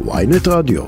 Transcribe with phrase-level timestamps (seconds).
[0.00, 0.82] ויינט רדיו.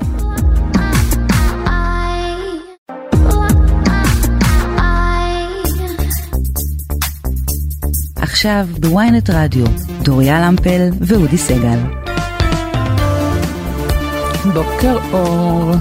[8.15, 9.65] עכשיו בוויינט רדיו,
[10.01, 11.79] דוריה למפל ואודי סגל.
[14.53, 15.71] בוקר אור.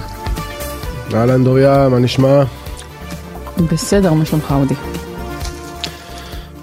[1.14, 2.42] אהלן דוריה, מה נשמע?
[3.72, 4.74] בסדר, מה שלומך אודי?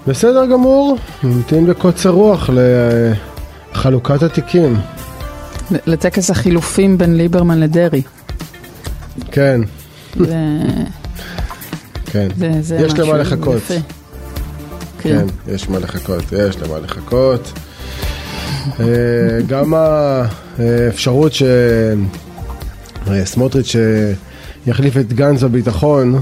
[0.06, 2.50] בסדר גמור, נמתין בקוצר רוח
[3.74, 4.76] לחלוקת התיקים.
[5.70, 8.02] לטקס החילופים בין ליברמן לדרעי.
[9.30, 9.60] כן,
[10.16, 10.36] זה,
[12.06, 12.28] כן.
[12.36, 13.56] זה, זה יש למה לחכות.
[13.56, 13.74] יפה.
[14.98, 17.52] כן, יש מה לחכות, יש למה לחכות.
[18.80, 18.86] אה,
[19.46, 19.74] גם
[20.58, 21.32] האפשרות
[23.06, 23.76] שסמוטריץ'
[24.66, 26.14] יחליף את גנץ בביטחון,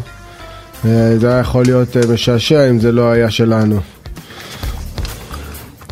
[0.84, 3.80] אה, זה היה יכול להיות אה, משעשע אם זה לא היה שלנו.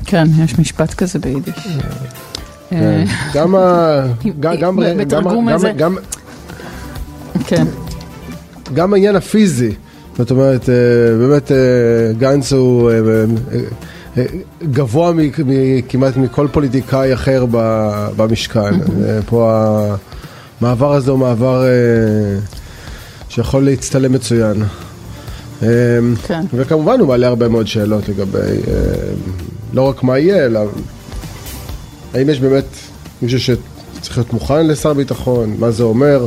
[0.04, 1.66] כן, יש משפט כזה ביידיש.
[2.70, 2.76] כן.
[2.76, 4.00] אה, גם ה...
[4.40, 5.72] גם- גם- גם- בתרגום הזה.
[7.46, 7.64] כן,
[8.74, 9.72] גם העניין הפיזי,
[10.18, 10.74] זאת אומרת, אה,
[11.18, 11.56] באמת אה,
[12.18, 12.90] גנץ הוא
[14.62, 15.12] גבוה
[15.88, 17.46] כמעט מכל פוליטיקאי אחר
[18.16, 18.70] במשכן.
[19.28, 19.52] פה
[20.60, 21.64] המעבר הזה הוא מעבר
[23.28, 24.62] שיכול להצטלם מצוין.
[25.60, 26.40] כן.
[26.54, 28.38] וכמובן הוא מעלה הרבה מאוד שאלות לגבי
[29.72, 30.60] לא רק מה יהיה, אלא
[32.14, 32.64] האם יש באמת
[33.22, 36.26] מישהו שצריך להיות מוכן לשר ביטחון, מה זה אומר.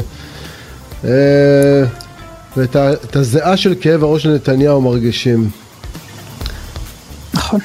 [1.06, 1.84] אה,
[2.58, 5.50] ואת הזיעה של כאב הראש של נתניהו מרגישים.
[7.34, 7.60] נכון.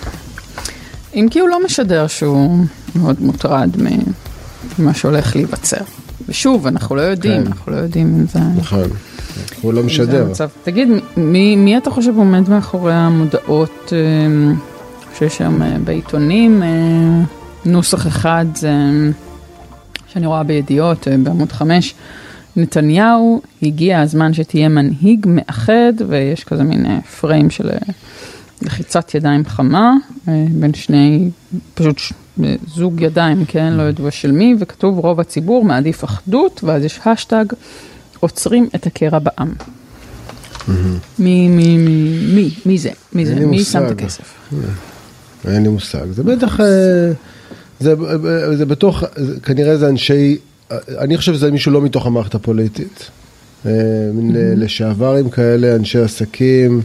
[1.14, 3.70] אם כי הוא לא משדר שהוא מאוד מוטרד
[4.78, 5.80] ממה שהולך להיווצר.
[6.28, 7.46] ושוב, אנחנו לא יודעים, כן.
[7.46, 8.38] אנחנו לא יודעים אם זה...
[8.56, 8.88] נכון.
[9.60, 10.26] הוא לא משדר.
[10.26, 10.48] המצב.
[10.64, 14.54] תגיד, מי, מי אתה חושב עומד מאחורי המודעות אה,
[15.18, 16.62] שיש שם אה, בעיתונים?
[17.66, 18.72] אה, נוסח אחד זה,
[20.06, 21.94] שאני רואה בידיעות אה, בעמוד 5,
[22.56, 27.76] נתניהו, הגיע הזמן שתהיה מנהיג מאחד, ויש כזה מין אה, פריים של אה,
[28.62, 29.94] לחיצת ידיים חמה,
[30.28, 31.30] אה, בין שני,
[31.74, 32.00] פשוט
[32.44, 37.00] אה, זוג ידיים, כן, לא ידוע של מי, וכתוב רוב הציבור מעדיף אחדות, ואז יש
[37.06, 37.44] השטג,
[38.20, 39.52] עוצרים את הקרע בעם.
[41.18, 42.90] מי, מי, מי, מי, מי זה?
[43.12, 43.34] מי זה?
[43.34, 43.90] מי שם את.
[43.90, 44.34] הכסף?
[45.48, 46.06] אין לי מושג.
[46.10, 46.66] זה בטח, אה,
[47.80, 47.94] זה,
[48.56, 48.64] זה
[49.16, 50.36] זה- כנראה זה אנשי,
[50.98, 53.10] אני חושב שזה מישהו לא מתוך המערכת הפוליטית.
[53.66, 53.72] אה,
[54.14, 56.80] מין אה, לשעברים כאלה, אנשי עסקים,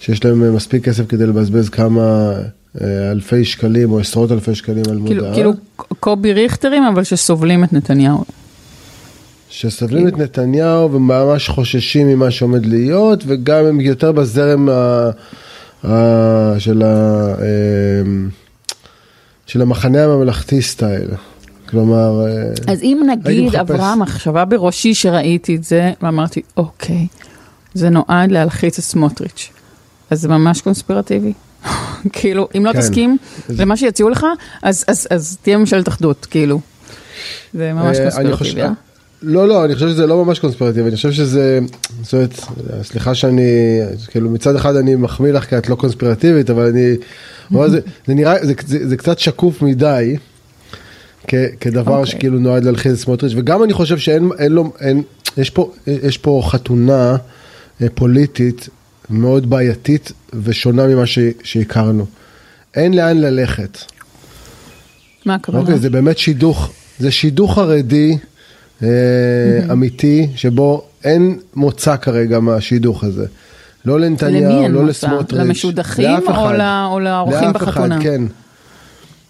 [0.00, 2.32] שיש להם מספיק כסף כדי לבזבז כמה
[2.80, 5.34] אה, אלפי שקלים או עשרות אלפי שקלים על כאילו, מודעה.
[5.34, 5.52] כאילו
[6.00, 8.24] קובי ריכטרים, אבל שסובלים את נתניהו.
[9.48, 15.10] שסובלים את נתניהו וממש חוששים ממה שעומד להיות, וגם הם יותר בזרם ה,
[16.58, 17.34] של, ה,
[19.52, 21.08] של המחנה הממלכתי סטייל.
[21.68, 27.06] כלומר, אה, אז אם נגיד עברה מחשבה בראשי שראיתי את זה, ואמרתי, אוקיי,
[27.74, 29.50] זה נועד להלחיץ את סמוטריץ'.
[30.10, 31.32] אז זה ממש קונספירטיבי.
[32.12, 32.80] כאילו, אם לא כן.
[32.80, 33.16] תסכים
[33.48, 34.26] זה- למה שיציעו לך,
[34.62, 36.60] אז, אז, אז תהיה ממשלת אחדות, כאילו.
[37.54, 38.70] זה ממש אה, קונספירטיבי, אה?
[39.22, 41.58] לא, לא, אני חושב שזה לא ממש קונספירטיבי, אני חושב שזה,
[42.02, 42.40] זאת אומרת,
[42.82, 46.94] סליחה שאני, כאילו מצד אחד אני מחמיא לך כי את לא קונספירטיבית, אבל אני,
[47.52, 50.16] אבל זה, זה נראה, זה, זה, זה קצת שקוף מדי,
[51.28, 52.12] כ, כדבר אוקיי.
[52.12, 55.02] שכאילו נועד להלחיץ את סמוטריץ', וגם אני חושב שאין, אין לו, אין,
[55.36, 57.16] יש פה, יש פה חתונה
[57.82, 58.68] אה, פוליטית
[59.10, 60.12] מאוד בעייתית
[60.42, 62.06] ושונה ממה ש, שהכרנו.
[62.74, 63.78] אין לאן ללכת.
[65.26, 65.62] מה הכוונה?
[65.62, 68.16] אוקיי, זה באמת שידוך, זה שידוך חרדי
[69.72, 73.26] אמיתי, שבו אין מוצא כרגע מהשידוך הזה.
[73.84, 74.86] לא לנתניהו, לא?
[74.86, 75.40] לסמוטריץ'.
[75.40, 78.02] למשודכים או לאורחים לאף אחד, בחתונה?
[78.02, 78.22] כן.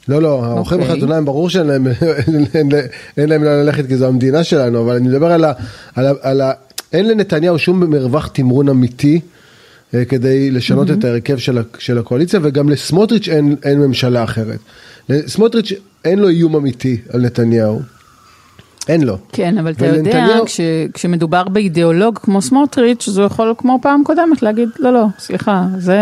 [0.09, 0.95] לא, לא, האורחים אוקיי.
[0.95, 1.87] בחתונה הם ברור שאין להם,
[3.17, 5.53] אין, להם לאן ללכת כי זו המדינה שלנו, אבל אני מדבר על ה...
[5.95, 6.53] על ה, על ה
[6.93, 9.21] אין לנתניהו שום מרווח תמרון אמיתי
[9.95, 14.59] אה, כדי לשנות את ההרכב של, של הקואליציה, וגם לסמוטריץ' אין, אין ממשלה אחרת.
[15.09, 15.73] לסמוטריץ'
[16.05, 17.81] אין לו איום אמיתי על נתניהו.
[18.89, 19.17] אין לו.
[19.33, 20.61] כן, אבל אתה יודע, כש,
[20.95, 25.97] כשמדובר באידיאולוג כמו סמוטריץ', אז הוא יכול כמו פעם קודמת להגיד, לא, לא, סליחה, זה...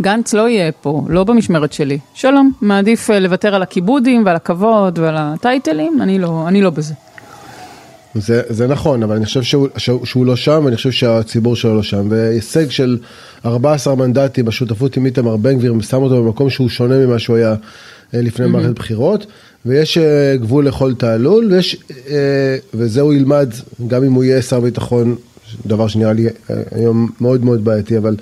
[0.00, 1.98] גנץ לא יהיה פה, לא במשמרת שלי.
[2.14, 6.94] שלום, מעדיף אה, לוותר על הכיבודים ועל הכבוד ועל הטייטלים, אני לא, אני לא בזה.
[8.14, 11.76] זה, זה נכון, אבל אני חושב שהוא, שהוא, שהוא לא שם, ואני חושב שהציבור שלו
[11.76, 12.06] לא שם.
[12.10, 12.98] והישג של
[13.44, 17.54] 14 מנדטים בשותפות עם איתמר בן גביר, שם אותו במקום שהוא שונה ממה שהוא היה
[18.14, 18.48] אה, לפני Mm-hmm.
[18.48, 19.26] מערכת בחירות,
[19.66, 21.76] ויש אה, גבול לכל תעלול, ויש,
[22.10, 22.16] אה,
[22.74, 23.48] וזה הוא ילמד,
[23.86, 25.16] גם אם הוא יהיה שר ביטחון,
[25.66, 26.30] דבר שנראה לי אה,
[26.70, 28.16] היום מאוד מאוד בעייתי, אבל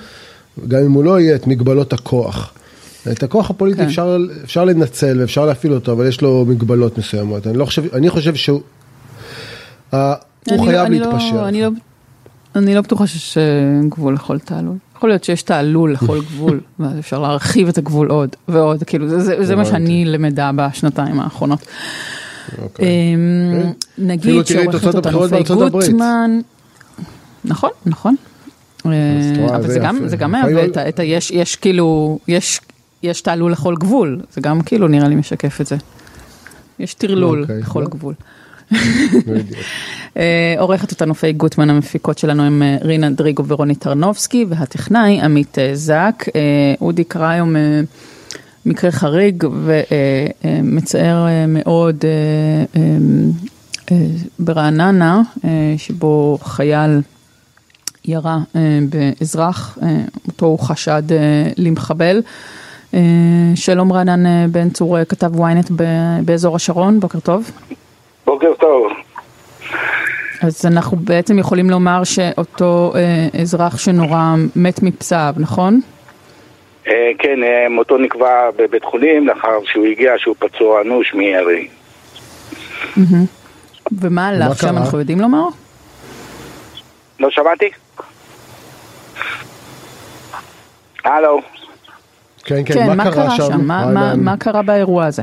[0.68, 2.52] גם אם הוא לא יהיה, את מגבלות הכוח.
[3.12, 3.84] את הכוח הפוליטי כן.
[3.86, 7.46] אפשר, אפשר לנצל ואפשר להפעיל אותו, אבל יש לו מגבלות מסוימות.
[7.46, 8.60] אני, לא חושב, אני חושב שהוא
[9.94, 10.14] אה,
[10.46, 11.48] הוא אני- חייב אני לא- להתפשר.
[11.48, 11.68] אני לא-
[12.56, 13.38] אני לא בטוחה שיש
[13.88, 14.76] גבול לכל תעלול.
[14.96, 19.20] יכול להיות שיש תעלול לכל גבול, ואז אפשר להרחיב את הגבול עוד ועוד, כאילו זה-
[19.20, 19.64] זה זה מה.
[19.64, 21.66] שאני למדה בשנתיים האחרונות.
[22.62, 22.87] אוקיי.
[23.14, 25.43] אמ, אפילו נגיד שעורכת אותנו פיי.
[25.70, 26.40] גוטמן,
[27.44, 28.14] נכון, נכון.
[28.87, 28.90] אה,
[29.56, 29.98] אבל זה גם.
[30.08, 31.04] זה גם מהווה את ה-.
[31.04, 32.60] יש יש כאילו, יש
[33.02, 35.76] יש תעלול לכל גבול, זה גם כאילו נראה לי משקף את זה.
[36.78, 37.84] יש טרלול אוקיי, לכל.
[37.84, 38.14] גבול.
[39.26, 39.58] בדיוק.
[40.16, 45.58] אה, עורכת אותנו פיי גוטמן, המפיקות שלנו הם אה, רינה דריגו ורוני טרנובסקי, והטכנאי עמית
[45.58, 46.24] אה, זק.
[46.80, 47.56] אודי קרא היום
[48.66, 49.44] מקרה חריג
[50.44, 52.04] ומצער מאוד
[54.38, 55.22] ברעננה,
[55.76, 57.00] שבו חייל
[58.04, 58.38] ירה
[58.88, 59.78] באזרח,
[60.26, 61.02] אותו הוא חשד
[61.56, 62.22] למחבל.
[63.54, 65.72] שלום רענן בן צור, כתב ynet
[66.24, 67.50] באזור השרון, בוקר טוב.
[68.26, 68.93] בוקר טוב.
[70.43, 75.81] אז אנחנו בעצם יכולים לומר שאותו אה, אזרח שנורה מת מפצעיו, נכון?
[76.88, 81.69] אה, כן, אה, מותו נקבע בבית חולים לאחר שהוא הגיע שהוא פצוע אנוש מירי.
[84.00, 84.70] ומה עליו מה שם קרה?
[84.81, 85.44] אנחנו יודעים לומר?
[87.20, 87.69] לא שמעתי?
[91.05, 91.40] הלו.
[92.44, 93.61] כן, כן, כן, מה קרה שם?
[93.61, 94.20] מה- מה- רענן?
[94.25, 95.22] מה קרה באירוע הזה?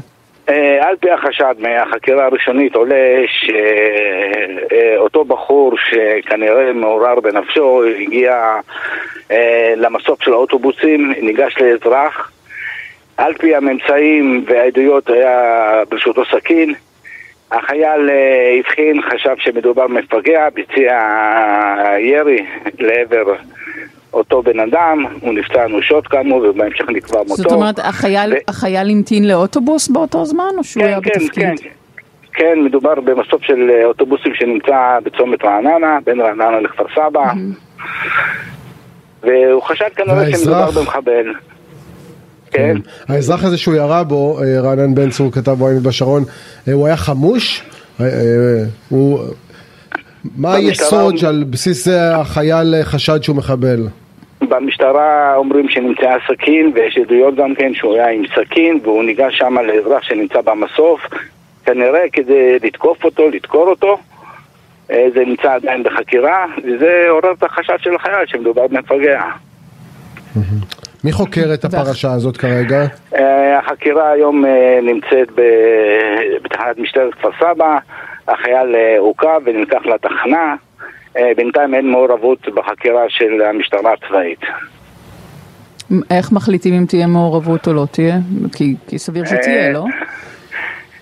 [0.50, 3.22] אה, על פי החשד מהחקירה הראשונית עולה
[4.68, 8.56] שאותו בחור שכנראה מעורר בנפשו הגיע
[9.32, 12.32] אה, למסוף של האוטובוסים, ניגש לאזרח.
[13.18, 16.74] על פי הממצאים והעדויות היה ברשותו סכין.
[17.52, 21.00] החייל אה, הבחין, חשב שמדובר במפגע, ביצע
[22.00, 22.46] ירי
[22.80, 23.36] לעבר
[24.14, 27.36] אותו בן אדם, הוא נפצע אנושות כאמור ובהמשך נקבע מותו.
[27.36, 31.60] זאת אומרת, החייל, ו- החייל המתין לאוטובוס באותו זמן, או שהוא היה כן, כן, בתפקיד?
[31.60, 31.70] כן.
[32.34, 37.34] כן, מדובר במסוף של אה, אוטובוסים שנמצא בצומת רעננה, בין רעננה לכפר סבא.
[39.24, 40.66] והוא חשד כנראה והאזרח?
[40.66, 41.34] שמדובר במחבל.
[42.52, 42.78] כן,
[43.08, 46.24] האזרח הזה שהוא ירה בו, אה, רענן בן צור כתב ynet בשרון,
[46.68, 47.64] אה, הוא היה חמוש?
[48.90, 49.20] הוא...
[50.38, 53.88] מה היסוד שעל בסיס זה החייל חשד שהוא מחבל?
[54.50, 59.58] במשטרה אומרים שנמצאה סכין, ויש עדויות גם כן שהוא היה עם סכין, והוא ניגש שם
[59.60, 61.02] לאזרח שנמצא במסוף,
[61.66, 63.98] כנראה כדי לתקוף אותו, לדקור אותו.
[64.92, 69.24] אה, זה נמצא עדיין בחקירה, וזה עורר את החשד של החייל שמדובר במפגע.
[71.04, 72.86] מי חוקר את הפרשה הזאת כרגע?
[73.16, 75.28] אה, החקירה היום אה, נמצאת
[76.44, 77.78] בתחנת משטרת כפר סבא,
[78.28, 80.56] החייל עוכב ונלקח לתחנה,
[81.38, 84.40] בינתיים אין מעורבות בחקירה של המשטרה הצבאית.
[86.12, 88.16] איך מחליטים אם תהיה מעורבות או לא תהיה?
[88.56, 89.86] כי, כי סביר שתהיה, אה, לא?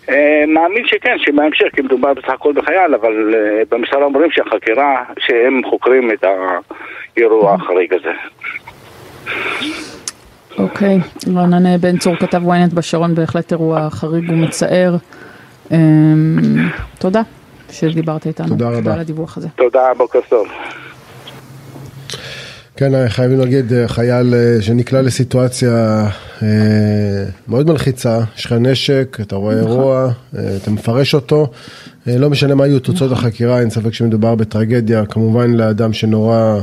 [0.09, 5.61] אה, מאמין שכן, שבהמשך, כי מדובר בסך הכל בחייל, אבל אה, במשטרה אומרים שהחקירה, שהם
[5.69, 6.23] חוקרים את
[7.17, 8.11] האירוע החריג הזה.
[10.57, 10.97] אוקיי,
[11.35, 14.95] רענן בן צור כתב ynet בשרון, בהחלט אירוע חריג ומצער.
[15.71, 16.37] אמ,
[16.99, 17.21] תודה
[17.71, 18.47] שדיברת איתנו.
[18.47, 18.77] תודה רבה.
[18.77, 19.47] תודה על הדיווח הזה.
[19.57, 20.47] תודה, בוקר טוב.
[22.77, 26.07] כן, אה, חייבים להגיד, אה, חייל אה, שנקלע לסיטואציה
[27.47, 31.47] מאוד מלחיצה, יש לך נשק, אתה רואה אירוע, אה, אתה מפרש אותו,
[32.07, 36.61] לא משנה מה יהיו תוצאות החקירה, אין ספק שמדובר בטרגדיה, כמובן לאדם שנורה אה,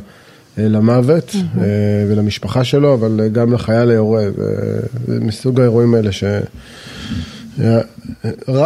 [0.68, 1.62] למוות אה,
[2.08, 4.80] ולמשפחה שלו, אבל גם לחייל היורה, זה-
[5.20, 6.24] מסוג האירועים האלה ש...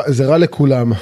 [0.06, 0.92] זה רע לכולם,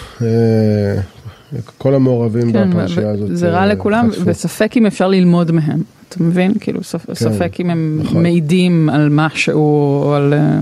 [1.79, 3.29] כל המעורבים כן, בפרשייה הזאת.
[3.37, 4.23] זה רע אה, לכולם, חטפו.
[4.27, 5.83] וספק אם אפשר ללמוד מהם.
[6.09, 6.53] אתה מבין?
[6.61, 8.23] כאילו, ספ- ספק אם הם נכון.
[8.23, 9.61] מעידים על משהו,
[10.03, 10.35] או על...
[10.35, 10.59] אה,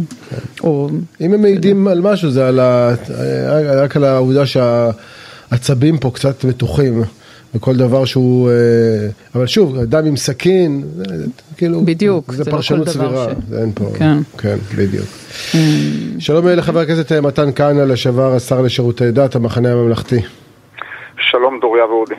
[0.64, 0.90] או...
[1.20, 2.94] אם הם מעידים על משהו זה על ה...
[3.82, 7.02] רק על העובדה שהעצבים פה קצת מתוחים
[7.54, 8.50] וכל דבר שהוא...
[8.50, 8.54] אה,
[9.34, 11.04] אבל שוב, אדם עם סכין, זה,
[11.56, 11.84] כאילו...
[11.84, 13.90] בדיוק, זה זה לא פרשנות דבר סבירה, ש- אין פה...
[13.94, 14.18] כן.
[14.38, 15.06] כן, בדיוק.
[16.18, 20.20] שלום לחבר הכנסת אה, מתן כהנא, לשעבר השר לשירותי דת, המחנה הממלכתי.
[21.20, 22.14] שלום דוריה ואודי.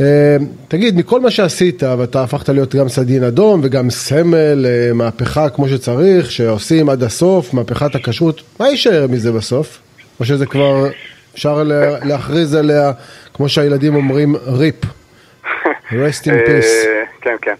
[0.00, 0.36] אה,
[0.68, 5.68] תגיד, מכל מה שעשית, ואתה הפכת להיות גם סדין אדום וגם סמל, אה, מהפכה כמו
[5.68, 9.78] שצריך, שעושים עד הסוף, מהפכת הכשרות, מה יישאר מזה בסוף?
[10.20, 10.86] או שזה כבר
[11.34, 12.92] אפשר לה- להכריז עליה,
[13.34, 14.74] כמו שהילדים אומרים, ריפ.
[15.90, 16.86] rest in peace.
[16.86, 17.54] אה, כן, כן.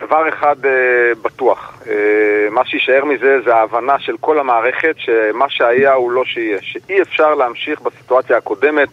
[0.00, 0.56] דבר אחד
[1.22, 1.82] בטוח,
[2.50, 7.34] מה שיישאר מזה זה ההבנה של כל המערכת שמה שהיה הוא לא שיהיה, שאי אפשר
[7.34, 8.88] להמשיך בסיטואציה הקודמת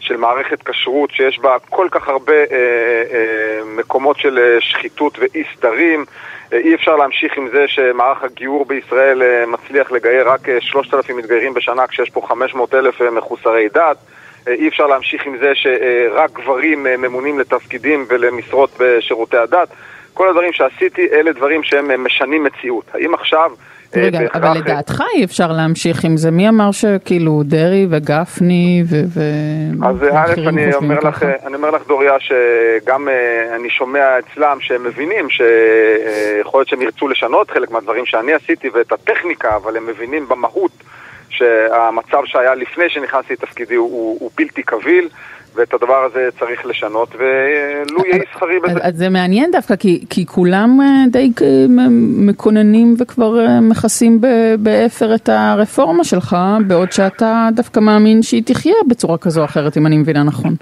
[0.00, 5.44] של מערכת כשרות שיש בה כל כך הרבה אה, אה, מקומות של אה, שחיתות ואי
[5.56, 6.04] סדרים.
[6.52, 11.54] אה, אי אפשר להמשיך עם זה שמערך הגיור בישראל אה, מצליח לגייר רק 3,000 מתגיירים
[11.54, 13.96] בשנה כשיש פה 500 אלף מחוסרי דת.
[14.46, 19.68] אי אפשר להמשיך עם זה שרק גברים ממונים לתפקידים ולמשרות בשירותי הדת.
[20.14, 22.84] כל הדברים שעשיתי אלה דברים שהם משנים מציאות.
[22.94, 23.50] האם עכשיו...
[23.96, 26.30] רגע, אבל אה, לדעתך אי אפשר להמשיך עם זה.
[26.30, 29.20] מי אמר שכאילו דרעי וגפני ו...
[29.86, 34.84] אז א', אני אומר לך, אני אומר לך, דוריה, שגם אה, אני שומע אצלם שהם
[34.84, 40.28] מבינים שיכול להיות שהם ירצו לשנות חלק מהדברים שאני עשיתי ואת הטכניקה, אבל הם מבינים
[40.28, 40.72] במהות
[41.28, 45.08] שהמצב שהיה לפני שנכנסתי לתפקידי הוא, הוא בלתי קביל.
[45.54, 48.80] ואת הדבר הזה צריך לשנות, ולו יהי שכרי בזה.
[48.82, 51.46] אז זה מעניין דווקא, כי, כי כולם אה, די אה,
[52.26, 54.20] מקוננים וכבר אה, מכסים
[54.58, 59.86] באפר את הרפורמה שלך, בעוד שאתה דווקא מאמין שהיא תחיה בצורה כזו או אחרת, אם
[59.86, 60.54] אני מבינה נכון.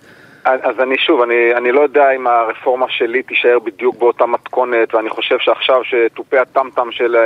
[0.45, 5.11] אז אני שוב, אני, אני לא יודע אם הרפורמה שלי תישאר בדיוק באותה מתכונת, ואני
[5.11, 7.17] חושב שעכשיו שתופי הטמטם של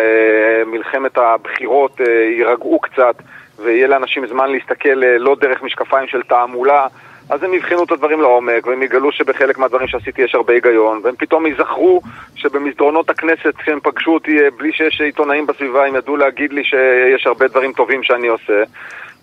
[0.67, 2.01] מלחמת הבחירות
[2.39, 3.15] יירגעו קצת,
[3.59, 6.87] ויהיה לאנשים זמן להסתכל לא דרך משקפיים של תעמולה,
[7.33, 11.15] אז הם יבחנו את הדברים לעומק, והם יגלו שבחלק מהדברים שעשיתי יש הרבה היגיון, והם
[11.19, 12.01] פתאום ייזכרו
[12.35, 17.27] שבמסדרונות הכנסת, כשהם פגשו אותי אה, בלי שיש עיתונאים בסביבה, הם ידעו להגיד לי שיש
[17.27, 18.63] הרבה דברים טובים שאני עושה.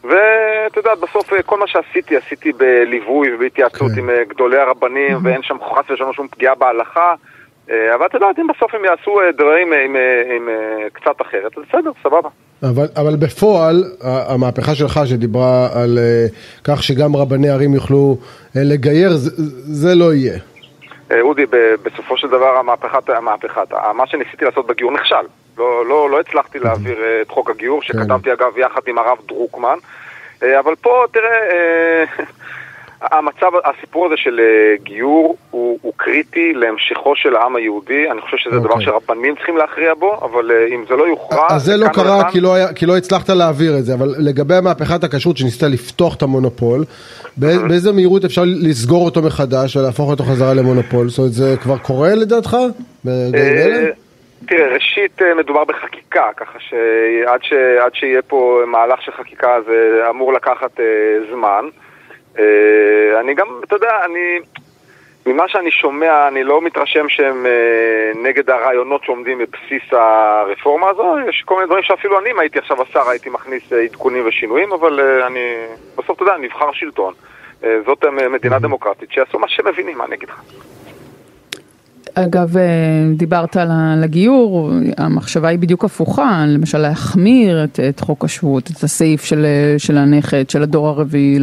[0.03, 3.99] ואת יודעת, בסוף אה, כל מה שעשיתי, עשיתי בליווי ובהתייעצות כן.
[3.99, 5.23] עם אה, גדולי הרבנים, mm-hmm.
[5.23, 7.13] ואין שם חס ושלום שום פגיעה בהלכה.
[7.67, 9.95] אבל את יודעת, אם בסוף הם יעשו דברים עם, עם,
[10.35, 10.49] עם
[10.93, 12.29] קצת אחרת, אז בסדר, סבבה.
[12.63, 19.17] אבל, אבל בפועל, המהפכה שלך שדיברה על uh, כך שגם רבני ערים יוכלו uh, לגייר,
[19.17, 19.31] זה,
[19.63, 20.39] זה לא יהיה.
[21.11, 21.45] אה, אודי,
[21.83, 25.15] בסופו של דבר המהפכת, המהפכת, מה שניסיתי לעשות בגיור נכשל.
[25.57, 27.87] לא, לא, לא הצלחתי להעביר את חוק הגיור, כן.
[27.87, 29.77] שכתבתי אגב יחד עם הרב דרוקמן.
[30.41, 32.05] אבל פה, תראה,
[33.01, 38.37] המצב, הסיפור הזה של אה, גיור הוא, הוא קריטי להמשכו של העם היהודי, אני חושב
[38.37, 38.59] שזה okay.
[38.59, 38.85] דבר אוקיי.
[38.85, 41.47] שרבנים צריכים להכריע בו, אבל אה, אם זה לא יוכרע...
[41.49, 44.53] אז זה לא קרה כי לא, היה, כי לא הצלחת להעביר את זה, אבל לגבי
[44.63, 46.83] מהפכת הכשרות שניסתה לפתוח את המונופול,
[47.37, 51.09] באיזה מהירות אפשר לסגור אותו מחדש ולהפוך אותו חזרה למונופול?
[51.09, 52.57] זאת אומרת, זה כבר קורה לדעתך?
[53.07, 53.11] אה,
[54.47, 57.53] תראה, ראשית מדובר בחקיקה, ככה שעד ש...
[57.93, 60.79] שיהיה פה מהלך של חקיקה זה אמור לקחת
[61.31, 61.65] זמן.
[62.39, 64.39] אה, אני גם, אתה יודע, אני...
[65.25, 71.15] ממה שאני שומע, אני לא מתרשם שהם אה, נגד הרעיונות שעומדים בבסיס הרפורמה הזו.
[71.29, 74.71] יש כל מיני דברים שאפילו אני, אם הייתי עכשיו השר, הייתי מכניס אה, עדכונים ושינויים,
[74.71, 75.39] אבל אני...
[75.97, 77.13] בסוף, אתה יודע, נבחר שלטון.
[77.85, 80.41] זאת מדינה דמוקרטית, שיעשו מה שהם מבינים, מה אני אגיד לך.
[82.25, 82.63] אגב, אה,
[83.17, 89.23] דיברת על הגיור, המחשבה היא בדיוק הפוכה, למשל להחמיר את, את חוק השבות, את הסעיף
[89.23, 89.45] של,
[89.77, 91.39] של הנכד, של הדור הרביעי,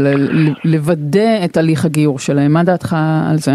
[0.65, 2.97] לוודא את הליך הגיור שלהם, מה דעתך
[3.31, 3.55] על זה?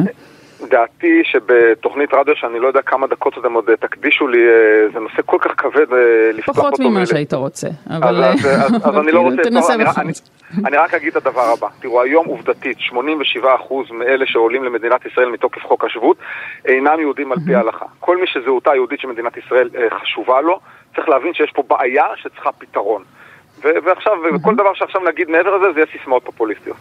[0.71, 5.21] דעתי שבתוכנית רדיו שאני לא יודע כמה דקות אתם עוד תקדישו לי, אה, זה נושא
[5.25, 6.67] כל כך כבד אה, לפתוח אותו.
[6.67, 9.41] פחות ממה שהיית רוצה, אבל אז, אז, אז אני לא רוצה...
[9.43, 10.29] תנסה בכל זאת.
[10.65, 15.61] אני רק אגיד את הדבר הבא, תראו היום עובדתית 87% מאלה שעולים למדינת ישראל מתוקף
[15.63, 16.17] חוק השבות
[16.65, 17.85] אינם יהודים על פי ההלכה.
[17.99, 20.59] כל מי שזהותה היהודית של מדינת ישראל אה, חשובה לו,
[20.95, 23.03] צריך להבין שיש פה בעיה שצריכה פתרון.
[23.63, 26.77] ועכשיו, וכל דבר שעכשיו נגיד מעבר לזה, זה יהיה סיסמאות פופוליסטיות.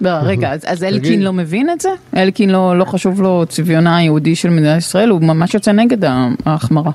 [0.00, 1.88] לא, רגע, אז, אז אלקין לא מבין את זה?
[2.16, 5.08] אלקין לא, לא חשוב לו צביונה היהודי של מדינת ישראל?
[5.08, 6.04] הוא ממש יוצא נגד
[6.46, 6.90] ההחמרה.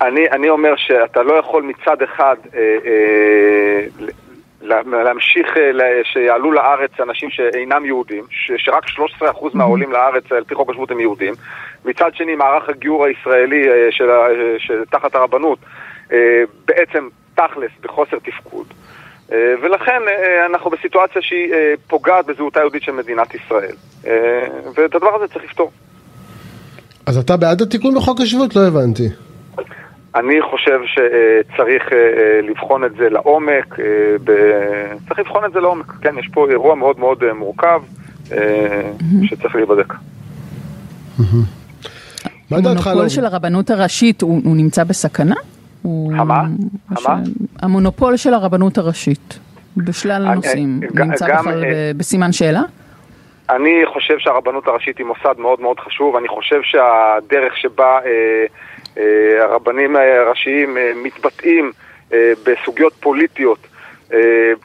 [0.00, 4.06] אני, אני אומר שאתה לא יכול מצד אחד אה, אה,
[5.04, 8.84] להמשיך, אה, שיעלו לארץ אנשים שאינם יהודים, ש, שרק
[9.20, 9.22] 13%
[9.54, 11.34] מהעולים לארץ על פי חוק השבות הם יהודים.
[11.84, 14.08] מצד שני, מערך הגיור הישראלי אה, של,
[14.58, 15.58] של, תחת הרבנות
[16.12, 18.66] אה, בעצם תכלס בחוסר תפקוד.
[19.32, 23.74] אה, ולכן אה, אנחנו בסיטואציה שהיא אה, פוגעת בזהותה היהודית של מדינת ישראל.
[24.76, 25.70] ואת הדבר הזה צריך לפתור.
[27.06, 28.56] אז אתה בעד התיקון בחוק השבות?
[28.56, 29.08] לא הבנתי.
[30.14, 31.82] אני חושב שצריך
[32.42, 33.76] לבחון את זה לעומק,
[35.08, 37.82] צריך לבחון את זה לעומק, כן, יש פה אירוע מאוד מאוד מורכב
[39.24, 39.94] שצריך להיבדק.
[42.50, 42.86] מה דעתך?
[42.86, 45.34] המונופול של הרבנות הראשית הוא נמצא בסכנה?
[46.18, 46.42] המה?
[46.90, 47.20] המה?
[47.62, 49.38] המונופול של הרבנות הראשית,
[49.76, 52.62] בשלל הנושאים, נמצא בכלל אה, בסימן שאלה?
[53.50, 58.46] אני חושב שהרבנות הראשית היא מוסד מאוד מאוד חשוב, אני חושב שהדרך שבה אה,
[58.98, 61.72] אה, הרבנים הראשיים אה, מתבטאים
[62.12, 63.58] אה, בסוגיות פוליטיות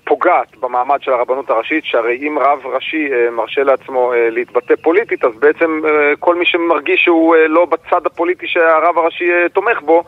[0.05, 5.81] פוגעת במעמד של הרבנות הראשית, שהרי אם רב ראשי מרשה לעצמו להתבטא פוליטית, אז בעצם
[6.19, 10.03] כל מי שמרגיש שהוא לא בצד הפוליטי שהרב הראשי תומך בו,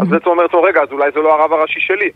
[0.00, 2.10] אז בעצם אומר לעצמו, רגע, אז אולי זה לא הרב הראשי שלי.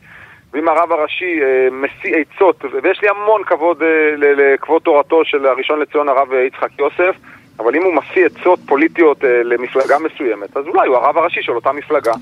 [0.52, 5.80] ואם הרב הראשי אה, משיא עצות, ויש לי המון כבוד אה, לכבוד תורתו של הראשון
[5.80, 7.16] לציון הרב יצחק יוסף,
[7.58, 11.52] אבל אם הוא משיא עצות פוליטיות אה, למפלגה מסוימת, אז אולי הוא הרב הראשי של
[11.52, 12.12] אותה מפלגה.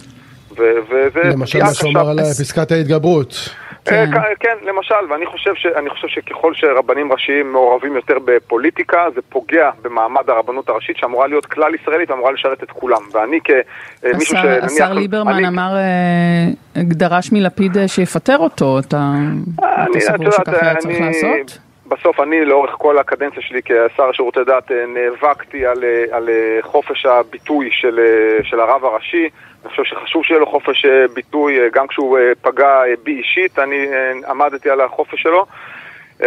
[0.58, 3.48] וזה למשל מה שאומר על פסקת ההתגברות.
[3.84, 4.10] כן.
[4.40, 10.30] כן, למשל, ואני חושב, ש, חושב שככל שרבנים ראשיים מעורבים יותר בפוליטיקה, זה פוגע במעמד
[10.30, 13.02] הרבנות הראשית שאמורה להיות כלל ישראלית ואמורה לשרת את כולם.
[13.12, 14.64] ואני כמישהו שנניח...
[14.64, 15.48] השר ליברמן אני...
[15.48, 15.76] אמר,
[16.76, 19.12] דרש מלפיד שיפטר אותו, אתה,
[19.60, 21.58] אתה סבור שככה היה צריך לעשות?
[21.88, 26.28] בסוף אני לאורך כל הקדנציה שלי כשר לשירותי דת נאבקתי על, על
[26.62, 28.00] חופש הביטוי של,
[28.42, 29.28] של הרב הראשי.
[29.66, 33.58] אני חושב שחשוב שיהיה לו חופש אה, ביטוי, אה, גם כשהוא אה, פגע בי אישית,
[33.58, 33.86] אני
[34.28, 35.46] עמדתי על החופש שלו.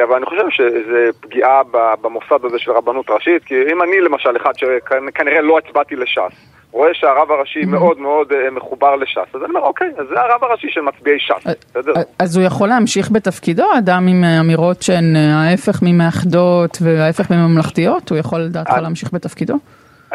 [0.03, 1.62] אבל אני חושב שזה פגיעה
[2.01, 6.36] במוסד הזה של רבנות ראשית, כי אם אני למשל אחד שכנראה לא הצבעתי לש"ס,
[6.72, 10.67] רואה שהרב הראשי מאוד מאוד מחובר לש"ס, אז אני אומר, אוקיי, אז זה הרב הראשי
[10.69, 11.93] של מצביעי ש"ס, בסדר?
[12.19, 18.10] אז הוא יכול להמשיך בתפקידו, אדם עם אמירות שהן ההפך ממאחדות וההפך מממלכתיות?
[18.10, 19.55] הוא יכול לדעתך להמשיך בתפקידו?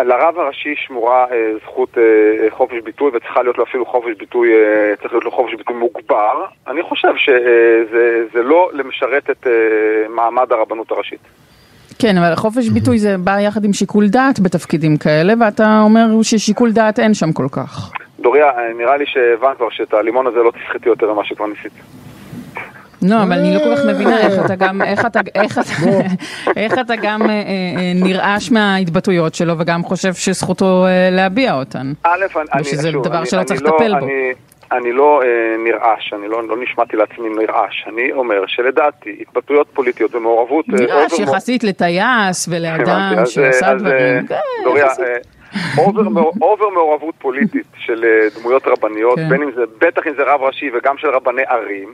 [0.03, 4.97] לרב הראשי שמורה אה, זכות אה, חופש ביטוי וצריכה להיות לו אפילו חופש ביטוי, אה,
[4.97, 6.45] צריך להיות לו חופש ביטוי מוגבר.
[6.67, 9.53] אני חושב שזה לא למשרת את אה,
[10.09, 11.21] מעמד הרבנות הראשית.
[11.99, 16.73] כן, אבל חופש ביטוי זה בא יחד עם שיקול דעת בתפקידים כאלה, ואתה אומר ששיקול
[16.73, 17.93] דעת אין שם כל כך.
[18.21, 21.73] דוריה, נראה לי שהבנת כבר שאת הלימון הזה לא תסחטי יותר ממה שכבר ניסית.
[23.09, 25.71] לא, אבל אני לא כל כך מבינה איך אתה גם, איך אתה, איך אתה,
[26.57, 31.93] איך אתה גם אה, אה, נרעש מההתבטאויות שלו וגם חושב שזכותו אה, להביע אותן.
[32.03, 34.07] א', אני, ושזה דבר שלא צריך לא- לטפל בו.
[34.73, 35.29] אני לא אה,
[35.65, 40.69] נרעש, אני לא, לא נשמעתי לעצמי נרעש, אני אומר שלדעתי התבטאויות פוליטיות ומעורבות...
[40.69, 44.27] נרעש יחסית לטייס ולאדם שעשה דברים.
[44.65, 44.87] דוריה,
[46.41, 48.05] אובר מעורבות פוליטית של
[48.39, 49.29] דמויות רבניות, כן.
[49.29, 51.93] בין אם זה, בטח אם זה רב ראשי וגם של רבני ערים,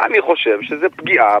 [0.00, 1.38] אני חושב שזה פגיעה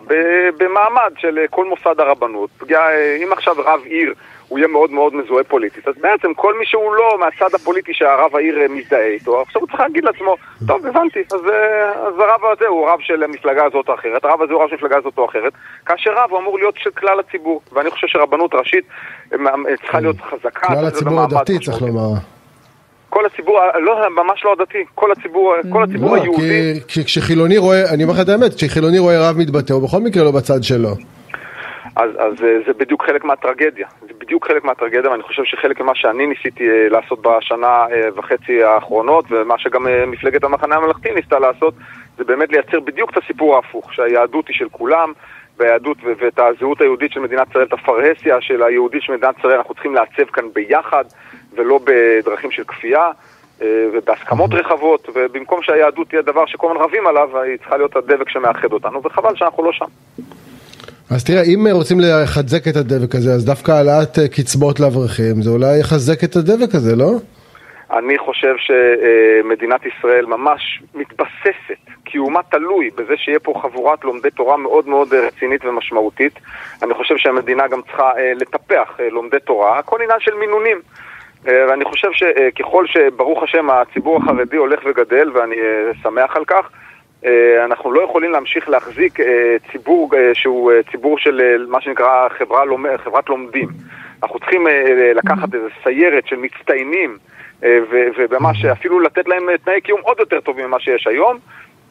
[0.56, 2.50] במעמד של כל מוסד הרבנות.
[2.58, 2.90] פגיעה,
[3.24, 4.14] אם עכשיו רב עיר
[4.48, 8.36] הוא יהיה מאוד מאוד מזוהה פוליטית, אז בעצם כל מי שהוא לא מהצד הפוליטי שהרב
[8.36, 11.40] העיר מזדהה איתו, עכשיו הוא צריך להגיד לעצמו, טוב, הבנתי, אז,
[12.06, 14.76] אז הרב הזה הוא רב של מפלגה הזאת או אחרת, הרב הזה הוא רב של
[14.76, 15.52] מפלגה הזאת או אחרת,
[15.86, 18.84] כאשר רב הוא אמור להיות של כלל הציבור, ואני חושב שרבנות ראשית
[19.82, 20.66] צריכה להיות חזקה.
[20.66, 22.31] כלל הציבור הדתי צריך לומר.
[23.14, 26.80] כל הציבור, לא, ממש לא הדתי, כל הציבור, כל הציבור לא, היהודי.
[26.88, 30.24] כי כשחילוני רואה, אני אומר לך את האמת, כשחילוני רואה רב מתבטא, הוא בכל מקרה
[30.24, 30.88] לא בצד שלו.
[31.96, 35.94] אז, אז אה, זה בדיוק חלק מהטרגדיה, זה בדיוק חלק מהטרגדיה, ואני חושב שחלק ממה
[35.94, 41.74] שאני ניסיתי אה, לעשות בשנה אה, וחצי האחרונות, ומה שגם מפלגת המחנה הממלכתי ניסתה לעשות,
[42.18, 45.12] זה באמת לייצר בדיוק את הסיפור ההפוך, שהיהדות היא של כולם,
[45.58, 49.74] והיהדות ואת הזהות היהודית של מדינת ישראל, את הפרהסיה של היהודית של מדינת ישראל, אנחנו
[49.74, 51.04] צריכים לעצב כאן ביחד.
[51.54, 53.10] ולא בדרכים של כפייה
[53.62, 58.28] אה, ובהסכמות רחבות, ובמקום שהיהדות תהיה דבר שכל הזמן רבים עליו, היא צריכה להיות הדבק
[58.28, 59.84] שמאחד אותנו, וחבל שאנחנו לא שם.
[61.10, 65.50] אז תראה, אם רוצים לחזק את הדבק הזה, אז דווקא העלאת אה, קצבאות לאברכים, זה
[65.50, 67.12] אולי יחזק את הדבק הזה, לא?
[67.92, 74.88] אני חושב שמדינת ישראל ממש מתבססת, קיומה תלוי בזה שיהיה פה חבורת לומדי תורה מאוד
[74.88, 76.38] מאוד רצינית ומשמעותית.
[76.82, 80.80] אני חושב שהמדינה גם צריכה אה, לטפח לומדי תורה, הכל עניין של מינונים.
[81.48, 86.70] אה, ואני חושב שככל שברוך השם הציבור החרדי הולך וגדל, ואני אה, שמח על כך,
[87.24, 89.18] אה, אנחנו לא יכולים להמשיך להחזיק
[89.72, 92.62] ציבור שהוא ציבור של מה שנקרא חברה,
[93.04, 93.68] חברת לומדים.
[94.22, 94.66] אנחנו צריכים
[95.14, 97.18] לקחת איזו סיירת של מצטיינים
[98.18, 101.38] וממש אפילו לתת להם תנאי קיום עוד יותר טובים ממה שיש היום.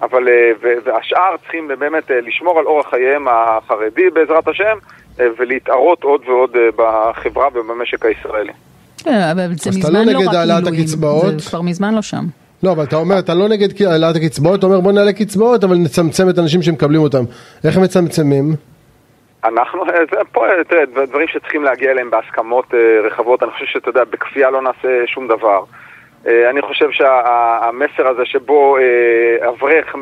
[0.02, 0.24] אבל,
[0.62, 4.78] והשאר צריכים באמת לשמור על אורח חייהם החרדי בעזרת השם
[5.18, 8.52] ולהתערות עוד ועוד בחברה ובמשק הישראלי.
[8.98, 12.26] כן, אבל זה מזמן לא, לא רק עילויים, זה כבר מזמן לא שם.
[12.64, 15.76] לא, אבל אתה אומר, אתה לא נגד העלאת הקצבאות, אתה אומר בוא נעלה קצבאות, אבל
[15.76, 17.24] נצמצם את האנשים שמקבלים אותם.
[17.64, 18.56] איך הם מצמצמים?
[19.44, 24.04] אנחנו, אה, פה, תראה, דברים שצריכים להגיע אליהם בהסכמות אה, רחבות, אני חושב שאתה יודע,
[24.04, 25.64] בכפייה לא נעשה שום דבר.
[26.28, 28.78] אה, אני חושב שהמסר הזה שבו
[29.50, 29.96] אברך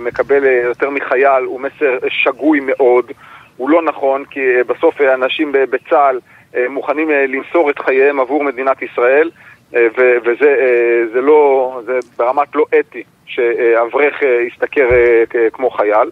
[0.00, 3.12] מקבל יותר מחייל הוא מסר שגוי מאוד,
[3.56, 6.18] הוא לא נכון, כי בסוף אנשים בצה"ל
[6.56, 9.30] אה, מוכנים אה, למסור את חייהם עבור מדינת ישראל,
[9.74, 9.86] אה,
[10.24, 14.88] וזה לא, זה ברמת לא אתי שאברך ישתכר
[15.52, 16.10] כמו חייל.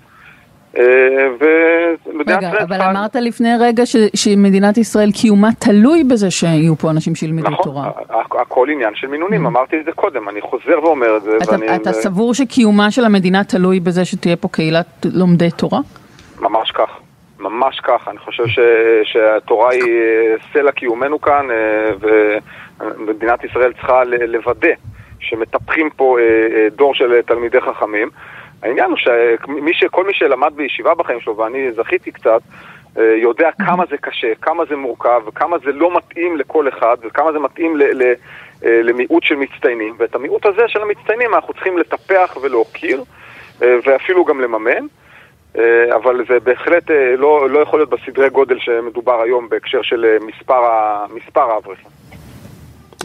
[0.79, 2.55] ומדינת ישראל...
[2.55, 7.51] רגע, אבל אמרת לפני רגע ש, שמדינת ישראל קיומה תלוי בזה שיהיו פה אנשים שילמדו
[7.51, 7.89] נכון, תורה.
[7.89, 11.37] נכון, הכל עניין של מינונים, אמרתי את זה קודם, אני חוזר ואומר את זה.
[11.43, 11.77] אתה, ואני...
[11.77, 15.81] אתה סבור שקיומה של המדינה תלוי בזה שתהיה פה קהילת לומדי תורה?
[16.41, 16.91] ממש כך.
[17.39, 18.59] ממש כך, אני חושב ש,
[19.05, 19.83] שהתורה היא
[20.53, 21.47] סלע קיומנו כאן,
[22.01, 24.69] ומדינת ישראל צריכה לוודא
[25.21, 26.17] שמטפחים פה
[26.77, 28.11] דור של תלמידי חכמים.
[28.65, 28.99] העניין הוא
[29.73, 32.41] שכל מי שלמד בישיבה בחיים שלו, ואני זכיתי קצת,
[32.99, 37.33] אה, יודע כמה זה קשה, כמה זה מורכב, וכמה זה לא מתאים לכל אחד, וכמה
[37.33, 38.03] זה מתאים ל, ל,
[38.65, 39.95] אה, למיעוט של מצטיינים.
[39.99, 43.03] ואת המיעוט הזה של המצטיינים אנחנו צריכים לטפח ולהוקיר,
[43.63, 44.87] אה, ואפילו גם לממן.
[45.95, 50.17] אבל זה בהחלט לא, לא יכול להיות בסדרי גודל שמדובר היום בהקשר של
[51.11, 52.04] מספר האברכים.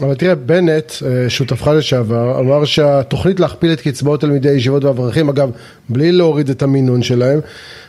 [0.02, 5.50] אבל תראה, בנט, אה, שותפך לשעבר, אמר שהתוכנית להכפיל את קצבאות תלמידי הישיבות והאברכים, אגב,
[5.88, 7.38] בלי להוריד את המינון שלהם,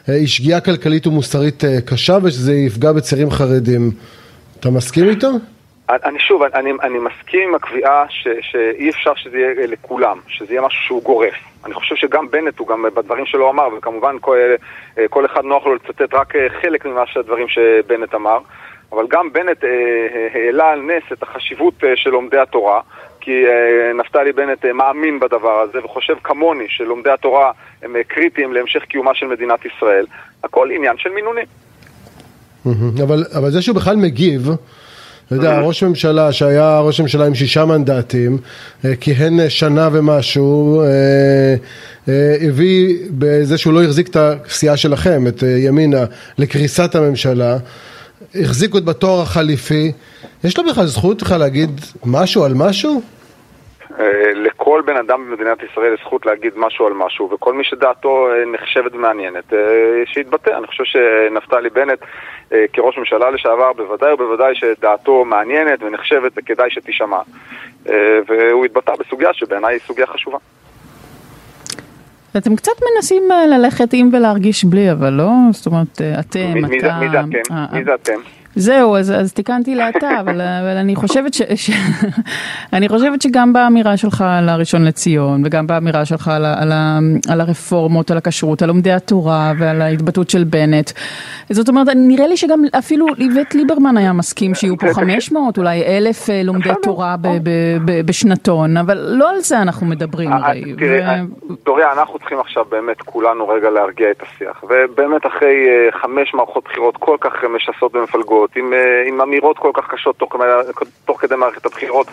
[0.09, 3.91] אה, היא שגיאה כלכלית ומוסרית אה, קשה ושזה יפגע בצעירים חרדים.
[4.59, 5.27] אתה מסכים איתו?
[5.89, 10.61] אני שוב, אני, אני מסכים עם הקביעה ש, שאי אפשר שזה יהיה לכולם, שזה יהיה
[10.61, 11.33] משהו שהוא גורף.
[11.65, 14.37] אני חושב שגם בנט הוא גם בדברים שלו אמר, וכמובן כל,
[15.09, 18.39] כל אחד נוח לו לצטט רק חלק ממה שהדברים שבנט אמר.
[18.93, 22.82] אבל גם בנט אה, אה, העלה על נס את החשיבות אה, של לומדי התורה,
[23.23, 23.43] כי
[23.99, 27.51] נפתלי בנט מאמין בדבר הזה וחושב כמוני שלומדי התורה
[27.84, 30.06] הם קריטיים להמשך קיומה של מדינת ישראל.
[30.43, 31.45] הכל עניין של מינונים.
[33.04, 34.49] אבל, אבל זה שהוא בכלל מגיב,
[35.27, 38.38] אתה יודע, ראש ממשלה שהיה ראש ממשלה עם שישה מנדטים,
[39.01, 40.84] כיהן שנה ומשהו,
[42.47, 46.06] הביא בזה שהוא לא החזיק את הסיעה שלכם, את ימינה,
[46.38, 47.58] לקריסת הממשלה.
[48.35, 49.91] החזיקו את בתואר החליפי,
[50.43, 53.01] יש לו בכלל זכות בכלל להגיד משהו על משהו?
[53.99, 58.27] אה, לכל בן אדם במדינת ישראל יש זכות להגיד משהו על משהו, וכל מי שדעתו
[58.31, 59.59] אה, נחשבת ומעניינת, אה,
[60.05, 60.49] שיתבטא.
[60.57, 61.99] אני חושב שנפתלי בנט,
[62.73, 67.19] כראש ממשלה לשעבר, בוודאי ובוודאי שדעתו מעניינת ונחשבת וכדאי שתישמע.
[68.27, 70.37] והוא התבטא בסוגיה שבעיניי היא סוגיה חשובה.
[72.37, 75.31] אתם קצת מנסים ללכת עם ולהרגיש בלי, אבל לא?
[75.51, 76.67] זאת אומרת, אתם, אתה...
[76.67, 76.87] מי זה
[77.19, 77.29] אתם?
[77.73, 78.40] מי זה אתם?
[78.55, 81.41] זהו, אז, אז תיקנתי לאתה, אבל, אבל אני חושבת ש...
[81.55, 81.71] ש
[82.73, 86.71] אני חושבת שגם באמירה שלך על הראשון לציון, וגם באמירה שלך על, על,
[87.29, 90.91] על הרפורמות, על הכשרות, על לומדי התורה ועל ההתבטאות של בנט,
[91.49, 96.29] זאת אומרת, נראה לי שגם אפילו איווט ליברמן היה מסכים שיהיו פה 500, אולי אלף
[96.29, 97.49] אה, לומדי תורה ב, ב,
[97.85, 100.73] ב, בשנתון, אבל לא על זה אנחנו מדברים אה, הרי.
[100.77, 101.21] תראה,
[101.65, 106.63] דוריה, אנחנו צריכים עכשיו באמת כולנו רגע להרגיע את השיח, ובאמת אחרי אה, חמש מערכות
[106.63, 110.36] בחירות כל כך משסות במפלגות, בחירות, עם, אה, עם אמירות כל כך קשות תוך,
[111.06, 112.08] תוך כדי מערכת הבחירות.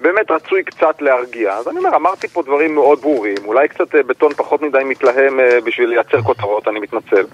[0.00, 1.52] באמת רצוי קצת להרגיע.
[1.52, 5.40] אז אני אומר, אמרתי פה דברים מאוד ברורים, אולי קצת אה, בטון פחות מדי מתלהם
[5.40, 7.24] אה, בשביל לייצר כותרות, אני מתנצל.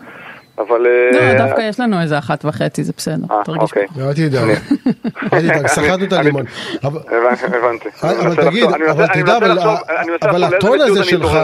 [0.59, 0.87] אבל...
[1.13, 3.63] לא, דווקא יש לנו איזה אחת וחצי, זה בסדר, תרגיש.
[3.63, 3.87] אוקיי.
[3.99, 4.49] אל תדאג,
[5.33, 6.45] אל תדאג, סחטנו את הלימון.
[6.83, 7.89] הבנתי.
[8.03, 9.39] אבל תגיד, אבל תדע,
[10.23, 11.39] אבל הטון הזה שלך...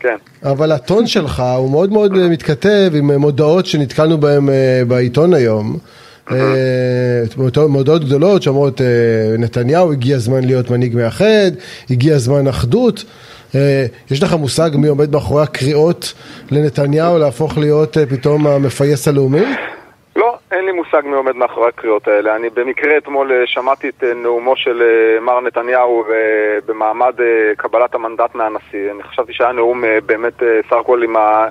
[0.00, 0.16] כן.
[0.44, 4.48] אבל הטון שלך הוא מאוד מאוד מתכתב עם מודעות שנתקלנו בהן
[4.88, 5.78] בעיתון היום.
[6.34, 8.86] אה, מודעות גדולות שאומרות אה,
[9.38, 11.50] נתניהו הגיע הזמן להיות מנהיג מאחד,
[11.90, 13.04] הגיע הזמן אחדות.
[13.54, 16.14] אה, יש לך מושג מי עומד מאחורי הקריאות
[16.50, 19.44] לנתניהו להפוך להיות פתאום המפייס הלאומי?
[20.16, 22.36] לא, אין לי מושג מי עומד מאחורי הקריאות האלה.
[22.36, 24.82] אני במקרה אתמול שמעתי את נאומו של
[25.20, 26.04] מר נתניהו
[26.66, 27.14] במעמד
[27.56, 28.90] קבלת המנדט מהנשיא.
[28.94, 31.48] אני חשבתי שהיה נאום באמת סך הכל עם ה...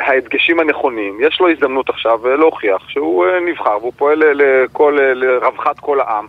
[0.00, 6.00] ההדגשים הנכונים, יש לו הזדמנות עכשיו להוכיח שהוא אה, נבחר והוא פועל לכל, לרווחת כל
[6.00, 6.26] העם.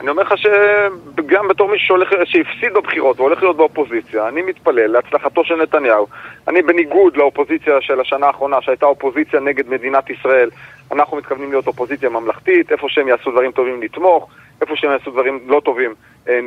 [0.00, 5.62] אני אומר לך שגם בתור מישהו שהפסיד בבחירות והולך להיות באופוזיציה, אני מתפלל להצלחתו של
[5.62, 6.06] נתניהו.
[6.48, 10.50] אני בניגוד לאופוזיציה של השנה האחרונה, שהייתה אופוזיציה נגד מדינת ישראל,
[10.92, 14.28] אנחנו מתכוונים להיות אופוזיציה ממלכתית, איפה שהם יעשו דברים טובים נתמוך,
[14.60, 15.94] איפה שהם יעשו דברים לא טובים אה,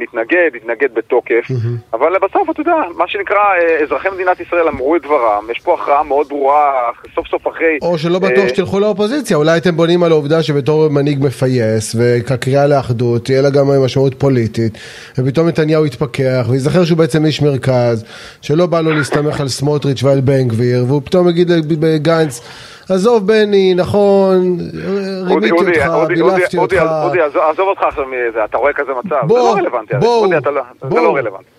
[0.01, 1.93] נתנגד, נתנגד בתוקף, mm-hmm.
[1.93, 5.73] אבל בסוף, אתה יודע, מה שנקרא, אה, אזרחי מדינת ישראל אמרו את דברם, יש פה
[5.73, 6.71] הכרעה מאוד ברורה,
[7.15, 7.77] סוף סוף אחרי...
[7.81, 12.67] או שלא בטוח אה, שתלכו לאופוזיציה, אולי אתם בונים על העובדה שבתור מנהיג מפייס, וכקריאה
[12.67, 14.77] לאחדות, תהיה לה גם משמעות פוליטית,
[15.17, 18.05] ופתאום נתניהו יתפכח, וייזכר שהוא בעצם איש מרכז,
[18.41, 22.41] שלא בא לו להסתמך על סמוטריץ' ועל בן גביר, והוא פתאום יגיד לגנץ,
[22.89, 24.57] עזוב בני, נכון,
[25.25, 26.83] רימיתי אותך, בילפתי אותך.
[27.03, 31.15] אודי, עזוב אותך עכשיו מזה, אתה רואה כזה מצב, לא רלוונטי, אודי, לא- זה לא
[31.15, 31.49] רלוונטי.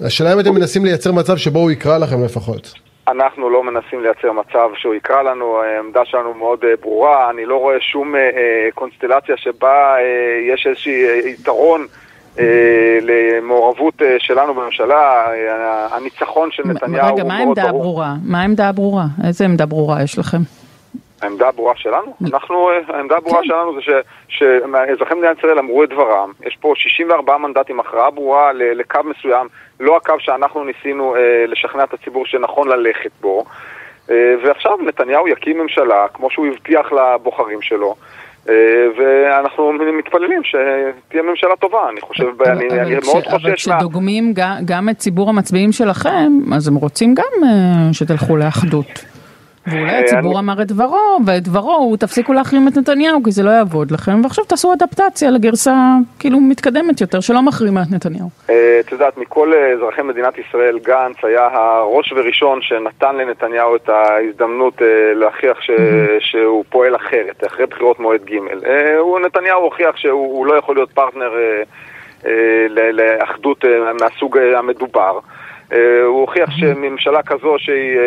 [0.00, 2.72] השאלה אם אתם מנסים לייצר מצב שבו הוא יקרא לכם לפחות.
[3.08, 7.56] אנחנו לא מנסים לייצר מצב שהוא יקרא לנו, העמדה שלנו מאוד אה, ברורה, אני לא
[7.56, 9.96] רואה שום אה, אה, קונסטלציה שבה
[10.52, 10.92] יש איזשהו
[11.26, 11.86] יתרון
[13.02, 15.26] למעורבות שלנו בממשלה,
[15.90, 18.14] הניצחון של נתניהו רגע, מה העמדה הברורה?
[18.24, 19.04] מה העמדה הברורה?
[19.26, 20.38] איזה עמדה ברורה יש לכם?
[21.22, 22.14] העמדה הברורה שלנו?
[22.32, 23.46] אנחנו, העמדה הברורה כן.
[23.46, 23.80] שלנו זה
[24.28, 26.32] שאזרחי מדינת ישראל אמרו את דברם.
[26.46, 29.48] יש פה 64 מנדטים, הכרעה ברורה לקו מסוים,
[29.80, 31.14] לא הקו שאנחנו ניסינו
[31.48, 33.44] לשכנע את הציבור שנכון ללכת בו.
[34.44, 37.94] ועכשיו נתניהו יקים ממשלה, כמו שהוא הבטיח לבוחרים שלו.
[38.98, 43.44] ואנחנו מתפללים שתהיה ממשלה טובה, אני חושב, אבל, אני, אבל אני כש, מאוד חושש...
[43.44, 44.56] אבל כשדוגמים מה...
[44.64, 47.48] גם את ציבור המצביעים שלכם, אז הם רוצים גם
[47.92, 49.15] שתלכו לאחדות.
[49.66, 53.42] ואולי אה, הציבור אמר את דברו, ואת דברו הוא תפסיקו להחרים את נתניהו כי זה
[53.42, 55.74] לא יעבוד לכם, ועכשיו תעשו אדפטציה לגרסה
[56.18, 58.28] כאילו מתקדמת יותר, שלא מחרימה את נתניהו.
[58.50, 64.82] אה, את יודעת, מכל אזרחי מדינת ישראל, גנץ היה הראש וראשון שנתן לנתניהו את ההזדמנות
[64.82, 65.58] אה, להוכיח
[66.20, 68.36] שהוא פועל אחרת, אחרי בחירות מועד ג'.
[69.26, 71.32] נתניהו הוכיח שהוא לא יכול להיות פרטנר
[72.92, 73.64] לאחדות
[74.00, 75.18] מהסוג המדובר.
[75.72, 78.02] אה, הוא הוכיח שממשלה כזו שהיא אה,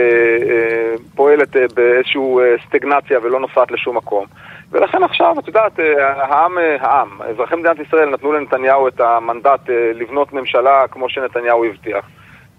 [0.50, 2.22] אה, פועלת באיזושהי
[2.68, 4.26] סטגנציה ולא נוסעת לשום מקום.
[4.72, 10.86] ולכן עכשיו, את יודעת, העם, העם, אזרחי מדינת ישראל נתנו לנתניהו את המנדט לבנות ממשלה
[10.92, 12.06] כמו שנתניהו הבטיח.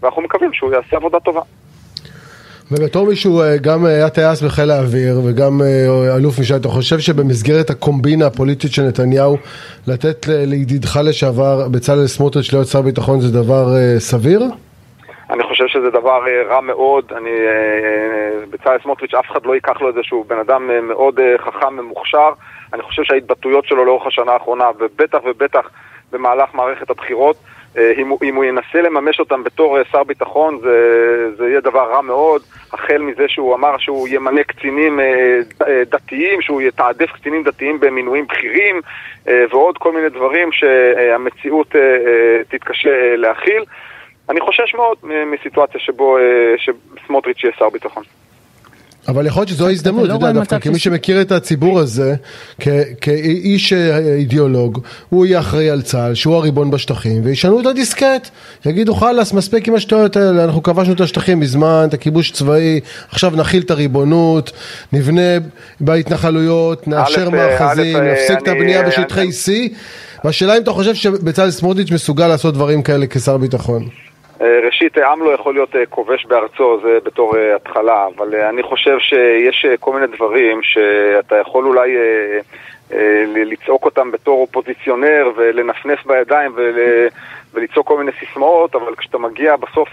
[0.02, 1.40] ואנחנו מקווים שהוא יעשה עבודה טובה.
[2.72, 5.60] ובתור מישהו גם היה טייס בחיל האוויר וגם
[6.16, 9.36] אלוף משנה, אתה חושב שבמסגרת הקומבינה הפוליטית של נתניהו
[9.86, 14.42] לתת לידידך לשעבר בצלאל סמוטריץ' להיות שר ביטחון זה דבר סביר?
[15.30, 17.12] אני חושב שזה דבר אה, רע מאוד.
[17.16, 21.20] אני, אה, אה, בצלאל סמוטריץ', אף אחד לא ייקח לו איזה שהוא בן אדם מאוד
[21.38, 22.32] חכם ומוכשר.
[22.72, 25.70] אני חושב שההתבטאויות שלו לאורך השנה האחרונה, ובטח ובטח
[26.12, 27.36] במהלך מערכת הבחירות,
[27.78, 32.00] אם הוא, אם הוא ינסה לממש אותם בתור שר ביטחון, זה, זה יהיה דבר רע
[32.00, 32.42] מאוד.
[32.72, 35.00] החל מזה שהוא אמר שהוא ימנה קצינים
[35.90, 38.80] דתיים, שהוא יתעדף קצינים דתיים במינויים בכירים,
[39.26, 41.74] ועוד כל מיני דברים שהמציאות
[42.48, 43.64] תתקשה להכיל.
[44.28, 44.96] אני חושש מאוד
[45.32, 46.22] מסיטואציה שבו אה,
[47.06, 48.02] סמוטריץ' יהיה שר ביטחון.
[49.08, 52.14] אבל יכול להיות שזו ההזדמנות, אתה לא יודע, דווקא כמי שמכיר את הציבור הזה,
[53.00, 58.28] כאיש אה, אידיאולוג, הוא יהיה אחראי על צה"ל, שהוא הריבון בשטחים, וישנו את הדיסקט,
[58.66, 63.32] יגידו חלאס, מספיק עם השטויות האלה, אנחנו כבשנו את השטחים מזמן, את הכיבוש צבאי, עכשיו
[63.36, 64.52] נכיל את הריבונות,
[64.92, 65.38] נבנה
[65.80, 69.50] בהתנחלויות, נאשר מאחזים, נפסיק את הבנייה בשטחי C,
[70.24, 73.88] והשאלה אם אתה חושב שבצלאל סמוטריץ' מסוגל לעשות דברים כאלה כשר ביטחון.
[74.40, 78.62] אה, ראשית, עם לא יכול להיות אה, כובש בארצו, זה בתור אה, התחלה, אבל אני
[78.62, 81.96] חושב שיש כל מיני דברים שאתה יכול אולי
[83.26, 86.52] לצעוק אותם בתור אופוזיציונר ולנפנף בידיים
[87.54, 89.88] וליצוק כל מיני סיסמאות, אבל כשאתה מגיע בסוף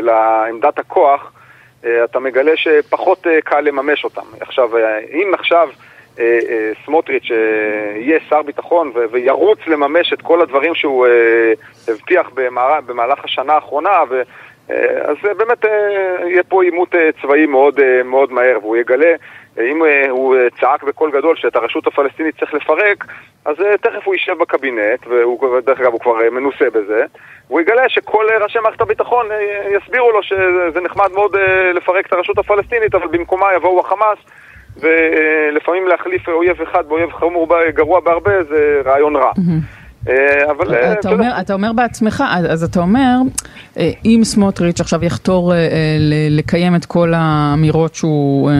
[0.00, 1.32] לעמדת הכוח,
[1.80, 4.22] אתה מגלה שפחות קל לממש אותם.
[4.40, 4.70] עכשיו,
[5.12, 5.68] אם עכשיו...
[6.18, 11.06] אה, אה, סמוטריץ' אה, יהיה שר ביטחון וירוץ לממש את כל הדברים שהוא
[11.88, 12.30] הבטיח
[12.86, 13.90] במהלך השנה האחרונה,
[15.02, 15.64] אז באמת
[16.24, 19.14] יהיה פה עימות צבאי מאוד, מאוד מהר, והוא יגלה,
[19.60, 23.04] אם הוא צעק בקול גדול שאת הרשות הפלסטינית צריך לפרק,
[23.44, 27.04] אז תכף הוא יישב בקבינט, ודרך אגב הוא כבר מנוסה בזה,
[27.48, 29.26] והוא יגלה שכל ראשי מערכת הביטחון
[29.70, 31.36] יסבירו לו שזה נחמד מאוד
[31.74, 34.18] לפרק את הרשות הפלסטינית, אבל במקומה יבואו החמאס
[34.80, 39.32] ולפעמים להחליף אויב אחד באויב חמור גרוע בהרבה זה רעיון רע.
[40.08, 40.92] אה, אבל אה,
[41.40, 43.16] אתה אומר, בעצמך, אז אתה אומר,
[44.04, 45.52] אם סמוטריץ' עכשיו יחתור
[46.30, 48.50] לקיים את כל האמירות שהוא,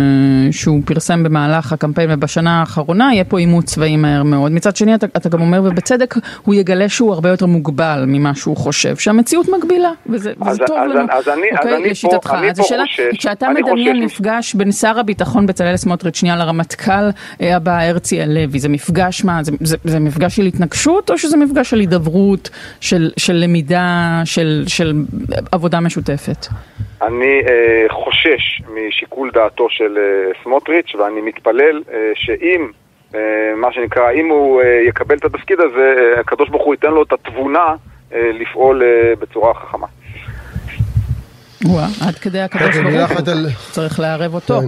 [0.50, 4.52] שהוא פרסם במהלך הקמפיין ובשנה האחרונה, יהיה פה עימות צבאי מהר מאוד.
[4.52, 8.56] מצד שני, אתה, אתה גם אומר, ובצדק, הוא יגלה שהוא הרבה יותר מוגבל ממה שהוא
[8.56, 12.26] חושב, שהמציאות מגבילה, וזה, וזה אז, טוב אז, לנו, אז אני, אוקיי, אז אני לשיטתך.
[12.26, 12.84] פה, אני אז השאלה,
[13.18, 19.24] כשאתה מדמיין מפגש בין שר הביטחון בצלאל סמוטריץ', שנייה לרמטכ"ל הבא, הרצי הלוי, זה מפגש
[19.24, 22.50] מה, זה, זה, זה מפגש של התנגשות, או שזה זה מפגש של הידברות,
[22.80, 25.04] של, של למידה, של, של
[25.52, 26.46] עבודה משותפת?
[27.02, 32.68] אני אה, חושש משיקול דעתו של אה, סמוטריץ', ואני מתפלל אה, שאם,
[33.14, 33.20] אה,
[33.56, 37.02] מה שנקרא, אם הוא אה, יקבל את התפקיד הזה, אה, הקדוש ברוך הוא ייתן לו
[37.02, 37.74] את התבונה
[38.12, 39.86] אה, לפעול אה, בצורה חכמה.
[41.64, 44.60] וואה, עד כדי הקדוש ברוך הוא, צריך לערב אותו.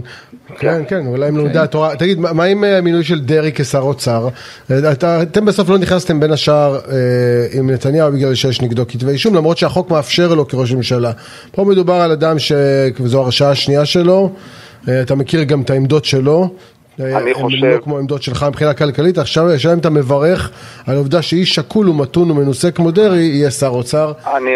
[0.58, 1.96] כן, כן, אולי אם לומדי התורה.
[1.96, 4.28] תגיד, מה עם אה, המינוי של דרעי כשר אוצר?
[4.70, 9.34] אה, אתם בסוף לא נכנסתם בין השאר אה, עם נתניהו בגלל שיש נגדו כתבי אישום,
[9.34, 11.12] למרות שהחוק מאפשר לו כראש ממשלה.
[11.52, 14.32] פה מדובר על אדם שזו הרשעה השנייה שלו,
[14.88, 16.54] אתה מכיר גם את העמדות שלו.
[17.00, 17.64] אני חושב...
[17.64, 20.50] הם לא כמו עמדות שלך מבחינה כלכלית, עכשיו השאלה אם אתה מברך
[20.86, 24.12] על העובדה שאיש שקול ומתון ומנוסה כמו דרעי יהיה שר אוצר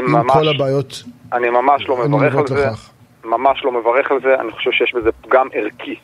[0.08, 1.02] עם כל הבעיות.
[1.32, 2.68] אני ממש לא מברך על זה.
[3.24, 5.96] ממש לא מברך על זה, אני חושב שיש בזה פגם ערכי.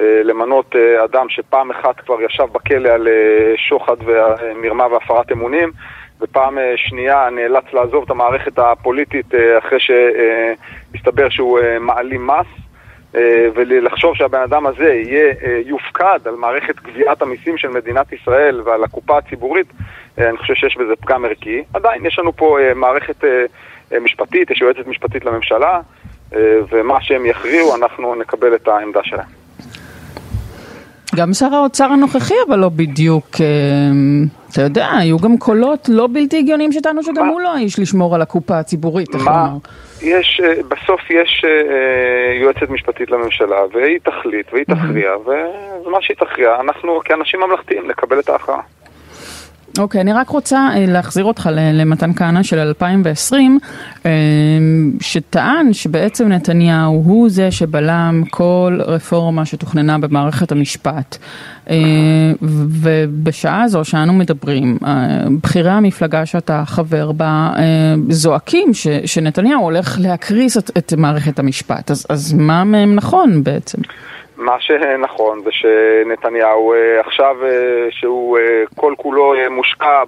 [0.00, 5.72] אה, למנות אה, אדם שפעם אחת כבר ישב בכלא על אה, שוחד ומרמה והפרת אמונים,
[6.20, 9.26] ופעם שנייה נאלץ לעזוב את המערכת הפוליטית
[9.58, 12.46] אחרי שהסתבר שהוא מעלים מס.
[13.54, 15.34] ולחשוב שהבן אדם הזה יהיה,
[15.66, 19.66] יופקד על מערכת גביית המיסים של מדינת ישראל ועל הקופה הציבורית,
[20.18, 21.62] אני חושב שיש בזה פגם ערכי.
[21.74, 23.24] עדיין יש לנו פה מערכת
[24.00, 25.80] משפטית, יש יועצת משפטית לממשלה,
[26.72, 29.26] ומה שהם יכריעו, אנחנו נקבל את העמדה שלהם.
[31.16, 33.28] גם שר האוצר הנוכחי אבל לא בדיוק,
[34.52, 38.22] אתה יודע, היו גם קולות לא בלתי הגיוניים שטענו שגם הוא לא האיש לשמור על
[38.22, 39.48] הקופה הציבורית, איך לומר.
[40.02, 41.44] יש, בסוף יש
[42.42, 45.10] יועצת משפטית לממשלה, והיא תחליט והיא תכריע,
[45.86, 48.60] ומה שהיא תכריע, אנחנו כאנשים ממלכתיים נקבל את ההכרעה.
[49.78, 53.58] אוקיי, okay, אני רק רוצה להחזיר אותך למתן כהנא של 2020,
[55.00, 61.18] שטען שבעצם נתניהו הוא זה שבלם כל רפורמה שתוכננה במערכת המשפט.
[62.42, 64.78] ובשעה הזו שאנו מדברים,
[65.42, 67.50] בכירי המפלגה שאתה חבר בה
[68.08, 68.70] זועקים
[69.04, 73.78] שנתניהו הולך להקריס את מערכת המשפט, אז, אז מה מהם נכון בעצם?
[74.38, 77.36] מה שנכון זה שנתניהו עכשיו
[77.90, 78.38] שהוא
[78.76, 80.02] כל כולו מושקע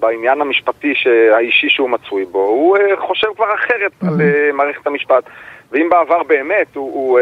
[0.00, 0.94] בעניין המשפטי
[1.32, 4.14] האישי שהוא מצוי בו, הוא חושב כבר אחרת על
[4.52, 5.24] מערכת המשפט.
[5.72, 7.20] ואם בעבר באמת הוא, הוא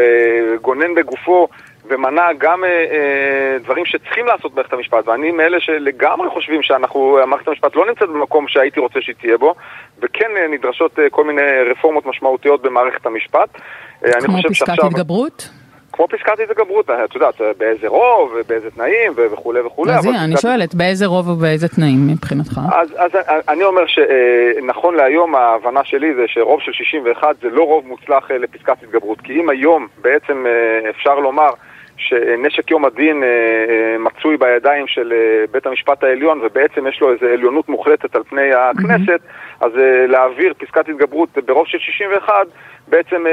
[0.61, 1.47] גונן בגופו
[1.85, 2.63] ומנע גם
[3.63, 8.47] דברים שצריכים לעשות במערכת המשפט, ואני מאלה שלגמרי חושבים שאנחנו, מערכת המשפט לא נמצאת במקום
[8.47, 9.55] שהייתי רוצה שהיא תהיה בו,
[10.01, 11.41] וכן נדרשות כל מיני
[11.71, 13.49] רפורמות משמעותיות במערכת המשפט.
[14.01, 15.49] כמו פסקת התגברות?
[15.99, 19.93] כמו פסקת התגברות, את יודעת, באיזה רוב, באיזה תנאים וכולי וכולי.
[19.93, 22.59] אז הנה, אני שואלת, באיזה רוב ובאיזה תנאים מבחינתך?
[22.71, 23.11] אז, אז
[23.49, 28.83] אני אומר שנכון להיום ההבנה שלי זה שרוב של 61 זה לא רוב מוצלח לפסקת
[28.83, 30.45] התגברות, כי אם היום בעצם
[30.89, 31.49] אפשר לומר
[31.99, 33.23] שנשק יום הדין
[33.99, 35.13] מצוי בידיים של
[35.51, 39.19] בית המשפט העליון ובעצם יש לו איזו עליונות מוחלטת על פני הכנסת,
[39.61, 39.71] אז
[40.07, 42.33] להעביר פסקת התגברות ברוב של 61
[42.87, 43.23] בעצם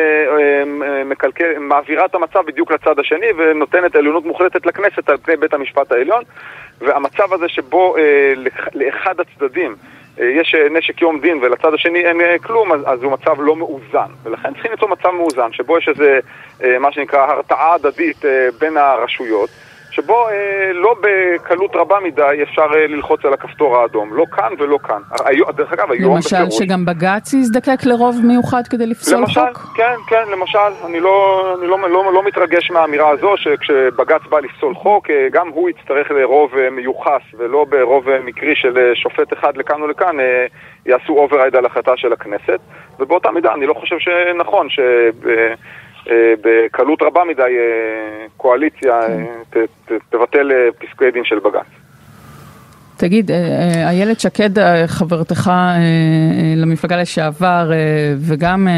[1.07, 5.93] מקלקל, מעבירה את המצב בדיוק לצד השני ונותנת עליונות מוחלטת לכנסת על פני בית המשפט
[5.93, 6.23] העליון.
[6.81, 7.97] והמצב הזה שבו
[8.75, 9.75] לאחד הצדדים
[10.19, 14.11] יש נשק יום דין ולצד השני אין כלום, אז, אז הוא מצב לא מאוזן.
[14.23, 16.19] ולכן צריכים ליצור מצב מאוזן, שבו יש איזה,
[16.81, 18.25] מה שנקרא, הרתעה הדדית
[18.59, 19.51] בין הרשויות,
[19.97, 24.79] שבו אה, לא בקלות רבה מדי אפשר אה, ללחוץ על הכפתור האדום, לא כאן ולא
[24.83, 25.01] כאן.
[25.25, 26.15] היום, דרך אגב, היום...
[26.15, 29.77] למשל בפירוש, שגם בג"ץ יזדקק לרוב מיוחד כדי לפסול למשל, חוק?
[29.77, 34.75] כן, כן, למשל, אני, לא, אני לא, לא, לא מתרגש מהאמירה הזו שכשבג"ץ בא לפסול
[34.75, 39.33] חוק, אה, גם הוא יצטרך לרוב אה, מיוחד ולא ברוב אה, מקרי של אה, שופט
[39.33, 40.47] אחד לכאן ולכאן, אה,
[40.87, 42.61] יעשו override על החלטה של הכנסת,
[43.01, 44.79] ובאותה מידה אני לא חושב שנכון ש...
[45.29, 45.55] אה,
[46.41, 47.57] בקלות רבה מדי
[48.37, 49.01] קואליציה
[50.11, 51.86] תבטל פסקי דין של בג"ץ.
[52.97, 53.31] תגיד,
[53.87, 54.51] איילת שקד,
[54.87, 55.51] חברתך
[56.57, 57.71] למפלגה לשעבר,
[58.19, 58.69] וגם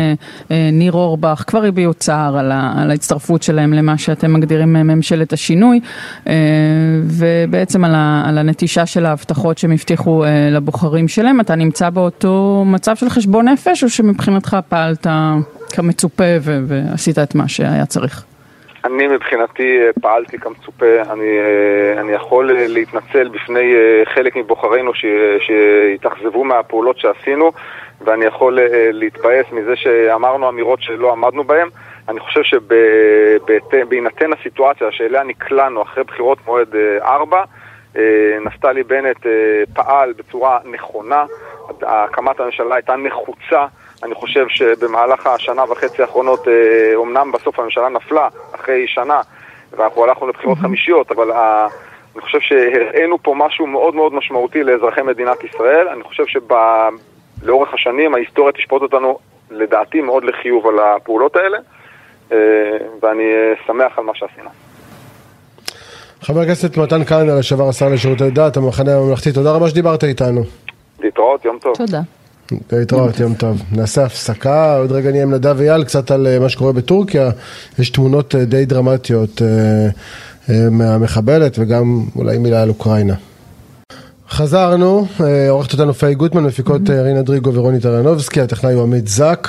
[0.72, 5.80] ניר אורבך, כבר הביעו צער על ההצטרפות שלהם למה שאתם מגדירים ממשלת השינוי,
[7.02, 11.40] ובעצם על הנטישה של ההבטחות שהם הבטיחו לבוחרים שלהם.
[11.40, 15.06] אתה נמצא באותו מצב של חשבון נפש, או שמבחינתך פעלת
[15.70, 18.24] כמצופה ועשית את מה שהיה צריך?
[18.88, 21.38] אני מבחינתי פעלתי כמצופה, אני,
[21.98, 23.74] אני יכול להתנצל בפני
[24.04, 24.92] חלק מבוחרינו
[25.40, 27.52] שהתאכזבו מהפעולות שעשינו
[28.00, 28.58] ואני יכול
[28.92, 31.68] להתבאס מזה שאמרנו אמירות שלא עמדנו בהן.
[32.08, 37.44] אני חושב שבהינתן הסיטואציה שאליה נקלענו אחרי בחירות מועד 4,
[38.40, 39.26] נפתלי בנט
[39.74, 41.24] פעל בצורה נכונה,
[41.82, 43.66] הקמת הממשלה הייתה נחוצה
[44.02, 46.48] אני חושב שבמהלך השנה וחצי האחרונות,
[46.94, 49.20] אומנם בסוף הממשלה נפלה אחרי שנה,
[49.76, 51.32] ואנחנו הלכנו לבחירות חמישיות, אבל
[52.14, 55.88] אני חושב שהראינו פה משהו מאוד מאוד משמעותי לאזרחי מדינת ישראל.
[55.88, 59.18] אני חושב שלאורך השנים ההיסטוריה תשפוט אותנו,
[59.50, 61.58] לדעתי, מאוד לחיוב על הפעולות האלה,
[63.02, 63.24] ואני
[63.66, 64.48] שמח על מה שעשינו.
[66.22, 70.40] חבר הכנסת מתן כהנא, לשעבר השר לשירותי דת, המחנה הממלכתי, תודה רבה שדיברת איתנו.
[71.00, 71.74] להתראות, יום טוב.
[71.76, 72.00] תודה.
[72.72, 73.62] להתראות, יום טוב.
[73.72, 77.30] נעשה הפסקה, עוד רגע נהיה עם נדב אייל קצת על מה שקורה בטורקיה.
[77.78, 79.42] יש תמונות די דרמטיות
[80.70, 83.14] מהמחבלת וגם אולי מילה על אוקראינה.
[84.30, 85.06] חזרנו,
[85.48, 89.48] עורכת אותנו פאי גוטמן, מפיקות רינה דריגו ורוני טרנובסקי, הטכנאי הוא עמית זק.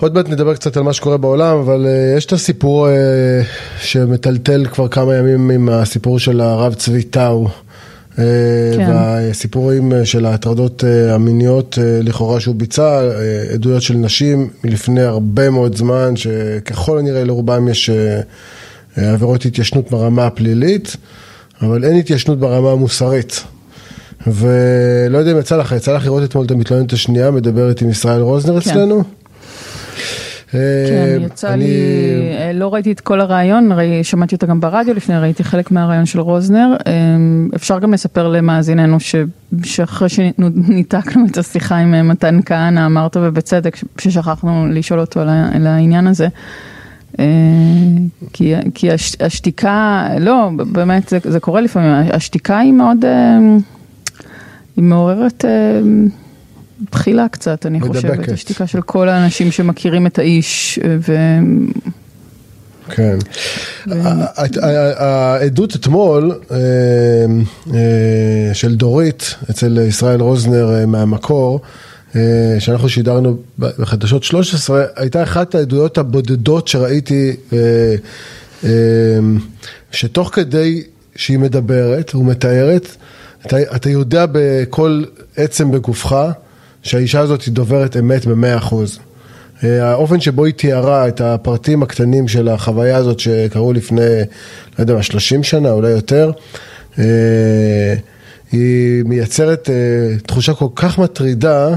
[0.00, 2.88] עוד מעט נדבר קצת על מה שקורה בעולם, אבל יש את הסיפור
[3.80, 7.48] שמטלטל כבר כמה ימים עם הסיפור של הרב צבי טאו.
[8.16, 8.22] כן.
[8.88, 13.00] והסיפורים של ההטרדות המיניות לכאורה שהוא ביצע,
[13.52, 17.90] עדויות של נשים מלפני הרבה מאוד זמן, שככל הנראה לרובם יש
[18.96, 20.96] עבירות התיישנות ברמה הפלילית.
[21.62, 23.44] אבל אין התיישנות ברמה המוסרית.
[24.26, 28.20] ולא יודע אם יצא לך, יצא לך לראות אתמול את המתלוננת השנייה, מדברת עם ישראל
[28.20, 28.70] רוזנר כן.
[28.70, 29.02] אצלנו?
[30.88, 31.70] כן, אה, יצא אני- לי,
[32.38, 36.06] אה, לא ראיתי את כל הרעיון, ראי- שמעתי אותה גם ברדיו לפני, ראיתי חלק מהרעיון
[36.06, 36.76] של רוזנר.
[36.86, 36.92] אה,
[37.56, 39.14] אפשר גם לספר למאזיננו ש-
[39.64, 45.20] שאחרי שניתקנו את השיחה עם מתן כהנא, אמרת ובצדק, ששכחנו לשאול אותו
[45.54, 46.28] על העניין הזה.
[48.32, 53.04] כי, כי הש, השתיקה, לא, באמת זה, זה קורה לפעמים, השתיקה היא מאוד,
[54.76, 55.44] היא מעוררת
[56.92, 57.96] בחילה קצת, אני מדבקת.
[57.96, 61.16] חושבת, השתיקה של כל האנשים שמכירים את האיש, אה, ו...
[62.88, 63.18] כן.
[64.98, 66.56] העדות אתמול אה,
[67.74, 71.60] אה, של דורית אצל ישראל רוזנר מהמקור,
[72.58, 77.36] שאנחנו שידרנו בחדשות 13, הייתה אחת העדויות הבודדות שראיתי,
[79.90, 80.82] שתוך כדי
[81.16, 82.88] שהיא מדברת ומתארת,
[83.46, 85.04] אתה, אתה יודע בכל
[85.36, 86.32] עצם בגופך
[86.84, 88.98] שהאישה הזאת היא דוברת אמת במאה אחוז.
[89.64, 94.00] אה, האופן שבו היא תיארה את הפרטים הקטנים של החוויה הזאת שקרו לפני,
[94.78, 96.30] לא יודע מה, 30 שנה, אולי יותר,
[96.98, 97.94] אה,
[98.52, 101.74] היא מייצרת אה, תחושה כל כך מטרידה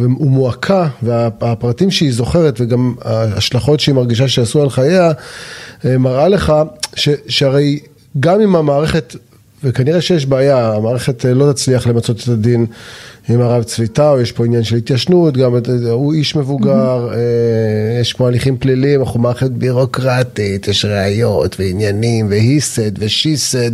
[0.00, 5.12] ומועקה, והפרטים שהיא זוכרת וגם ההשלכות שהיא מרגישה שעשו על חייה,
[5.84, 6.52] אה, מראה לך
[6.96, 7.78] ש, שהרי
[8.20, 9.16] גם אם המערכת
[9.64, 12.66] וכנראה שיש בעיה, המערכת אה, לא תצליח למצות את הדין
[13.28, 17.18] עם הרב צביטאו, יש פה עניין של התיישנות, גם את- הוא איש מבוגר, אה,
[18.00, 23.70] יש פה הליכים פליליים, אנחנו מערכת בירוקרטית, יש ראיות ועניינים והיסד ושיסד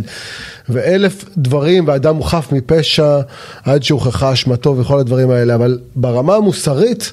[0.69, 3.19] ואלף דברים, ואדם הוא חף מפשע
[3.63, 7.11] עד שהוכחה אשמתו וכל הדברים האלה, אבל ברמה המוסרית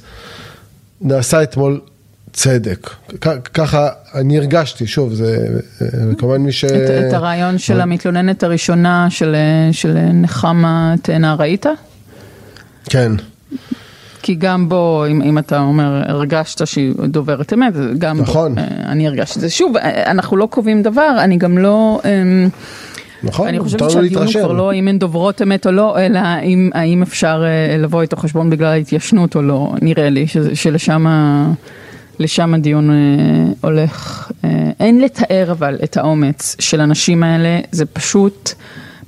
[1.00, 1.80] נעשה אתמול
[2.38, 2.90] צדק.
[3.54, 5.46] ככה אני הרגשתי, שוב, זה
[6.18, 6.64] כמובן מי ש...
[6.64, 6.72] את,
[7.08, 9.36] את הרעיון של המתלוננת הראשונה של,
[9.72, 11.66] של נחמה תאנה ראית?
[12.84, 13.12] כן.
[14.22, 18.54] כי גם בו, אם, אם אתה אומר, הרגשת שהיא דוברת אמת, גם נכון.
[18.54, 19.50] בו, אה, אני הרגשתי את זה.
[19.50, 22.00] שוב, אה, אנחנו לא קובעים דבר, אני גם לא...
[22.04, 22.48] אמ,
[23.22, 24.32] נכון, אני חושבת שהדיון הוא.
[24.32, 28.16] כבר לא אם הן דוברות אמת או לא, אלא אם, האם אפשר אה, לבוא איתו
[28.16, 31.52] חשבון בגלל ההתיישנות או לא, נראה לי, שלשם ה-
[32.18, 32.96] לשם הדיון אה,
[33.60, 34.30] הולך.
[34.44, 38.52] אה, אין לתאר אבל את האומץ של הנשים האלה, זה פשוט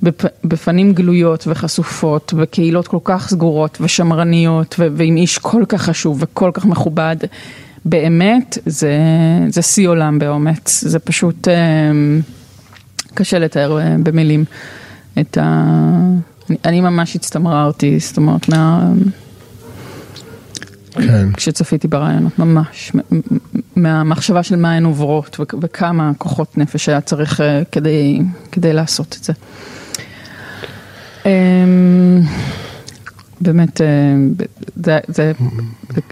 [0.03, 6.17] בפ, בפנים גלויות וחשופות, בקהילות כל כך סגורות ושמרניות, ו, ועם איש כל כך חשוב
[6.21, 7.15] וכל כך מכובד.
[7.85, 8.97] באמת, זה,
[9.49, 11.47] זה שיא עולם באומץ, זה פשוט...
[11.47, 11.91] אה,
[13.13, 14.45] קשה לתאר אה, במילים
[15.19, 15.65] את ה...
[16.49, 18.91] אני, אני ממש הצטמררתי, זאת אומרת, מה...
[20.91, 21.31] כן.
[21.33, 22.91] כשצפיתי ברעיונות, ממש,
[23.75, 28.19] מהמחשבה של מה הן עוברות וכ- וכמה כוחות נפש היה צריך אה, כדי,
[28.51, 29.33] כדי לעשות את זה.
[31.25, 32.21] אמ,
[33.41, 33.87] באמת, אה,
[34.75, 35.31] זה, זה,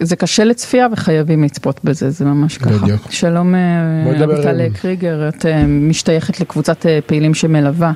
[0.02, 2.70] זה קשה לצפייה וחייבים לצפות בזה, זה ממש ככה.
[2.70, 3.02] בדיוק.
[3.10, 7.92] שלום אה, אביטל קריגר, את משתייכת לקבוצת פעילים שמלווה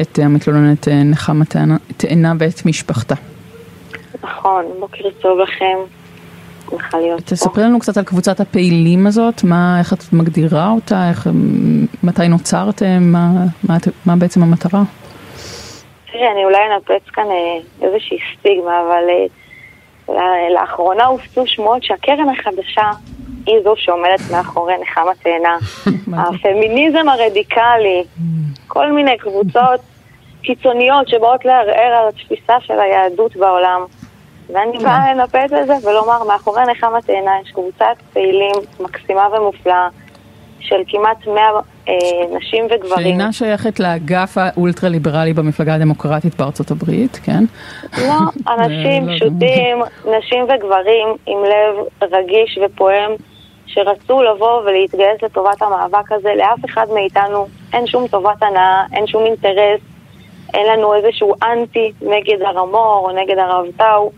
[0.00, 1.44] את המתלוננת נחמה
[1.96, 3.14] תאנה ואת משפחתה.
[4.24, 5.99] נכון, בוקר טוב לכם.
[6.70, 7.30] שמחה להיות פה.
[7.30, 11.26] תספרי לנו קצת על קבוצת הפעילים הזאת, מה, איך את מגדירה אותה, איך,
[12.02, 13.30] מתי נוצרתם, מה,
[13.68, 14.82] מה, מה בעצם המטרה?
[16.12, 19.26] תראי, אני אולי אנפץ כאן אה, איזושהי סטיגמה, אבל אה,
[20.14, 22.90] ל- לאחרונה הופצו שמועות שהקרן החדשה
[23.46, 25.56] היא זו שעומדת מאחורי נחמה תאנה.
[26.22, 28.04] הפמיניזם הרדיקלי,
[28.66, 29.80] כל מיני קבוצות
[30.42, 33.80] קיצוניות שבאות לערער על התפיסה של היהדות בעולם.
[34.54, 39.88] ואני באה לנפץ את זה ולומר, מאחורי נחמה תאנה יש קבוצת פעילים מקסימה ומופלאה
[40.60, 41.42] של כמעט 100
[41.88, 41.94] אה,
[42.36, 43.06] נשים וגברים.
[43.06, 47.44] שאינה שייכת לאגף האולטרה-ליברלי במפלגה הדמוקרטית בארצות הברית, כן?
[47.98, 48.18] לא,
[48.54, 49.78] אנשים לא, פשוטים,
[50.18, 53.10] נשים וגברים עם לב רגיש ופועם,
[53.66, 56.34] שרצו לבוא ולהתגייס לטובת המאבק הזה.
[56.36, 59.80] לאף אחד מאיתנו אין שום טובת הנאה, אין שום אינטרס,
[60.54, 64.10] אין לנו איזשהו אנטי נגד הרמור או נגד הרב טאו.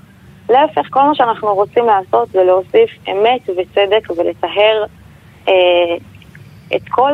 [0.50, 4.84] להפך, כל מה שאנחנו רוצים לעשות זה להוסיף אמת וצדק ולטהר
[5.48, 5.52] אה,
[6.76, 7.12] את כל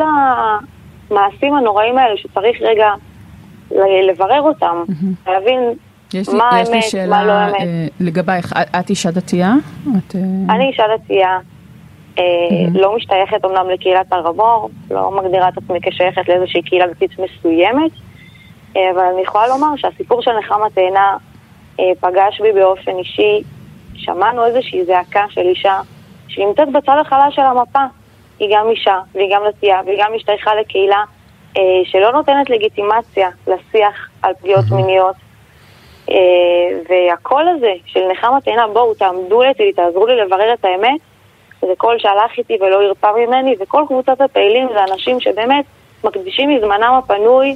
[1.11, 2.91] המעשים הנוראים האלה שצריך רגע
[4.09, 4.83] לברר אותם,
[5.27, 5.61] להבין
[6.15, 7.61] יש לי, מה יש לי האמת, שאלה מה לא האמת.
[7.61, 9.53] אה, לגבייך, את- אישה דתייה?
[9.83, 11.39] את, אה, אני אישה דתייה,
[12.19, 12.25] אה,
[12.75, 17.91] לא משתייכת אמנם לקהילת הר המור, לא מגדירה את עצמי כשייכת לאיזושהי קהילה דתית מסוימת,
[18.77, 21.17] אה, אבל אני יכולה לומר שהסיפור של נחמה תאנה
[22.01, 23.43] פגש בי באופן אישי,
[23.95, 25.81] שמענו איזושהי זעקה של אישה
[26.29, 27.85] שנמצאת בצד החלש של המפה.
[28.39, 31.05] היא גם אישה, והיא גם דתייה, והיא גם משתייכה לקהילה
[31.57, 35.17] אה, שלא נותנת לגיטימציה לשיח על פגיעות מיניות.
[36.11, 36.17] אה,
[36.89, 41.01] והקול הזה של נחמה תאנה, בואו תעמדו לצידי, תעזרו לי לברר את האמת,
[41.61, 45.65] זה קול שהלך איתי ולא הרפא ממני, וכל קבוצת הפעילים זה אנשים שבאמת
[46.05, 47.55] מקדישים מזמנם הפנוי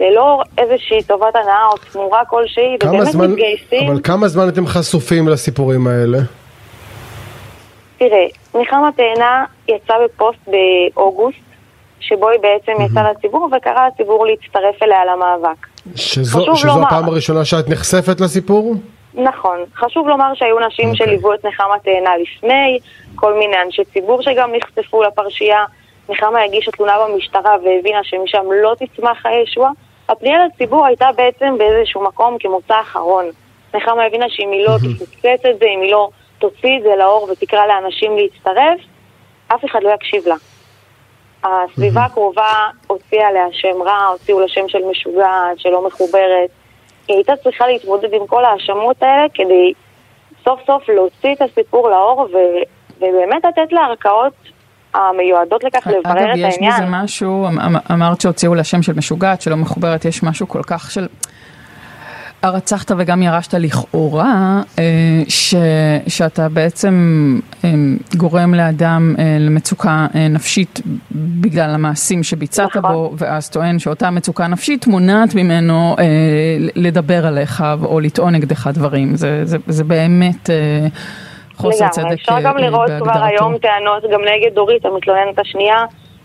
[0.00, 3.90] ללא איזושהי טובת הנאה או תמורה כלשהי, ובאמת זמן, מתגייסים.
[3.90, 6.18] אבל כמה זמן אתם חשופים לסיפורים האלה?
[7.98, 11.38] תראה, נחמה תאנה יצאה בפוסט באוגוסט,
[12.00, 15.66] שבו היא בעצם יצאה לציבור וקראה לציבור להצטרף אליה למאבק.
[15.94, 16.86] שזו, שזו לומר.
[16.86, 18.74] הפעם הראשונה שאת נחשפת לסיפור?
[19.14, 19.58] נכון.
[19.74, 21.06] חשוב לומר שהיו נשים אוקיי.
[21.06, 22.78] שליוו את נחמה תאנה לפני,
[23.14, 25.64] כל מיני אנשי ציבור שגם נחשפו לפרשייה.
[26.08, 29.70] נחמה הגישה תלונה במשטרה והבינה שמשם לא תצמח הישועה.
[30.10, 33.24] הפנייה לציבור הייתה בעצם באיזשהו מקום כמוצא אחרון.
[33.74, 36.08] נחמה הבינה שאם היא לא תפוצץ את זה, אם היא לא
[36.38, 38.80] תוציא את זה לאור ותקרא לאנשים להצטרף,
[39.48, 40.34] אף אחד לא יקשיב לה.
[41.44, 46.50] הסביבה הקרובה הוציאה עליה שם רע, הוציאו לה שם של משוגעת, שלא מחוברת.
[47.08, 49.72] היא הייתה צריכה להתמודד עם כל ההאשמות האלה כדי
[50.44, 52.36] סוף סוף להוציא את הסיפור לאור ו...
[52.96, 54.32] ובאמת לתת לערכאות
[54.94, 56.72] המיועדות לכך לברר אגב, את יש העניין.
[56.74, 60.62] בזה משהו, אמ- אמ- אמרת שהוציאו לה שם של משוגעת, שלא מחוברת, יש משהו כל
[60.62, 61.06] כך של...
[62.42, 64.84] הרצחת וגם ירשת לכאורה, אה,
[65.28, 65.54] ש,
[66.08, 66.94] שאתה בעצם
[67.64, 67.70] אה,
[68.16, 70.80] גורם לאדם אה, למצוקה אה, נפשית
[71.12, 72.92] בגלל המעשים שביצעת נכון.
[72.92, 75.96] בו, ואז טוען שאותה מצוקה נפשית מונעת ממנו
[76.74, 79.16] לדבר עליך או לטעון נגדך דברים.
[79.16, 80.50] זה, זה, זה באמת
[81.66, 83.24] אה, חוסר צדק לגמרי, אפשר אה, גם לראות כבר.
[83.24, 85.76] היום טענות גם נגד דורית, המתלוננת השנייה,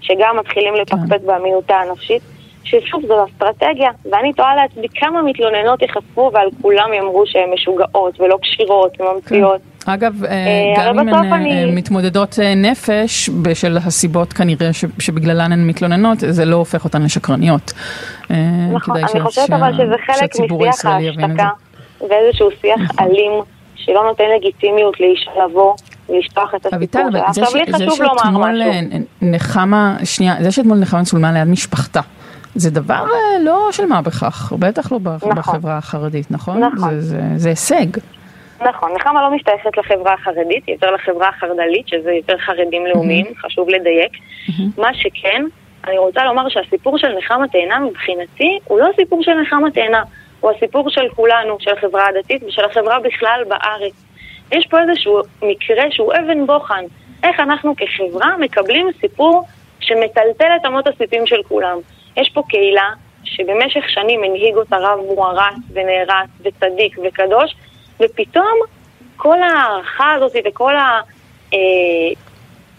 [0.02, 0.82] שגם מתחילים כן.
[0.82, 2.22] לפקפק באמינותה הנפשית,
[2.64, 8.38] ששוב, זו אסטרטגיה, ואני תוהה לעצמי כמה מתלוננות ייחשפו ועל כולם יאמרו שהן משוגעות ולא
[8.42, 9.62] כשירות וממציאות.
[9.88, 14.86] אגב, אה, אה, גם אם הן אה, אני- מתמודדות אה, נפש בשל הסיבות כנראה ש-
[15.00, 17.74] שבגללן הן מתלוננות, זה לא הופך אותן לשקרניות.
[18.32, 18.36] אה,
[18.74, 20.86] נכון, אני ש- חושבת שה- אבל שזה חלק משיח.
[20.86, 20.96] נכון.
[21.00, 21.50] ההשתקה,
[22.10, 23.32] ואיזשהו שיח אלים
[23.86, 25.76] שלא נותן לגיטימיות לאישה לבוא
[26.10, 27.12] ולשטוח את הסיפור שלה.
[27.12, 28.72] זה, עכשיו ש- לי זה חשוב לומר שאתמול משהו.
[28.72, 32.00] אה, נחמה, שנייה, זה שאתמול נחמה צולמה ליד משפחתה,
[32.56, 35.36] זה דבר אה, לא של מה בכך, בטח לא נכון.
[35.36, 36.64] בחברה החרדית, נכון?
[36.64, 36.90] נכון.
[36.90, 37.86] זה, זה, זה הישג.
[38.70, 43.70] נכון, נחמה לא משתייכת לחברה החרדית, היא יותר לחברה החרד"לית, שזה יותר חרדים לאומיים, חשוב
[43.70, 44.12] לדייק.
[44.78, 45.44] מה שכן,
[45.88, 50.04] אני רוצה לומר שהסיפור של נחמה תאנה מבחינתי הוא לא הסיפור של נחמה תאנה,
[50.46, 53.94] הוא הסיפור של כולנו, של החברה הדתית ושל החברה בכלל בארץ.
[54.52, 56.86] יש פה איזשהו מקרה שהוא אבן בוחן,
[57.24, 59.44] איך אנחנו כחברה מקבלים סיפור
[59.80, 61.78] שמטלטל את אמות הסיפים של כולם.
[62.18, 62.90] יש פה קהילה
[63.24, 67.56] שבמשך שנים הנהיג אותה רב מוערץ ונערץ וצדיק וקדוש,
[68.00, 68.60] ופתאום
[69.18, 71.00] כל ההערכה הזאת וכל ה...
[71.54, 71.60] אה,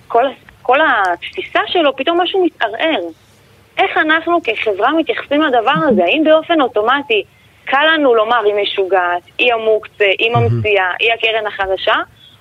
[0.08, 0.24] כל,
[0.62, 3.00] כל התפיסה שלו, פתאום משהו מתערער.
[3.78, 6.04] איך אנחנו כחברה מתייחסים לדבר הזה?
[6.04, 7.24] האם באופן אוטומטי
[7.66, 11.94] קל לנו לומר היא משוגעת, היא המוקצה, היא ממציאה, היא הקרן החדשה,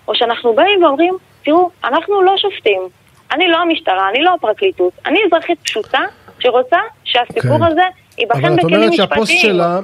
[0.08, 1.14] או שאנחנו באים ואומרים,
[1.46, 2.82] תראו, אנחנו לא שופטים,
[3.34, 6.00] אני לא המשטרה, אני לא הפרקליטות, אני אזרחית פשוטה
[6.40, 7.64] שרוצה שהסיפור כן.
[7.64, 7.82] הזה
[8.18, 9.10] ייבחן אבל את בכלים אומרת משפטיים.
[9.10, 9.80] שהפוסט שלה,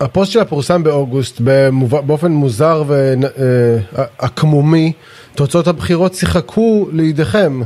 [0.00, 4.92] הפוסט שלה פורסם באוגוסט במוב- באופן מוזר ועקמומי,
[5.34, 7.60] תוצאות הבחירות שיחקו לידיכם.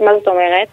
[0.00, 0.68] מה זאת אומרת?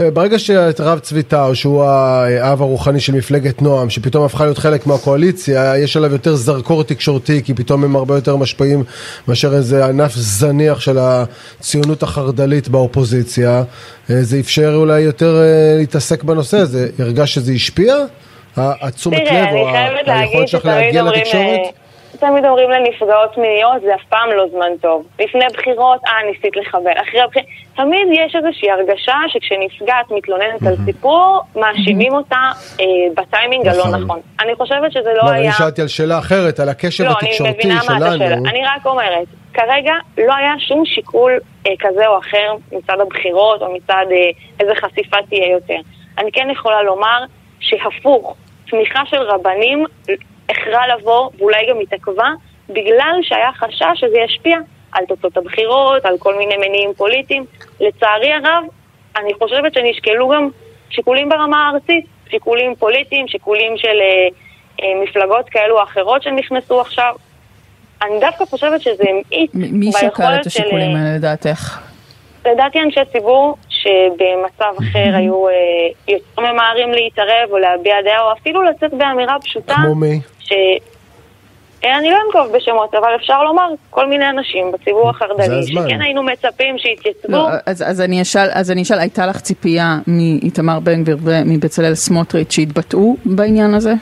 [0.00, 4.86] אה, ברגע שהרב צבי טאו, שהוא האב הרוחני של מפלגת נועם, שפתאום הפכה להיות חלק
[4.86, 8.84] מהקואליציה, יש עליו יותר זרקור תקשורתי, כי פתאום הם הרבה יותר משפיעים
[9.28, 13.62] מאשר איזה ענף זניח של הציונות החרד"לית באופוזיציה.
[14.10, 16.88] אה, זה אפשר אולי יותר אה, להתעסק בנושא הזה.
[16.98, 17.96] הרגש שזה השפיע?
[18.56, 19.68] התשומת לב או
[20.06, 21.83] היכולת שלך להגיע לתקשורת?
[22.20, 25.06] תמיד אומרים לנפגעות מיניות, זה אף פעם לא זמן טוב.
[25.20, 26.92] לפני בחירות, אה, ניסית לחבל.
[27.02, 32.50] אחרי הבחירות, תמיד יש איזושהי הרגשה שכשנפגעת מתלוננת על סיפור, מאשימים אותה
[32.80, 32.86] אה,
[33.16, 34.00] בטיימינג הלא נכון.
[34.00, 34.20] נכון.
[34.40, 35.44] אני חושבת שזה לא לא, היה...
[35.44, 38.18] אני שאלתי על שאלה אחרת, על הקשב לא, אני התקשורתי מבינה מה אתה שואל.
[38.18, 38.48] שלנו.
[38.48, 41.32] אני רק אומרת, כרגע לא היה שום שיקול
[41.66, 44.16] אה, כזה או אחר מצד הבחירות או מצד אה,
[44.60, 45.78] איזה חשיפה תהיה יותר.
[46.18, 47.24] אני כן יכולה לומר
[47.60, 48.36] שהפוך,
[48.70, 49.84] תמיכה של רבנים
[50.48, 52.28] הכרע לבוא ואולי גם התעכבה
[52.68, 54.58] בגלל שהיה חשש שזה ישפיע
[54.92, 57.44] על תוצאות הבחירות, על כל מיני מניעים פוליטיים.
[57.80, 58.64] לצערי הרב,
[59.16, 60.48] אני חושבת שנשקלו גם
[60.90, 64.28] שיקולים ברמה הארצית, שיקולים פוליטיים, שיקולים של אה,
[64.82, 67.14] אה, מפלגות כאלו או אחרות שנכנסו עכשיו.
[68.02, 70.48] אני דווקא חושבת שזה המעיט מי שקל את של...
[70.48, 71.78] השיקולים האלה לדעתך?
[72.46, 75.52] לדעתי אנשי ציבור שבמצב אחר היו אה,
[76.08, 80.20] יותר ממהרים להתערב או להביע דעה או אפילו לצאת באמירה פשוטה כמו מי?
[80.44, 80.52] ש...
[81.84, 85.82] אה, אני לא אנקוב בשמות, אבל אפשר לומר כל מיני אנשים בציבור החרד"לי, הזמן.
[85.88, 87.32] שכן היינו מצפים שיתייצבו.
[87.32, 91.94] לא, אז, אז, אני אשאל, אז אני אשאל, הייתה לך ציפייה מאיתמר בן גביר ומבצלאל
[91.94, 93.92] סמוטריץ' שהתבטאו בעניין הזה?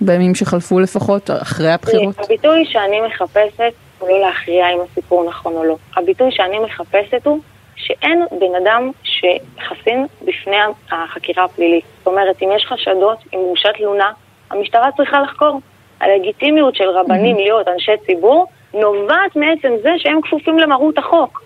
[0.00, 2.18] בימים שחלפו לפחות, אחרי הבחירות?
[2.18, 5.76] הביטוי שאני מחפשת הוא לא להכריע אם הסיפור נכון או לא.
[5.96, 7.38] הביטוי שאני מחפשת הוא
[7.76, 10.56] שאין בן אדם שחסין בפני
[10.90, 11.84] החקירה הפלילית.
[11.98, 14.12] זאת אומרת, אם יש חשדות, אם הוגשה תלונה,
[14.54, 15.60] המשטרה צריכה לחקור.
[16.00, 21.42] הלגיטימיות של רבנים להיות אנשי ציבור נובעת מעצם זה שהם כפופים למרות החוק.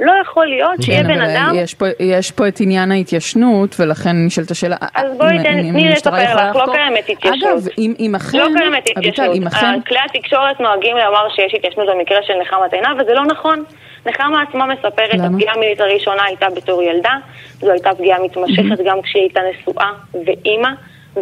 [0.00, 1.52] לא יכול להיות שיהיה כן, בן אדם...
[1.54, 6.34] יש פה, יש פה את עניין ההתיישנות, ולכן נשאלת השאלה, אז בואי תן- תני לספר
[6.50, 6.72] לך, לא?
[6.72, 7.42] קיימת התיישנות.
[7.42, 9.46] אגב, אם, אם אכן, לא קיימת התיישנות.
[9.46, 13.64] אכן, כלי התקשורת נוהגים לומר שיש התיישנות במקרה של נחמה תאנה, וזה לא נכון.
[14.06, 15.26] נחמה עצמה מספרת, למה?
[15.26, 17.12] הפגיעה המינית הראשונה הייתה בתור ילדה,
[17.60, 19.90] זו הייתה פגיעה מתמשכת גם כשהיא הייתה נשואה
[20.26, 20.70] ואימא,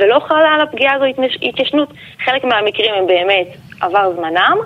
[0.01, 1.05] ולא חלה על הפגיעה הזו
[1.43, 1.89] התיישנות.
[2.25, 3.47] חלק מהמקרים הם באמת
[3.81, 4.59] עבר זמנם,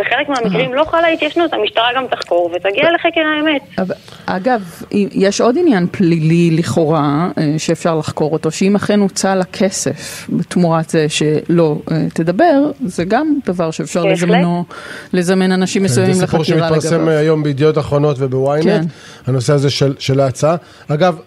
[0.00, 3.62] וחלק מהמקרים לא חלה התיישנות, המשטרה גם תחקור ותגיע לחקר האמת.
[3.78, 3.94] אבל,
[4.26, 10.28] אגב, יש עוד עניין פלילי לכאורה אה, שאפשר לחקור אותו, שאם אכן הוצע לה כסף
[10.30, 14.04] בתמורת זה שלא אה, תדבר, זה גם דבר שאפשר.
[14.04, 14.64] לזמנו,
[15.12, 17.10] לזמן אנשים מסוימים זה סיפור לחקירה שמתפרסם לגביו.
[17.10, 18.80] היום בידיעות אחרונות ובוויינט, כן.
[19.26, 20.56] הנושא הזה של, של ההצעה.
[20.88, 21.18] אגב,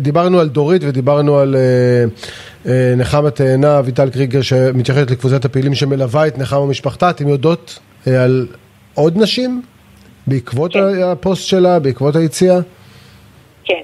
[0.00, 2.04] דיברנו על דורית ודיברנו על אה,
[2.66, 7.78] אה, נחמה תאנה, אביטל קריגר שמתייחסת לקבוצת הפעילים שמלווה את נחמה ומשפחתה, אתם יודעות
[8.08, 8.46] אה, על
[8.94, 9.62] עוד נשים?
[10.26, 11.02] בעקבות כן.
[11.04, 12.58] הפוסט שלה, בעקבות היציאה?
[13.64, 13.82] כן.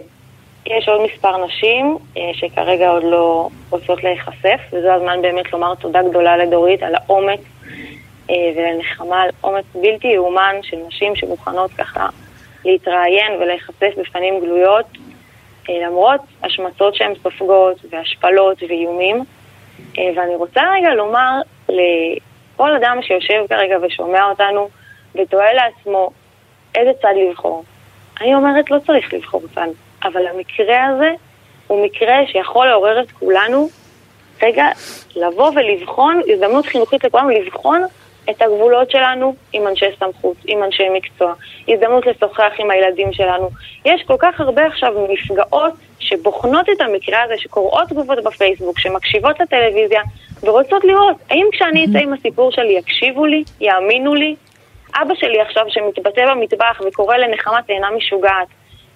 [0.66, 6.00] יש עוד מספר נשים אה, שכרגע עוד לא רוצות להיחשף, וזה הזמן באמת לומר תודה
[6.10, 7.40] גדולה לדורית על האומץ
[8.30, 12.08] אה, ולנחמה על אומץ בלתי יאומן של נשים שמוכנות ככה
[12.64, 15.11] להתראיין ולהיחשף בפנים גלויות, אה,
[15.68, 19.24] למרות השמצות שהן סופגות והשפלות ואיומים.
[19.98, 24.68] אה, ואני רוצה רגע לומר לכל אדם שיושב כרגע ושומע אותנו
[25.14, 26.10] ותוהה לעצמו
[26.74, 27.64] איזה צד לבחור.
[28.20, 29.68] אני אומרת, לא צריך לבחור צד,
[30.04, 31.10] אבל המקרה הזה
[31.66, 33.68] הוא מקרה שיכול לעורר את כולנו
[34.42, 34.66] רגע
[35.16, 37.82] לבוא ולבחון, הזדמנות חינוכית לכולנו לבחון
[38.30, 41.34] את הגבולות שלנו עם אנשי סמכות, עם אנשי מקצוע,
[41.68, 43.50] הזדמנות לשוחח עם הילדים שלנו.
[43.84, 50.02] יש כל כך הרבה עכשיו נפגעות שבוחנות את המקרה הזה, שקוראות תגובות בפייסבוק, שמקשיבות לטלוויזיה
[50.42, 54.34] ורוצות לראות האם כשאני אצא עם הסיפור שלי יקשיבו לי, יאמינו לי.
[55.02, 58.48] אבא שלי עכשיו שמתבטא במטבח וקורא לנחמה תאנה משוגעת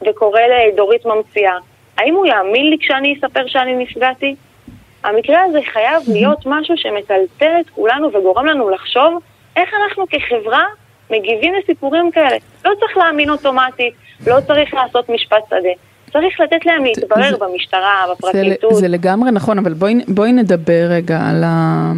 [0.06, 1.56] וקורא לדורית ממציאה,
[1.98, 4.34] האם הוא יאמין לי כשאני אספר שאני נפגעתי?
[5.06, 9.18] המקרה הזה חייב להיות משהו שמטלטל את כולנו וגורם לנו לחשוב
[9.56, 10.64] איך אנחנו כחברה
[11.10, 12.36] מגיבים לסיפורים כאלה.
[12.64, 13.94] לא צריך להאמין אוטומטית,
[14.26, 15.68] לא צריך לעשות משפט שדה.
[16.12, 18.74] צריך לתת להם להתברר זה- במשטרה, זה, בפרקליטות.
[18.74, 21.92] זה לגמרי נכון, אבל בואי, בואי נדבר רגע על, ה,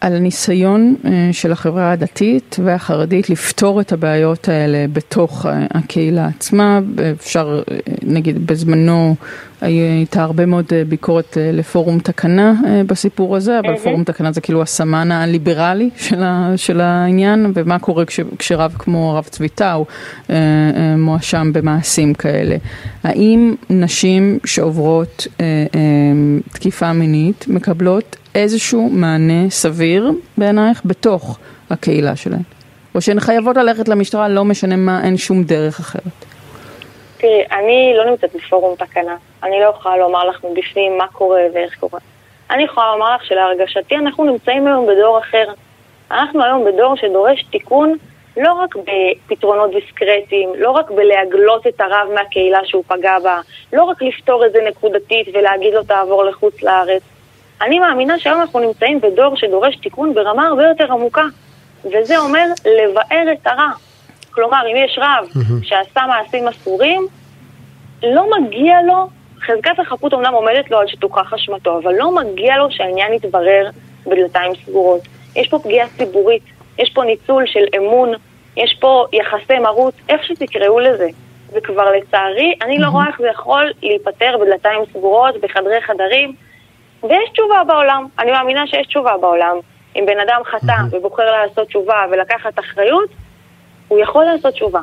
[0.00, 6.80] על הניסיון אה, של החברה הדתית והחרדית לפתור את הבעיות האלה בתוך אה, הקהילה עצמה.
[7.20, 9.14] אפשר, אה, נגיד, בזמנו
[9.62, 14.40] הייתה הרבה מאוד אה, ביקורת אה, לפורום תקנה אה, בסיפור הזה, אבל פורום תקנה זה
[14.40, 19.84] כאילו הסמן הליברלי של, ה, של העניין, ומה קורה כש, כשרב כמו הרב צבי טאו
[20.98, 22.56] מואשם במעשים כאלה.
[23.04, 25.26] האם נשים שעוברות
[26.52, 31.38] תקיפה מינית מקבלות איזשהו מענה סביר בעינייך בתוך
[31.70, 32.42] הקהילה שלהן?
[32.94, 36.31] או שהן חייבות ללכת למשטרה, לא משנה מה, אין שום דרך אחרת.
[37.22, 39.16] תראי, אני לא נמצאת בפורום תקנה.
[39.42, 42.00] אני לא יכולה לומר לך מבפנים מה קורה ואיך קורה.
[42.50, 45.44] אני יכולה לומר לך שלהרגשתי אנחנו נמצאים היום בדור אחר.
[46.10, 47.96] אנחנו היום בדור שדורש תיקון
[48.36, 53.40] לא רק בפתרונות דיסקרטיים, לא רק בלהגלות את הרב מהקהילה שהוא פגע בה,
[53.72, 57.02] לא רק לפתור את זה נקודתית ולהגיד לו תעבור לחוץ לארץ.
[57.60, 61.24] אני מאמינה שהיום אנחנו נמצאים בדור שדורש תיקון ברמה הרבה יותר עמוקה,
[61.84, 63.70] וזה אומר לבאר את הרע.
[64.34, 67.06] כלומר, אם יש רב שעשה מעשים אסורים,
[68.02, 69.08] לא מגיע לו,
[69.46, 73.70] חזקת החפות אמנם עומדת לו על שתוכח אשמתו, אבל לא מגיע לו שהעניין יתברר
[74.06, 75.00] בדלתיים סגורות.
[75.36, 76.42] יש פה פגיעה ציבורית,
[76.78, 78.12] יש פה ניצול של אמון,
[78.56, 81.08] יש פה יחסי מרות, איך שתקראו לזה.
[81.54, 86.34] וכבר לצערי, אני לא רואה איך זה יכול להיפתר בדלתיים סגורות, בחדרי חדרים,
[87.02, 88.06] ויש תשובה בעולם.
[88.18, 89.56] אני מאמינה שיש תשובה בעולם.
[89.96, 93.10] אם בן אדם חטא ובוחר לעשות תשובה ולקחת אחריות,
[93.92, 94.80] הוא יכול לעשות תשובה.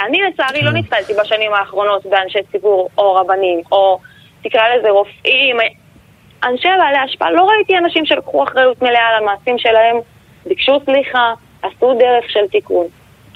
[0.00, 3.98] אני לצערי לא נתקלתי בשנים האחרונות באנשי ציבור או רבנים, או
[4.42, 5.56] תקרא לזה רופאים,
[6.44, 7.30] אנשי בעלי השפעה.
[7.30, 9.96] לא ראיתי אנשים שלקחו אחריות מלאה על המעשים שלהם,
[10.46, 11.32] ביקשו סליחה,
[11.62, 12.86] עשו דרך של תיקון.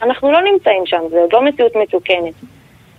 [0.02, 2.34] אנחנו לא נמצאים שם, זה עוד לא מציאות מתוקנת.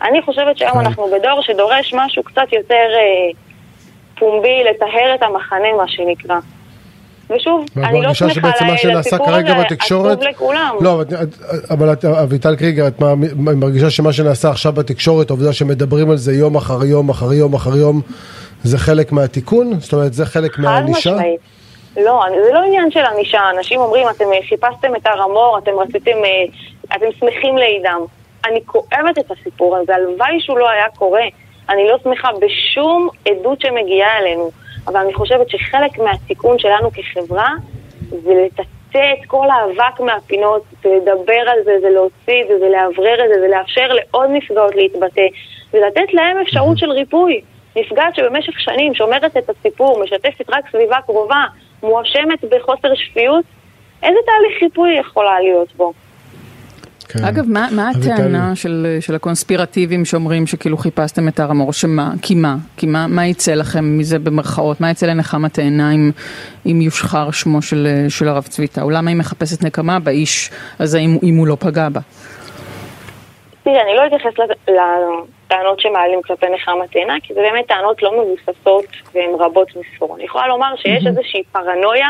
[0.01, 3.39] אני חושבת שהיום אנחנו בדור שדורש משהו קצת יותר אה,
[4.19, 6.39] פומבי, לטהר את המחנה, מה שנקרא.
[7.29, 8.49] ושוב, אני לא שמחה
[8.99, 9.51] לסיפור הזה.
[10.11, 10.75] עצוב לכולם.
[10.81, 11.01] לא,
[11.69, 11.89] אבל,
[12.23, 12.93] אביטל קריגר, את
[13.35, 17.75] מרגישה שמה שנעשה עכשיו בתקשורת, העובדה שמדברים על זה יום אחר יום אחר יום אחר
[17.77, 18.01] יום,
[18.63, 19.79] זה חלק מהתיקון?
[19.79, 21.11] זאת אומרת, זה חלק חד מהענישה?
[21.15, 21.39] משמעית.
[21.97, 25.57] לא, אני- זה לא עניין של ענישה, אנשים אומרים, אתם אה, חיפשתם את הר המור,
[25.63, 26.45] אתם רציתם, אה,
[26.97, 27.99] אתם שמחים לאידם.
[28.45, 31.21] אני כואבת את הסיפור הזה, הלוואי שהוא לא היה קורה.
[31.69, 34.51] אני לא שמחה בשום עדות שמגיעה אלינו,
[34.87, 37.49] אבל אני חושבת שחלק מהתיקון שלנו כחברה
[38.09, 42.69] זה לטאטא את כל האבק מהפינות, זה לדבר על זה, זה להוציא את זה, זה
[42.69, 45.27] לאוורר את זה, זה לאפשר לעוד נפגעות להתבטא,
[45.73, 47.41] ולתת להם אפשרות של ריפוי.
[47.75, 51.45] נפגעת שבמשך שנים שומרת את הסיפור, משתפת רק סביבה קרובה,
[51.83, 53.45] מואשמת בחוסר שפיות,
[54.03, 55.93] איזה תהליך ריפוי יכולה להיות בו?
[57.13, 57.25] כן.
[57.25, 61.73] אגב, מה, מה הטענה של, של הקונספירטיבים שאומרים שכאילו חיפשתם את הר המור?
[61.73, 62.11] שמה?
[62.21, 62.55] כי מה?
[62.77, 64.81] כי מה, מה יצא לכם מזה במרכאות?
[64.81, 66.11] מה יצא לנחמה תאנה אם,
[66.65, 68.81] אם יושחר שמו של, של הרב צביטה?
[68.81, 70.49] או למה היא מחפשת נקמה באיש
[70.79, 71.99] הזה אם, אם הוא לא פגע בה?
[73.63, 78.11] תראי, אני לא אתייחס לט- לטענות שמעלים כלפי נחמה תאנה, כי זה באמת טענות לא
[78.23, 78.85] מבוססות
[79.15, 80.15] והן רבות מספור.
[80.15, 82.09] אני יכולה לומר שיש איזושהי פרנויה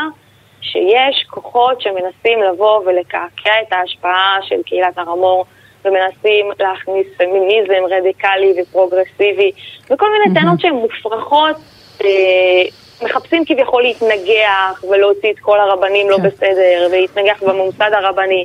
[0.64, 5.44] שיש כוחות שמנסים לבוא ולקעקע את ההשפעה של קהילת הר המור
[5.84, 9.52] ומנסים להכניס פמיניזם רדיקלי ופרוגרסיבי
[9.90, 11.56] וכל מיני טענות שהן מופרכות,
[12.04, 12.62] אה,
[13.02, 16.22] מחפשים כביכול להתנגח ולהוציא את כל הרבנים לא כן.
[16.22, 18.44] בסדר ולהתנגח בממסד הרבני.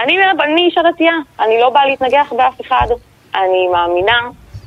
[0.00, 2.86] אני, אני אישה דתייה, אני לא באה להתנגח באף אחד.
[3.34, 4.20] אני מאמינה,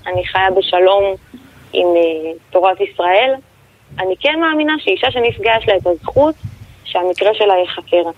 [0.08, 1.16] אני חיה בשלום
[1.74, 3.36] עם uh, תורת ישראל.
[4.00, 6.36] אני כן מאמינה שאישה שנפגעה יש לה את הזכות
[6.84, 8.10] שהמקרה שלה ייחקר.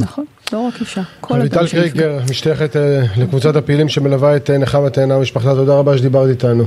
[0.00, 1.80] נכון, לא רק אישה, כל אדם שנפגע.
[1.80, 6.64] קריגר, משתייכת אה, לקבוצת הפעילים שמלווה את אה, נחמה תאנה ומשפחתה, תודה רבה שדיברת איתנו.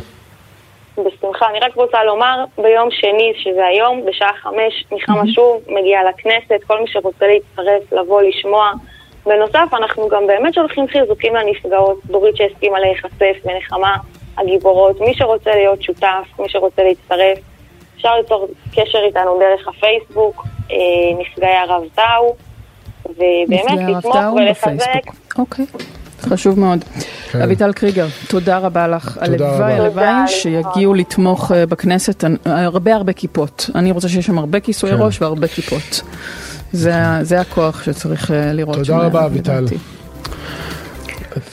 [0.97, 1.45] בשמחה.
[1.49, 6.79] אני רק רוצה לומר, ביום שני, שזה היום, בשעה חמש, נחמה שוב מגיעה לכנסת, כל
[6.79, 8.71] מי שרוצה להצטרף, לבוא, לשמוע.
[9.25, 13.95] בנוסף, אנחנו גם באמת שולחים חיזוקים לנפגעות, דורית שהסכימה להיחשף, ונחמה
[14.41, 15.01] הגיבורות.
[15.01, 17.37] מי שרוצה להיות שותף, מי שרוצה להצטרף,
[17.95, 20.77] אפשר ליצור קשר איתנו דרך הפייסבוק, אה,
[21.19, 22.35] נפגעי הרב טאו,
[23.05, 25.01] ובאמת לתמוך ולחזק.
[25.37, 25.65] אוקיי,
[26.21, 26.83] חשוב מאוד.
[27.31, 27.41] כן.
[27.41, 29.17] אביטל קריגר, תודה רבה לך.
[29.21, 29.67] הלוואי, רבה.
[29.67, 33.69] הלוואי שיגיעו לתמוך אה, בכנסת הרבה הרבה כיפות.
[33.75, 35.01] אני רוצה שיש שם הרבה כיסויי כן.
[35.01, 36.01] ראש והרבה כיפות.
[36.71, 39.65] זה זה הכוח שצריך אה, לראות תודה רבה, אביטל.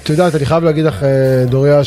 [0.03, 1.81] את יודעת, אני חייב להגיד לך, אה, דוריה,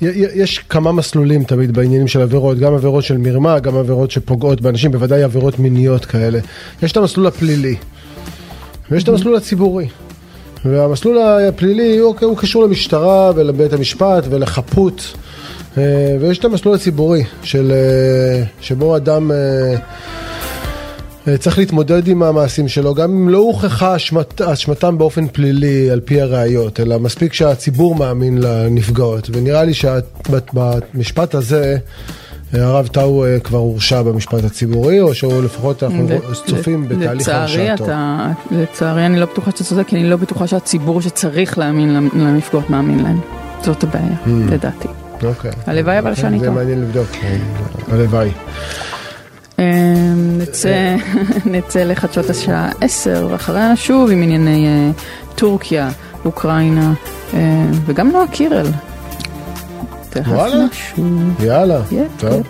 [0.00, 4.92] שיש כמה מסלולים תמיד בעניינים של עבירות, גם עבירות של מרמה, גם עבירות שפוגעות באנשים,
[4.92, 6.38] בוודאי עבירות מיניות כאלה.
[6.82, 7.76] יש את המסלול הפלילי,
[8.90, 9.88] ויש את המסלול הציבורי.
[10.64, 11.18] והמסלול
[11.48, 15.14] הפלילי הוא, הוא קשור למשטרה ולבית המשפט ולחפות.
[15.78, 19.76] אה, ויש את המסלול הציבורי, של, אה, שבו אדם אה,
[21.38, 26.20] צריך להתמודד עם המעשים שלו, גם אם לא הוכחה אשמת, אשמתם באופן פלילי על פי
[26.20, 29.30] הראיות, אלא מספיק שהציבור מאמין לנפגעות.
[29.32, 31.76] ונראה לי שבמשפט הזה,
[32.52, 37.70] הרב טאו אה, כבר הורשע במשפט הציבורי, או שהוא לפחות אנחנו ל- צופים בתהליך לצערי,
[37.70, 37.84] הרשעתו.
[37.84, 42.70] אתה, לצערי אני לא בטוחה שאתה צודק, כי אני לא בטוחה שהציבור שצריך להאמין לנפגעות
[42.70, 43.16] מאמין להן.
[43.62, 44.16] זאת הבעיה,
[44.50, 44.88] לדעתי.
[45.22, 45.50] אוקיי.
[45.66, 46.56] הלוואי אבל שאני זה טועה.
[46.58, 47.36] מעניין לבדוק, אה,
[47.92, 48.30] הלוואי.
[49.58, 49.64] אה,
[50.16, 50.96] נצא,
[51.52, 54.90] נצא לחדשות השעה 10, ואחריה שוב עם ענייני אה,
[55.34, 55.90] טורקיה,
[56.24, 56.92] אוקראינה,
[57.34, 58.66] אה, וגם נועה קירל.
[60.26, 60.64] וואלה.
[61.40, 61.80] יאללה,
[62.18, 62.42] טוב.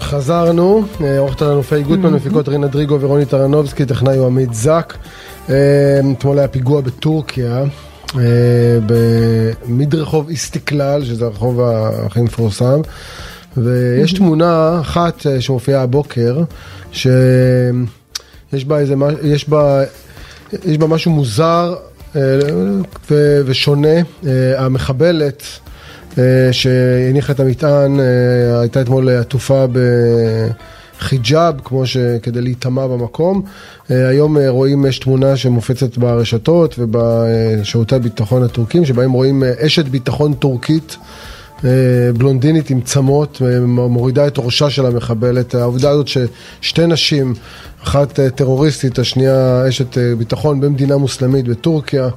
[0.00, 4.94] חזרנו, אה, עורכת לנו פיי גוטמן, מפיקות רינה דריגו ורוני טרנובסקי, טכנאי הוא עמית זק.
[6.12, 7.64] אתמול היה פיגוע בטורקיה,
[8.86, 11.60] במדרחוב איסטיקלל, שזה הרחוב
[12.06, 12.80] הכי מפורסם,
[13.56, 16.42] ויש תמונה אחת אה, שמופיעה הבוקר,
[16.92, 17.14] שיש
[18.66, 19.84] בה איזה, יש בה,
[20.64, 21.74] יש בה משהו מוזר
[22.16, 22.20] אה,
[23.10, 23.96] ו- ושונה.
[24.26, 25.42] אה, המחבלת
[26.18, 29.66] אה, שהניחה את המטען, אה, הייתה אתמול עטופה
[30.98, 33.42] בחיג'אב, כמו שכדי להיטמע במקום.
[33.90, 39.84] אה, היום אה, רואים, יש תמונה שמופצת ברשתות ובשירותי הביטחון הטורקים, שבהם רואים אה, אשת
[39.84, 40.96] ביטחון טורקית.
[41.64, 41.70] אה,
[42.18, 45.54] בלונדינית עם צמות, אה, מורידה את ראשה של המחבלת.
[45.54, 47.34] העובדה הזאת ששתי נשים,
[47.84, 52.08] אחת אה, טרוריסטית, השנייה אשת אה, ביטחון במדינה מוסלמית בטורקיה,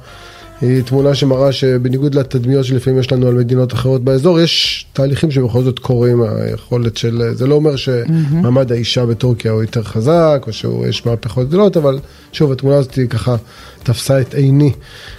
[0.60, 5.62] היא תמונה שמראה שבניגוד לתדמיות שלפעמים יש לנו על מדינות אחרות באזור, יש תהליכים שבכל
[5.62, 11.06] זאת קורים, היכולת של, זה לא אומר שמעמד האישה בטורקיה הוא יותר חזק, או שיש
[11.06, 11.98] מהפכות גדולות, אבל
[12.32, 13.36] שוב, התמונה הזאת היא ככה
[13.82, 14.72] תפסה את עיני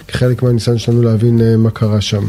[0.08, 2.22] כחלק מהניסיון שלנו להבין אה, מה קרה שם.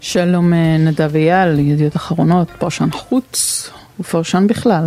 [0.00, 4.84] שלום אה, נדב אייל, ידיעות אחרונות, פרשן חוץ ופרשן בכלל.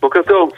[0.00, 0.50] בוקר טוב.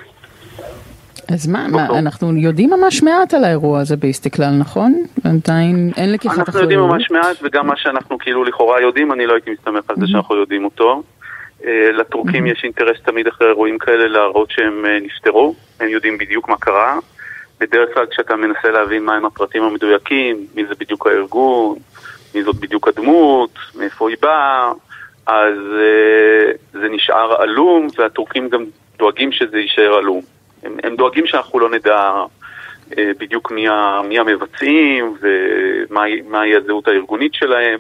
[1.33, 5.05] אז מה, מה, אנחנו יודעים ממש מעט על האירוע הזה באיסטיקלל, נכון?
[5.25, 6.49] בינתיים אין לקיחת אחריות.
[6.49, 9.97] אנחנו יודעים ממש מעט, וגם מה שאנחנו כאילו לכאורה יודעים, אני לא הייתי מסתמך על
[10.01, 11.03] זה שאנחנו יודעים אותו.
[11.67, 16.49] אה, לטורקים יש אינטרס תמיד אחרי אירועים כאלה להראות שהם אה, נפטרו, הם יודעים בדיוק
[16.49, 16.99] מה קרה.
[17.61, 21.79] בדרך כלל כשאתה מנסה להבין מהם הפרטים המדויקים, מי זה בדיוק הארגון,
[22.35, 24.73] מי זאת בדיוק הדמות, מאיפה היא באה,
[25.27, 28.65] אז uh, זה נשאר עלום, והטורקים גם
[28.99, 30.34] דואגים שזה יישאר עלום.
[30.65, 32.13] הם, הם דואגים שאנחנו לא נדע
[32.91, 33.67] uh, בדיוק מי,
[34.09, 37.79] מי המבצעים ומהי הזהות הארגונית שלהם.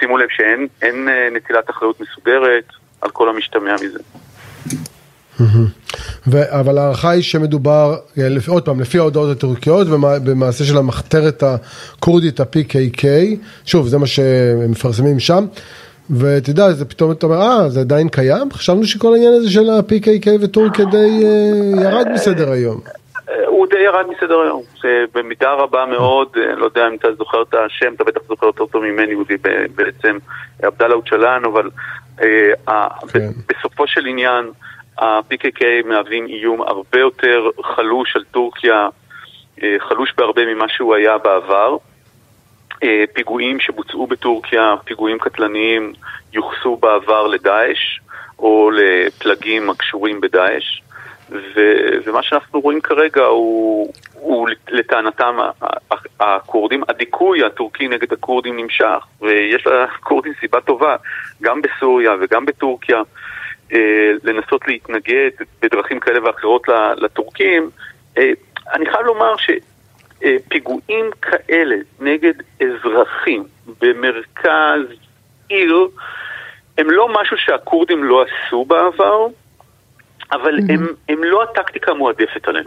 [0.00, 2.64] שימו לב שאין אין, uh, נטילת אחריות מסודרת
[3.00, 3.98] על כל המשתמע מזה.
[6.26, 12.40] ו- אבל ההערכה היא שמדובר, לפי, עוד פעם, לפי ההודעות הטורקיות ובמעשה של המחתרת הכורדית
[12.40, 13.04] ה-PKK,
[13.66, 15.46] שוב, זה מה שמפרסמים שם,
[16.10, 18.52] ותדע, זה פתאום אתה אומר, אה, זה עדיין קיים?
[18.52, 22.80] חשבנו שכל העניין הזה של ה-PKK וטורקיה די uh, ירד מסדר היום.
[23.46, 24.62] הוא די ירד מסדר היום,
[25.14, 28.66] במידה רבה מאוד, אה, לא יודע אם אתה זוכר את השם, אתה בטח זוכר יותר
[28.66, 29.36] טוב ממני, יהודי
[29.74, 30.18] בעצם,
[30.62, 31.70] עבדאללה אוצ'לן, אבל
[32.22, 33.30] אה, כן.
[33.48, 34.50] בסופו של עניין,
[34.98, 38.88] ה-PKK מהווים איום הרבה יותר חלוש על טורקיה,
[39.62, 41.76] אה, חלוש בהרבה ממה שהוא היה בעבר.
[42.82, 45.92] אה, פיגועים שבוצעו בטורקיה, פיגועים קטלניים,
[46.32, 48.00] יוחסו בעבר לדאעש
[48.38, 50.80] או לפלגים הקשורים בדאעש.
[51.30, 55.36] ו- ומה שאנחנו רואים כרגע הוא, הוא לטענתם
[56.20, 60.96] הכורדים, הדיכוי הטורקי נגד הכורדים נמשך, ויש לכורדים סיבה טובה,
[61.42, 63.02] גם בסוריה וגם בטורקיה.
[63.72, 65.30] אה, לנסות להתנגד
[65.62, 66.62] בדרכים כאלה ואחרות
[66.96, 67.70] לטורקים.
[68.18, 68.30] אה,
[68.74, 69.34] אני חייב לומר
[70.18, 73.44] שפיגועים כאלה נגד אזרחים
[73.80, 74.80] במרכז
[75.48, 75.88] עיר
[76.78, 79.26] הם לא משהו שהכורדים לא עשו בעבר,
[80.32, 82.66] אבל הם, הם לא הטקטיקה המועדפת עליהם.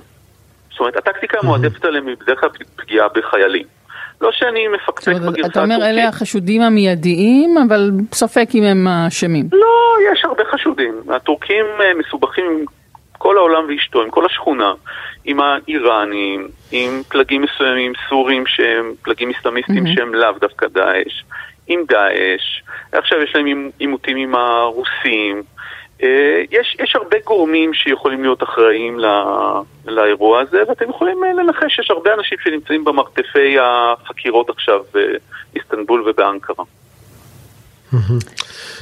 [0.71, 3.65] זאת אומרת, הטקטיקה המועדפת עליהם היא בדרך כלל פגיעה בחיילים.
[4.21, 5.45] לא שאני מפקפק בגרסה הטורקית.
[5.45, 9.45] אתה אומר אלה החשודים המיידיים, אבל ספק אם הם אשמים.
[9.51, 11.01] לא, יש הרבה חשודים.
[11.15, 12.65] הטורקים אה, מסובכים עם
[13.21, 14.73] כל העולם ואשתו, עם כל השכונה,
[15.25, 19.95] עם האיראנים, עם פלגים מסוימים סורים שהם פלגים אסלאמיסטים mm-hmm.
[19.95, 21.23] שהם לאו דווקא דאעש,
[21.67, 22.61] עם דאעש,
[22.91, 25.43] עכשיו יש להם עימותים עם הרוסים.
[26.03, 31.75] אה, יש, יש הרבה גורמים שיכולים להיות אחראים לא, לאירוע הזה, ואתם יכולים אה, לנחש
[31.75, 36.65] שיש הרבה אנשים שנמצאים במרתפי החקירות עכשיו באיסטנבול ובאנקרה.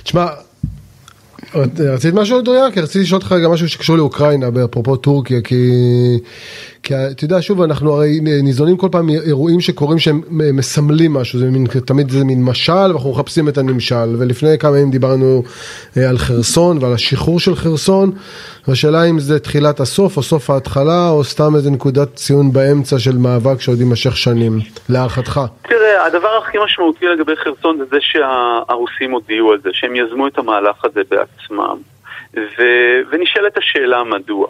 [0.03, 0.25] תשמע,
[1.79, 2.71] רצית משהו דוריה?
[2.71, 5.71] כי רציתי לשאול אותך גם משהו שקשור לאוקראינה, אפרופו טורקיה, כי...
[6.83, 11.45] כי אתה יודע, שוב, אנחנו הרי ניזונים כל פעם מאירועים שקורים שהם מסמלים משהו, זה
[11.45, 15.43] מין, תמיד זה מין משל, ואנחנו מחפשים את הנמשל, ולפני כמה ימים דיברנו
[15.97, 18.11] אה, על חרסון ועל השחרור של חרסון,
[18.67, 23.17] והשאלה אם זה תחילת הסוף או סוף ההתחלה, או סתם איזה נקודת ציון באמצע של
[23.17, 24.59] מאבק שעוד יימשך שנים,
[24.89, 25.41] להערכתך.
[25.61, 30.37] תראה, הדבר הכי משמעותי לגבי חרסון זה זה שהרוסים הודיעו על זה, שהם יזמו את
[30.37, 31.77] המהלך הזה בעצמם,
[32.35, 32.61] ו...
[33.11, 34.47] ונשאלת השאלה מדוע.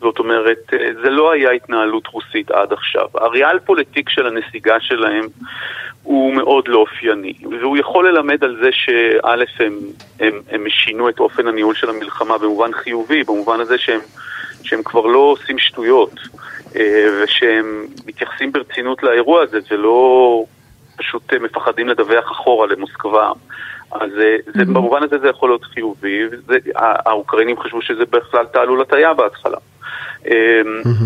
[0.00, 3.06] זאת אומרת, אה, זה לא היה התנהלות רוסית עד עכשיו.
[3.14, 5.24] הריאל פוליטיק של הנסיגה שלהם
[6.02, 9.78] הוא מאוד לא אופייני, והוא יכול ללמד על זה שא' הם,
[10.20, 14.00] הם, הם שינו את אופן הניהול של המלחמה במובן חיובי, במובן הזה שהם,
[14.62, 16.14] שהם כבר לא עושים שטויות,
[16.76, 20.44] אה, ושהם מתייחסים ברצינות לאירוע הזה, ולא
[20.96, 23.32] פשוט מפחדים לדווח אחורה למוסקבה.
[23.90, 24.64] אז זה, mm-hmm.
[24.64, 29.58] במובן הזה זה יכול להיות חיובי, והאוקראינים חשבו שזה בכלל תעלול הטעיה בהתחלה.
[30.26, 30.32] אמ,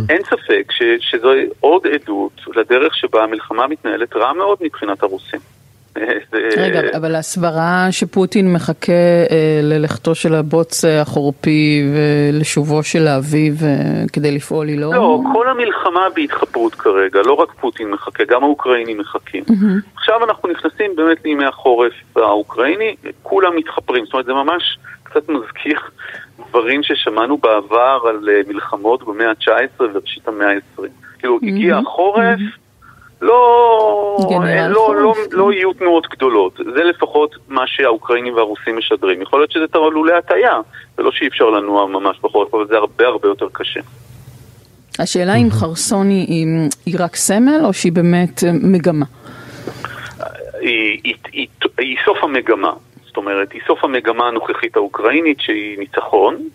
[0.09, 5.41] אין ספק שזו עוד עדות לדרך שבה המלחמה מתנהלת רע מאוד מבחינת הרוסים.
[6.57, 8.93] רגע, אבל הסברה שפוטין מחכה
[9.31, 13.69] אה, ללכתו של הבוץ החורפי ולשובו של האביב אה,
[14.13, 14.91] כדי לפעול היא לא...
[14.95, 19.45] לא, כל המלחמה בהתחברות כרגע, לא רק פוטין מחכה, גם האוקראינים מחכים.
[19.97, 25.81] עכשיו אנחנו נכנסים באמת לימי החורף האוקראיני, כולם מתחפרים, זאת אומרת זה ממש קצת מזכיר
[26.49, 30.83] דברים ששמענו בעבר על אה, מלחמות במאה ה-19 וראשית המאה ה-20.
[31.19, 31.47] כאילו, mm-hmm.
[31.47, 32.63] הגיע החורף, mm-hmm.
[33.23, 36.61] לא, אה, לא, לא, לא יהיו תנועות גדולות.
[36.75, 39.23] זה לפחות מה שהאוקראינים והרוסים משדרים.
[39.23, 40.61] יכול להיות שזה תעלולי הטעיה,
[40.97, 43.81] זה לא שאי אפשר לנוע ממש בחורף, אבל זה הרבה הרבה יותר קשה.
[44.99, 46.47] השאלה אם חרסון היא, היא,
[46.87, 49.07] היא רק סמל או שהיא באמת מגמה?
[50.61, 51.47] היא, היא, היא,
[51.79, 52.73] היא סוף המגמה.
[53.13, 56.49] זאת אומרת, היא סוף המגמה הנוכחית האוקראינית שהיא ניצחון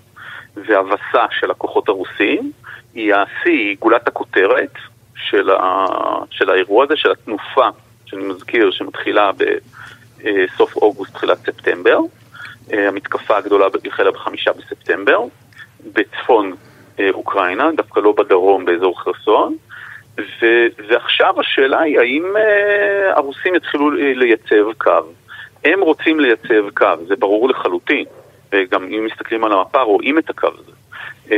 [0.55, 2.51] והבסה של הכוחות הרוסים.
[2.93, 4.71] היא השיא, היא גולת הכותרת
[5.15, 5.85] של, ה,
[6.29, 7.69] של האירוע הזה, של התנופה,
[8.05, 9.31] שאני מזכיר, שמתחילה
[10.17, 11.99] בסוף אוגוסט, תחילת ספטמבר.
[12.69, 15.19] המתקפה הגדולה החלה בחמישה בספטמבר,
[15.93, 16.55] בצפון
[17.09, 19.55] אוקראינה, דווקא לא בדרום, באזור חרסון.
[20.17, 22.33] ו- ועכשיו השאלה היא האם
[23.15, 24.91] הרוסים יתחילו לייצב קו.
[25.73, 28.05] הם רוצים לייצב קו, זה ברור לחלוטין,
[28.51, 30.71] וגם אם מסתכלים על המפה רואים את הקו הזה.
[31.27, 31.31] Uh,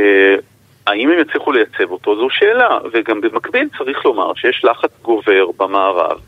[0.86, 6.18] האם הם יצליחו לייצב אותו זו שאלה, וגם במקביל צריך לומר שיש לחץ גובר במערב.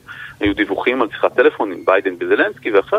[0.41, 2.99] היו דיווחים על שיחת טלפון עם ביידן וזלנסקי ואחר,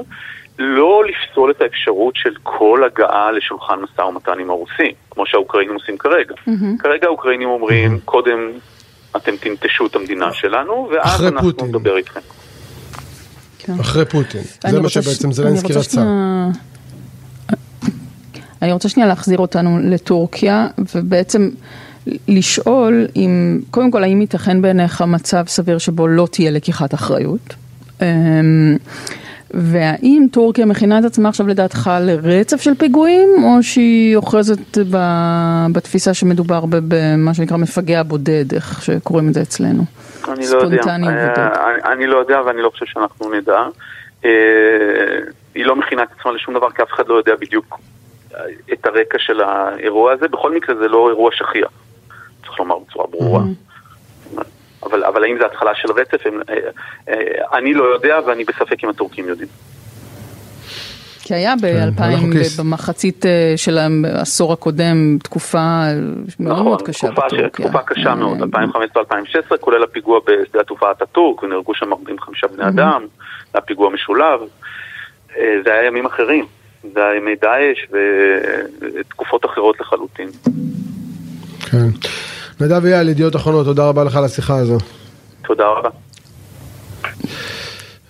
[0.59, 5.97] לא לפסול את האפשרות של כל הגעה לשולחן משא ומתן עם הרוסים, כמו שהאוקראינים עושים
[5.97, 6.35] כרגע.
[6.35, 6.83] Mm-hmm.
[6.83, 8.05] כרגע האוקראינים אומרים, mm-hmm.
[8.05, 8.51] קודם
[9.17, 11.67] אתם תנטשו את המדינה שלנו, ואז אנחנו פוטין.
[11.67, 12.19] נדבר איתכם.
[13.63, 13.79] כן.
[13.79, 16.03] אחרי פוטין, זה מה שבעצם זלנסקי רצה.
[18.61, 21.49] אני רוצה שנייה להחזיר אותנו לטורקיה, ובעצם
[22.27, 27.55] לשאול אם, קודם כל, האם ייתכן בעיניך מצב סביר שבו לא תהיה לקיחת אחריות?
[29.53, 34.77] והאם טורקיה מכינה את עצמה עכשיו לדעתך לרצף של פיגועים, או שהיא אוחזת
[35.73, 39.83] בתפיסה שמדובר במה שנקרא מפגע בודד, איך שקוראים את זה אצלנו?
[40.27, 41.07] אני לא יודע, אני,
[41.85, 43.59] אני לא יודע ואני לא חושב שאנחנו נדע.
[44.25, 44.31] אה,
[45.55, 47.79] היא לא מכינה את עצמה לשום דבר כי אף אחד לא יודע בדיוק
[48.73, 50.27] את הרקע של האירוע הזה.
[50.27, 51.71] בכל מקרה זה לא אירוע שכיח,
[52.45, 53.39] צריך לומר בצורה ברורה.
[53.39, 53.72] Mm-hmm.
[54.85, 56.25] אבל, אבל האם זה התחלה של רצף?
[56.25, 56.55] הם, אה,
[57.09, 59.49] אה, אני לא יודע ואני בספק אם הטורקים יודעים.
[61.21, 65.81] כי היה ב-2000, כן, במחצית אה, של העשור הקודם, תקופה
[66.39, 67.49] מאוד נכון, מאוד קשה בטורקיה.
[67.49, 73.05] תקופה קשה מאוד, 2015-2016, כולל הפיגוע בשדה התעופה אטאטורק, ונהרגו שם 45 בני אדם,
[73.53, 74.39] היה פיגוע משולב.
[75.35, 76.45] זה היה ימים אחרים,
[76.93, 77.77] זה היה ימי דאעש
[78.81, 80.29] ותקופות אחרות לחלוטין.
[81.71, 81.87] כן.
[82.61, 84.77] נדב אייל, ידיעות אחרונות, תודה רבה לך על השיחה הזו.
[85.47, 85.89] תודה רבה.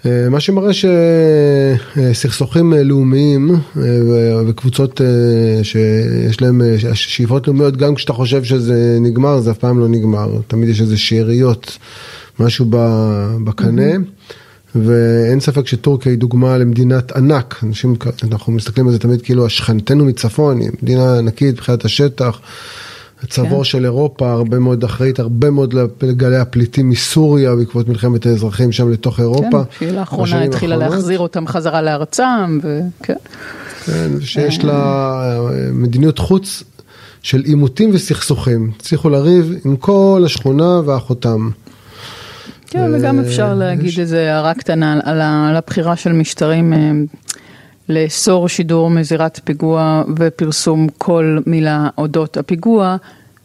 [0.06, 3.82] אה, מה שמראה שסכסוכים לאומיים אה,
[4.48, 6.62] וקבוצות אה, שיש להם
[6.94, 10.30] שאיפות לאומיות, גם כשאתה חושב שזה נגמר, זה אף פעם לא נגמר.
[10.48, 11.78] תמיד יש איזה שאריות,
[12.40, 12.66] משהו
[13.44, 13.92] בקנה.
[14.76, 17.96] ואין ספק שטורקיה היא דוגמה למדינת ענק, אנשים,
[18.32, 22.40] אנחנו מסתכלים על זה תמיד כאילו השכנתנו מצפון, היא מדינה ענקית מבחינת השטח,
[23.24, 23.64] הצבור כן.
[23.64, 29.20] של אירופה, הרבה מאוד אחראית, הרבה מאוד לגלי הפליטים מסוריה בעקבות מלחמת האזרחים שם לתוך
[29.20, 29.64] אירופה.
[29.64, 30.98] כן, שהיא לאחרונה התחילה האחרונות.
[30.98, 33.14] להחזיר אותם חזרה לארצם, וכן.
[33.84, 36.64] כן, שיש לה אה, מדיניות חוץ
[37.22, 38.72] של עימותים וסכסוכים.
[38.80, 41.50] הצליחו לריב עם כל השכונה ואחותם.
[42.68, 46.74] כן, וגם אפשר להגיד איזה הערה קטנה על הבחירה של משטרים.
[47.90, 52.98] אה, לאסור שידור מזירת פיגוע ופרסום כל מילה אודות הפיגוע,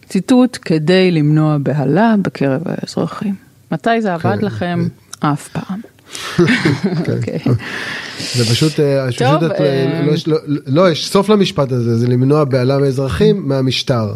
[0.09, 3.35] ציטוט, כדי למנוע בהלה בקרב האזרחים.
[3.73, 4.47] מתי זה עבד כן.
[4.47, 4.89] לכם?
[5.21, 5.81] אף פעם.
[7.05, 7.13] כן.
[7.17, 7.39] אוקיי.
[8.35, 9.09] זה פשוט, אה, אה,
[9.61, 14.15] אה, לא, לא, לא, יש סוף למשפט הזה, זה למנוע בהלה מאזרחים מהמשטר.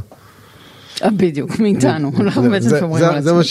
[1.06, 3.42] בדיוק, מאיתנו, אנחנו בעצם שומרים על עצמנו.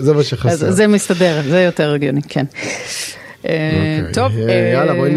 [0.00, 0.70] זה מה שחסר.
[0.70, 2.44] זה מסתדר, זה יותר הגיוני, כן.
[3.46, 4.12] אה, אוקיי.
[4.14, 5.14] טוב, אה, יאללה בואי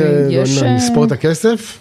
[0.63, 1.79] אה, נספור את הכסף.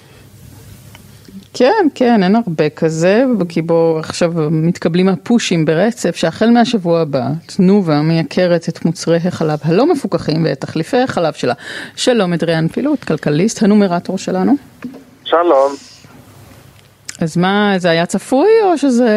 [1.57, 8.01] כן, כן, אין הרבה כזה, כי בו עכשיו מתקבלים הפושים ברצף, שהחל מהשבוע הבא, תנובה
[8.03, 11.55] מייקרת את מוצרי החלב הלא מפוקחים ואת תחליפי החלב שלה.
[11.97, 14.53] שלום אדריאן פילוט, כלכליסט, הנומרטור שלנו.
[15.25, 15.94] שלום.
[17.21, 19.11] אז מה, זה היה צפוי או שזה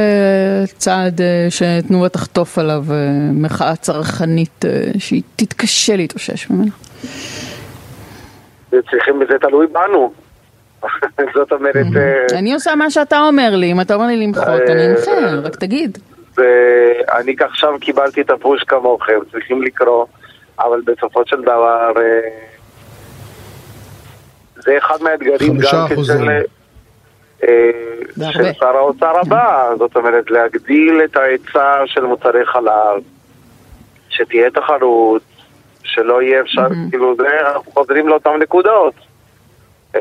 [0.78, 2.84] צעד שתנובה תחטוף עליו
[3.34, 4.66] מחאה צרכנית
[4.98, 6.72] שהיא תתקשה להתאושש ממנה?
[8.70, 10.14] צריכים, זה תלוי בנו.
[11.36, 11.76] זאת אומרת...
[11.76, 15.40] אה, אני עושה מה שאתה אומר לי, אם אתה אומר לי למחות, אני אמחה, אה,
[15.40, 15.98] רק תגיד.
[17.14, 20.06] אני עכשיו קיבלתי את הפוש כמוכם, צריכים לקרוא,
[20.60, 22.30] אבל בסופו של דבר אה,
[24.56, 26.30] זה אחד מהאתגרים גם כן של...
[28.32, 33.02] של שר האוצר הבא, זאת אומרת להגדיל את ההיצע של מוצרי חלב,
[34.10, 35.22] שתהיה תחרות,
[35.84, 36.68] שלא יהיה אפשר.
[36.90, 38.94] כאילו זה, אנחנו חוזרים לאותן נקודות.
[39.94, 39.98] Mm-hmm.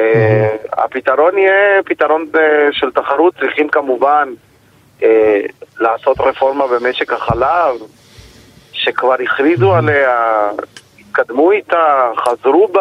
[0.73, 4.29] הפתרון יהיה פתרון אה, של תחרות, צריכים כמובן
[5.03, 5.41] אה,
[5.81, 7.75] לעשות רפורמה במשק החלב,
[8.73, 9.75] שכבר הכריזו.
[9.75, 10.51] עליה
[11.21, 11.77] התקדמו איתה,
[12.25, 12.81] חזרו בה,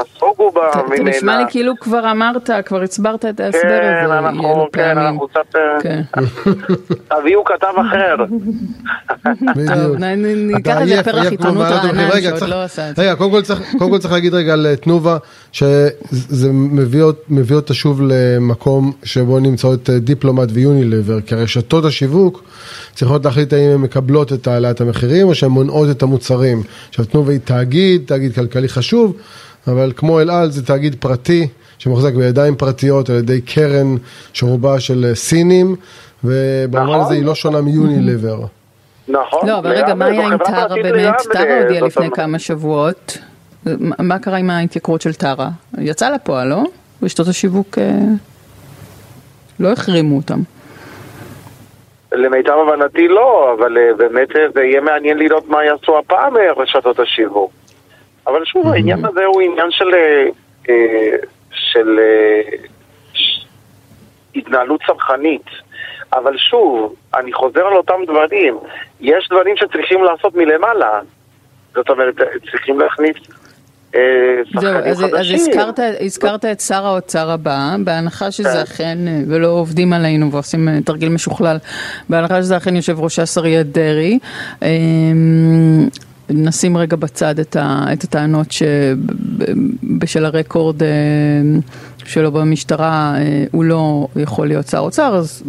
[0.00, 1.02] נסוגו בה אתה.
[1.02, 4.98] נשמע לי כאילו כבר אמרת, כבר הסברת את ההסבר כן, הזה אנחנו, אילו כן.
[4.98, 5.56] אנחנו קצת...
[5.56, 6.02] אה, כן.
[7.20, 8.16] תביאו כתב אחר.
[9.98, 13.02] נ- ניקח זה עייף עיתונות רענן, שעוד לא עשה את זה.
[13.02, 15.16] רגע, קודם כל צריך- להגיד רגע על תנובה,
[15.52, 16.48] שזה
[17.28, 22.42] מביא אותה שוב למקום שבו נמצאות אה, דיפלומט ויוניליבר, כי רשתות השיווק
[22.94, 26.62] צריכות להחליט האם הן מקבלות את העלאת המחירים או שהן מונעות את המוצרים.
[26.88, 29.16] עכשיו תנובה היא תאגיד, תאגיד כלכלי חשוב,
[29.66, 31.48] אבל כמו אל על זה תאגיד פרטי.
[31.78, 33.96] שמוחזק בידיים פרטיות על ידי קרן
[34.32, 35.76] שרובה של אה, סינים,
[36.24, 37.00] ובמובן נכון.
[37.06, 38.40] הזה היא לא שונה מיוניליבר.
[39.08, 39.48] נכון.
[39.48, 41.14] לא, אבל רגע, מה היה עם טרה באמת?
[41.32, 43.18] טרה הודיעה זאת לפני כמה שבועות.
[43.66, 45.50] מה- מה קרה עם ההתייקרות של טרה?
[45.78, 46.62] יצא לפועל, לא?
[47.02, 47.98] רשתות השיווק אה,
[49.60, 50.40] לא החרימו אותם.
[52.12, 56.52] למיטב הבנתי לא, אבל אה, באמת אה, זה יהיה מעניין לראות מה יעשו הפעם אה,
[56.52, 57.52] רשתות השיווק.
[58.26, 59.90] אבל שוב, העניין הזה הוא עניין של,
[61.52, 62.00] של
[64.34, 65.46] התנהלות צרכנית.
[66.12, 68.58] אבל שוב, אני חוזר על אותם דברים.
[69.00, 71.00] יש דברים שצריכים לעשות מלמעלה.
[71.74, 72.14] זאת אומרת,
[72.50, 73.16] צריכים להכניס
[74.52, 75.34] שחקנים אז, אז חדשים.
[75.34, 78.58] הזכרת, הזכרת את שר האוצר הבא, בהנחה שזה כן.
[78.58, 81.58] אכן, אה, ולא עובדים עלינו ועושים אה, תרגיל משוכלל,
[82.08, 84.18] בהנחה שזה אכן יושב ראש ש"ס אריה דרעי.
[86.34, 90.88] נשים רגע בצד את, ה, את הטענות שבשל הרקורד אה,
[92.04, 95.42] שלו במשטרה אה, הוא לא יכול להיות שר אוצר, אז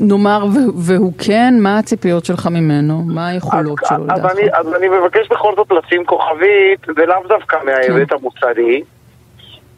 [0.00, 3.02] נאמר והוא כן, מה הציפיות שלך ממנו?
[3.06, 4.38] מה היכולות אז, שלו אז, לדעתך?
[4.38, 8.82] אני, אז אני מבקש בכל זאת לשים כוכבית, זה לאו דווקא מההיבט המוסרי,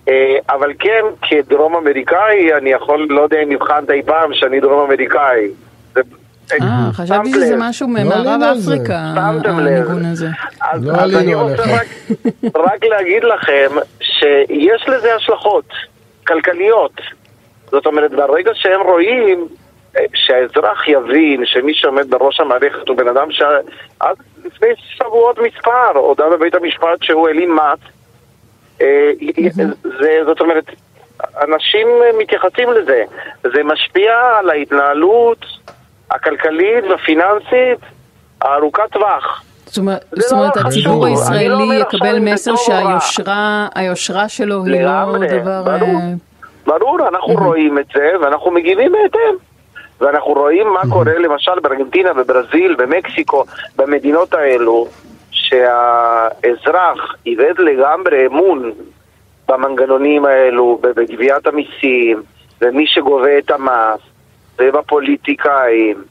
[0.09, 4.81] אה, אבל כן, כדרום אמריקאי, אני יכול, לא יודע אם נבחנת אי פעם שאני דרום
[4.81, 5.49] אמריקאי.
[6.59, 7.59] זה- אה, חשבתי שזה לב.
[7.63, 8.57] משהו לא ממערב.
[8.65, 8.99] אפריקה.
[9.45, 10.29] הניגון הזה.
[10.61, 11.83] אז, לא אז עלינו אני רוצה עליך.
[12.57, 13.69] רק, להגיד לכם
[14.01, 15.65] שיש לזה השלכות
[16.27, 16.93] כלכליות.
[17.71, 19.49] זאת אומרת, ברגע שהם רואים
[19.97, 26.25] אה, שהאזרח יבין שמי שעומד בראש המערכת הוא בן אדם שעד לפני שבועות מספר הודה
[26.31, 27.79] בבית המשפט שהוא העלים מס,
[28.81, 29.11] אה,
[30.01, 30.65] זה, זאת אומרת,
[31.43, 31.89] אנשים
[32.19, 33.03] מתייחסים לזה.
[33.43, 35.39] זה משפיע על ההתנהלות
[36.11, 37.79] הכלכלית והפיננסית
[38.41, 39.43] הארוכת טווח.
[39.67, 41.33] זאת אומרת, זאת אומרת, לא הציבור חשוב.
[41.33, 42.57] אני לא הישראלי יקבל מסר.
[42.57, 45.63] שהיושרה היושרה שלו היא לא דבר...
[45.63, 46.01] ברור.
[46.01, 46.13] אה,
[46.67, 49.35] ברור, אנחנו רואים את זה ואנחנו מגיבים בהתאם.
[50.01, 53.45] ואנחנו רואים מה קורה למשל בארגנטינה, בברזיל, במקסיקו,
[53.77, 54.87] במדינות האלו,
[55.31, 58.73] שהאזרח איבד לגמרי אמון
[59.49, 62.23] במנגנונים האלו, בגביית המיסים,
[62.61, 64.01] ומי שגובה את המס,
[64.61, 66.05] ובפוליטיקאים,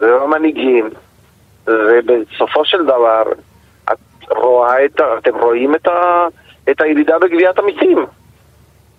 [0.00, 0.90] ובמנהיגים,
[1.66, 3.22] ובסופו של דבר,
[3.92, 3.98] את
[4.30, 6.26] רואה את, אתם רואים את, ה,
[6.70, 8.06] את הירידה בגביית המיסים.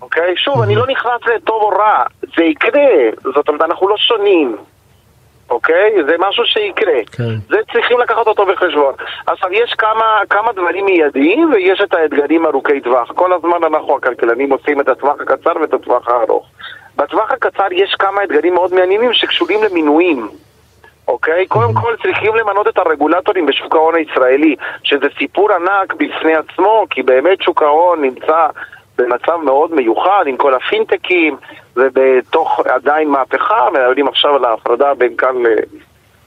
[0.01, 0.33] אוקיי?
[0.37, 2.03] שוב, אני לא נכנס לטוב או רע,
[2.37, 4.57] זה יקרה, זאת אומרת, אנחנו לא שונים,
[5.49, 5.91] אוקיי?
[6.07, 6.99] זה משהו שיקרה.
[7.11, 7.35] כן.
[7.49, 8.93] זה צריכים לקחת אותו בחשבון.
[9.27, 13.11] עכשיו, יש כמה, כמה דברים מיידיים ויש את האתגרים ארוכי טווח.
[13.11, 16.49] כל הזמן אנחנו הכלכלנים עושים את הטווח הקצר ואת הטווח הארוך.
[16.97, 20.27] בטווח הקצר יש כמה אתגרים מאוד מעניינים שקשורים למינויים.
[21.07, 21.47] אוקיי?
[21.47, 27.03] קודם כל צריכים למנות את הרגולטורים בשוק ההון הישראלי, שזה סיפור ענק בפני עצמו, כי
[27.03, 28.47] באמת שוק ההון נמצא
[28.97, 31.37] במצב מאוד מיוחד עם כל הפינטקים,
[31.75, 35.47] ובתוך עדיין מהפכה, מדברים עכשיו על ההפרדה בין כאן ל...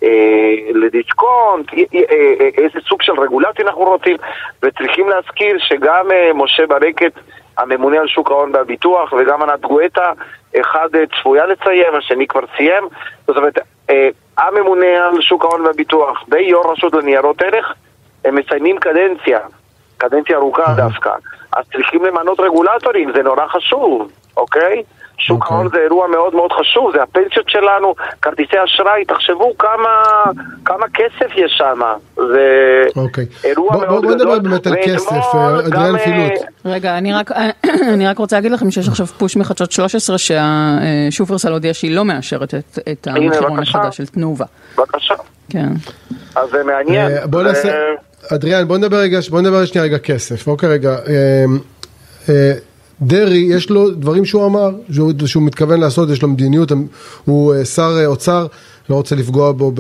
[0.03, 4.17] אה, לדיסקונט, אה, אה, איזה סוג של רגולציה אנחנו רוצים,
[4.63, 7.13] וצריכים להזכיר שגם משה ברקת,
[7.59, 10.13] הממונה על שוק ההון והביטוח, וגם ענת גואטה,
[10.61, 12.85] אחד אה, צפויה לסיים, השני כבר סיים,
[13.27, 13.59] זאת אומרת,
[13.91, 17.75] אה, הממונה על שוק ההון והביטוח ויו"ר רשות לניירות ערך,
[18.25, 19.39] הם מסיימים קדנציה,
[19.99, 21.11] קדנציה ארוכה דווקא,
[21.53, 24.83] אז צריכים למנות רגולטורים, זה נורא חשוב, אוקיי?
[25.21, 25.57] שוק אוקיי.
[25.57, 29.89] ההון זה אירוע מאוד מאוד חשוב, זה הפנסיות שלנו, כרטיסי אשראי, תחשבו כמה,
[30.65, 31.81] כמה כסף יש שם,
[32.17, 32.47] זה
[32.97, 33.27] אוקיי.
[33.45, 34.15] אירוע בוא- מאוד בוא גדול.
[34.37, 36.33] נדבר באמת על כסף, אה, אדריאן גם, אה, פילוט.
[36.65, 37.31] רגע, אני רק,
[37.95, 42.55] אני רק רוצה להגיד לכם שיש עכשיו פוש מחדשות 13 שהשופרסל הודיע שהיא לא מאשרת
[42.55, 43.59] את, את המחירון.
[43.63, 44.45] החדש של תנובה.
[44.79, 45.15] בבקשה,
[45.51, 45.69] כן.
[46.37, 47.11] אז זה מעניין.
[47.11, 47.73] אה, בוא נעשה,
[48.35, 51.45] אדריאן, בוא נדבר רגע, בוא נדבר שנייה רגע כסף, אוקיי רגע, אה,
[52.29, 52.53] אה,
[53.03, 56.73] דרעי, יש לו דברים שהוא אמר, שהוא, שהוא מתכוון לעשות, יש לו מדיניות,
[57.25, 58.47] הוא אה, שר אה, אוצר,
[58.91, 59.73] לא רוצה לפגוע בו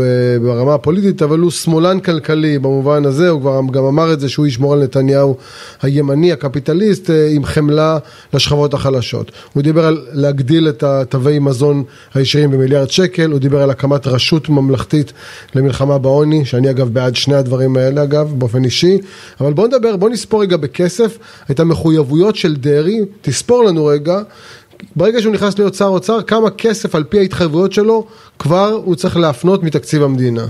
[0.42, 4.46] ברמה הפוליטית, אבל הוא שמאלן כלכלי במובן הזה, הוא כבר גם אמר את זה שהוא
[4.46, 5.36] ישמור על נתניהו
[5.82, 7.98] הימני, הקפיטליסט, אה, עם חמלה
[8.34, 9.32] לשכבות החלשות.
[9.52, 11.84] הוא דיבר על להגדיל את התווי מזון
[12.14, 15.12] הישירים במיליארד שקל, הוא דיבר על הקמת רשות ממלכתית
[15.54, 18.98] למלחמה בעוני, שאני אגב בעד שני הדברים האלה אגב, באופן אישי,
[19.40, 21.18] אבל בוא נדבר, בוא נספור רגע בכסף
[21.50, 24.22] את המחויבויות של דרעי, תספור לנו רגע.
[24.96, 28.06] ברגע שהוא נכנס להיות שר אוצר, כמה כסף על פי ההתחייבויות שלו
[28.38, 30.42] כבר הוא צריך להפנות מתקציב המדינה?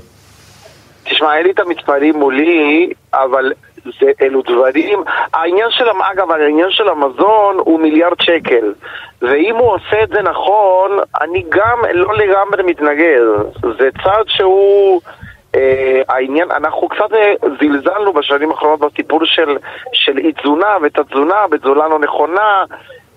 [1.05, 3.53] תשמע, אין לי את המספרים מולי, אבל
[4.01, 4.99] זה, אלו דברים,
[5.35, 8.73] העניין של, אגב, העניין של המזון הוא מיליארד שקל.
[9.23, 10.91] ואם הוא עושה את זה נכון,
[11.21, 13.21] אני גם לא לגמרי מתנגד.
[13.79, 15.01] זה צעד שהוא...
[15.57, 19.57] אה, העניין, אנחנו קצת אה, זלזלנו בשנים האחרונות בסיפור של,
[19.93, 22.65] של אי תזונה ותת-תזונה בתזונה לא נכונה.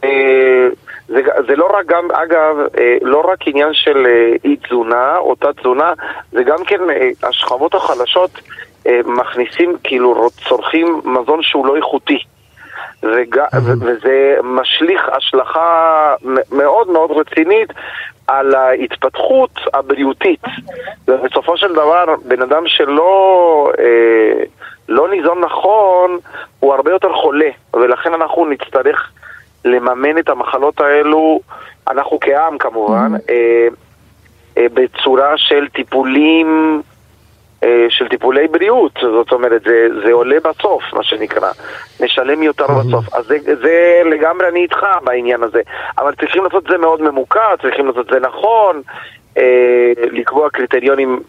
[0.04, 0.68] אה,
[1.08, 5.36] זה, זה לא רק גם, אגב, אה, לא רק עניין של אה, אי תזונה או
[5.36, 5.94] תת תזונה,
[6.32, 6.80] זה גם כן
[7.24, 8.32] השכבות החלשות
[9.06, 12.20] מכניסים, כאילו, צורכים מזון שהוא לא איכותי.
[13.04, 13.40] וג...
[13.82, 16.14] וזה משליך השלכה
[16.52, 17.70] מאוד מאוד רצינית
[18.28, 20.42] על ההתפתחות הבריאותית.
[21.08, 24.44] ובסופו של דבר, בן אדם שלא אה,
[24.90, 26.18] לא ניזון נכון,
[26.60, 29.12] הוא הרבה יותר חולה, ולכן אנחנו נצטרך
[29.66, 31.40] לממן את המחלות האלו,
[31.88, 33.30] אנחנו כעם כמובן, mm-hmm.
[33.30, 33.68] אה,
[34.58, 36.82] אה, בצורה של טיפולים,
[37.64, 41.52] אה, של טיפולי בריאות, זאת אומרת, זה, זה עולה בסוף, מה שנקרא,
[42.00, 42.88] נשלם יותר mm-hmm.
[42.88, 43.14] בסוף.
[43.14, 45.62] אז זה, זה לגמרי אני איתך בעניין הזה,
[45.98, 48.82] אבל צריכים לעשות את זה מאוד ממוקד, צריכים לעשות את זה נכון,
[50.12, 51.20] לקבוע קריטריונים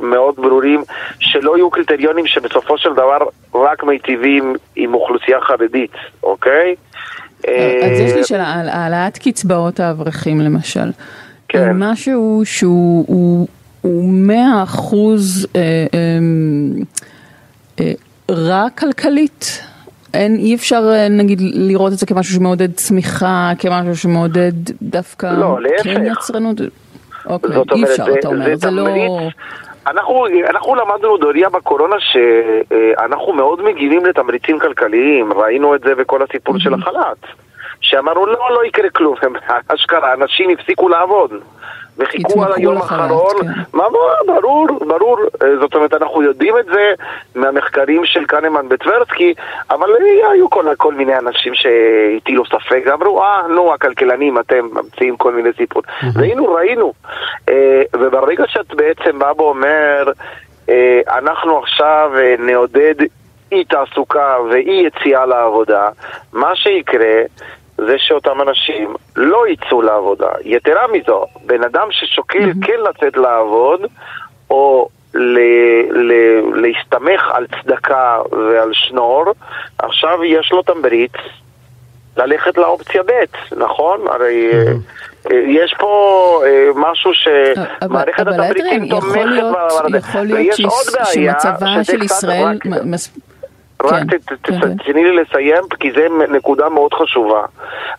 [0.00, 0.82] מאוד ברורים,
[1.18, 3.18] שלא יהיו קריטריונים שבסופו של דבר
[3.54, 6.74] רק מיטיבים עם אוכלוסייה חרדית, אוקיי?
[7.84, 10.90] אז יש לי שאלה על העלאת קצבאות האברכים למשל.
[11.48, 11.72] כן.
[11.74, 13.46] משהו שהוא
[14.08, 15.86] מאה אחוז אה,
[17.80, 17.92] אה,
[18.30, 19.62] רע כלכלית.
[20.14, 24.52] אין, אי אפשר אה, נגיד לראות את זה כמשהו שמעודד צמיחה, כמשהו שמעודד
[24.82, 26.60] דווקא לא, כן יצרנות.
[27.26, 29.28] אוקיי, אי אפשר, אתה אומר, זה, זה לא...
[29.86, 36.58] אנחנו, אנחנו למדנו דוריה בקורונה שאנחנו מאוד מגיבים לתמריצים כלכליים, ראינו את זה בכל הסיפור
[36.58, 37.26] של החל"ת.
[37.80, 39.14] שאמרנו לא, לא יקרה כלום,
[39.74, 41.30] אשכרה, אנשים הפסיקו לעבוד.
[41.98, 43.78] וחיכו על היום האחרון, כן.
[44.26, 45.16] ברור, ברור,
[45.60, 46.92] זאת אומרת, אנחנו יודעים את זה
[47.34, 49.34] מהמחקרים של קנמן בטברסקי,
[49.70, 49.88] אבל
[50.32, 55.50] היו כל, כל מיני אנשים שהטילו ספק, ואמרו, אה, נו, הכלכלנים, אתם ממציאים כל מיני
[55.56, 55.88] סיפורים.
[56.14, 56.92] והיינו, ראינו.
[57.48, 60.04] אה, וברגע שאת בעצם בא ואומר,
[60.68, 62.94] אה, אנחנו עכשיו אה, נעודד
[63.52, 65.88] אי תעסוקה ואי יציאה לעבודה,
[66.32, 67.22] מה שיקרה
[67.76, 70.28] זה שאותם אנשים לא יצאו לעבודה.
[70.44, 72.66] יתרה מזו, בן אדם ששוקל mm-hmm.
[72.66, 73.80] כן לצאת לעבוד,
[74.50, 75.38] או ל-
[75.90, 79.24] ל- להסתמך על צדקה ועל שנור,
[79.78, 81.12] עכשיו יש לו תמריץ
[82.16, 84.00] ללכת לאופציה ב', נכון?
[84.08, 85.04] הרי mm-hmm.
[85.32, 89.98] יש פה אה, משהו שמערכת התמריצים תומכת בדבר הזה.
[89.98, 92.58] יכול להיות שמצבה של ישראל...
[93.84, 94.76] רק כן, כן.
[94.76, 97.42] תתני לי לסיים, כי זה נקודה מאוד חשובה,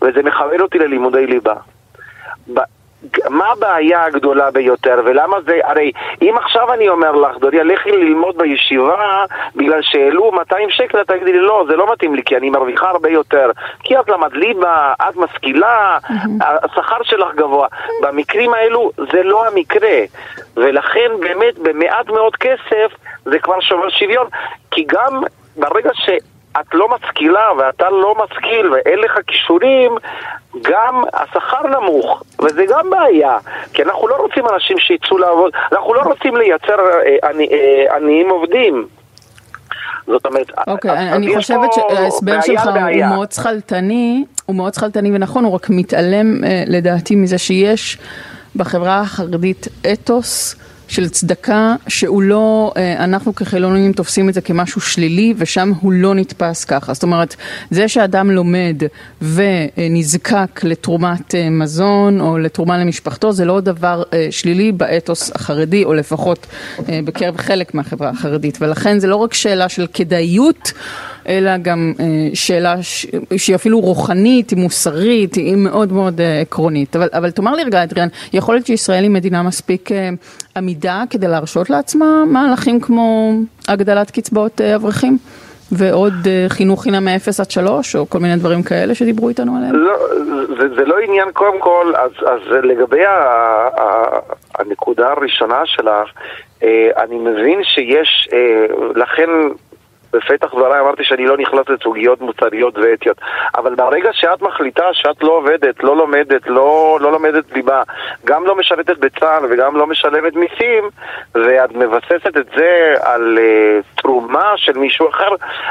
[0.01, 1.55] וזה מכוון אותי ללימודי ליבה.
[3.29, 5.91] מה הבעיה הגדולה ביותר, ולמה זה, הרי
[6.21, 9.25] אם עכשיו אני אומר לך, דוריה, לכי ללמוד בישיבה
[9.55, 12.89] בגלל שהעלו 200 שקל, את תגידי לי, לא, זה לא מתאים לי, כי אני מרוויחה
[12.89, 13.51] הרבה יותר.
[13.83, 15.97] כי את למד ליבה, את משכילה,
[16.41, 17.67] השכר שלך גבוה.
[18.01, 19.99] במקרים האלו זה לא המקרה,
[20.55, 22.91] ולכן באמת במעט מאוד כסף
[23.25, 24.27] זה כבר שובר שוויון,
[24.71, 25.23] כי גם
[25.57, 29.91] ברגע שאת לא משכילה ואתה לא משכיל ואין לך כישורים,
[30.61, 33.37] גם השכר נמוך, וזה גם בעיה,
[33.73, 38.87] כי אנחנו לא רוצים אנשים שיצאו לעבוד, אנחנו לא רוצים לייצר אה, אה, עניים עובדים.
[40.07, 45.53] זאת אומרת, אוקיי, אני חושבת שההסבר שלך הוא מאוד שכלתני, הוא מאוד שכלתני ונכון, הוא
[45.53, 47.97] רק מתעלם אה, לדעתי מזה שיש
[48.55, 50.55] בחברה החרדית אתוס.
[50.95, 56.15] של צדקה שהוא לא, אה, אנחנו כחילונים תופסים את זה כמשהו שלילי ושם הוא לא
[56.15, 56.93] נתפס ככה.
[56.93, 57.35] זאת אומרת,
[57.71, 58.81] זה שאדם לומד
[59.21, 65.93] ונזקק לתרומת אה, מזון או לתרומה למשפחתו זה לא דבר אה, שלילי באתוס החרדי או
[65.93, 66.47] לפחות
[66.89, 70.71] בקרב חלק מהחברה החרדית ולכן זה לא רק שאלה של כדאיות
[71.27, 72.75] אלא גם אה, שאלה.
[73.37, 76.95] שהיא אפילו רוחנית, היא מוסרית, היא מאוד מאוד אה, עקרונית.
[76.95, 80.09] אבל, אבל תאמר לי רגע, אדריאן, יכול להיות שישראל היא מדינה מספיק אה,
[80.57, 83.33] עמידה כדי להרשות לעצמה מהלכים כמו
[83.67, 85.17] הגדלת קצבאות אברכים?
[85.71, 86.13] ועוד
[86.47, 89.75] חינוך חינם מ-0 עד 3, או כל מיני דברים כאלה שדיברו איתנו עליהם?
[89.75, 89.93] לא,
[90.47, 93.11] זה, זה לא עניין, קודם כל, אז, אז לגבי ה,
[93.81, 94.19] ה,
[94.59, 96.09] הנקודה הראשונה שלך,
[96.97, 98.29] אני מבין שיש,
[98.95, 99.29] לכן
[100.15, 103.17] בפתח דבריי אמרתי שאני לא נכנס לסוגיות מוסריות ואתיות
[103.55, 107.81] אבל ברגע שאת מחליטה שאת לא עובדת, לא לומדת, לא, לא לומדת ליבה
[108.25, 110.89] גם לא משרתת בצה"ל וגם לא משלמת מיסים
[111.35, 115.29] ואת מבססת את זה על uh, תרומה של מישהו אחר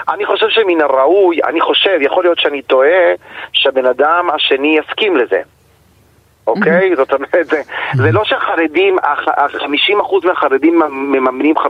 [0.08, 3.14] אני חושב שמן הראוי, אני חושב, יכול להיות שאני טועה
[3.52, 5.53] שהבן אדם השני יסכים לזה
[6.46, 6.96] אוקיי?
[6.96, 7.62] זאת אומרת, זה,
[7.94, 11.62] זה לא שהחרדים, ה-50% מהחרדים מממנים 50%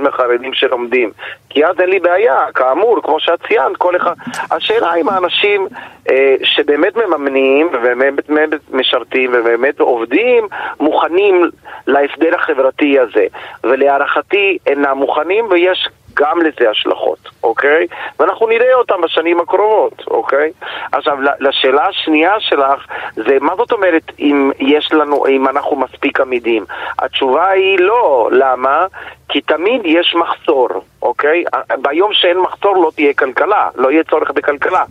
[0.00, 1.10] מהחרדים שלומדים.
[1.50, 4.12] כי אז אין לי בעיה, כאמור, כמו שאת ציינת, כל אחד...
[4.50, 5.66] השאלה אם האנשים
[6.10, 10.48] אה, שבאמת מממנים, ובאמת משרתים, ובאמת עובדים,
[10.80, 11.50] מוכנים
[11.86, 13.26] להסדר החברתי הזה.
[13.64, 17.86] ולהערכתי אינם מוכנים, ויש גם לזה השלכות, אוקיי?
[18.18, 20.52] ואנחנו נראה אותם בשנים הקרובות, אוקיי?
[20.92, 22.86] עכשיו, לשאלה השנייה שלך,
[23.16, 26.64] זה מה זאת אומרת אם יש לנו, אם אנחנו מספיק עמידים?
[26.98, 28.86] התשובה היא לא, למה?
[29.28, 30.68] כי תמיד יש מחסור,
[31.02, 31.44] אוקיי?
[31.82, 34.84] ביום שאין מחסור לא תהיה כלכלה, לא יהיה צורך בכלכלה.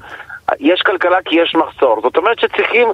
[0.60, 2.02] יש כלכלה כי יש מחסור.
[2.02, 2.88] זאת אומרת שצריכים,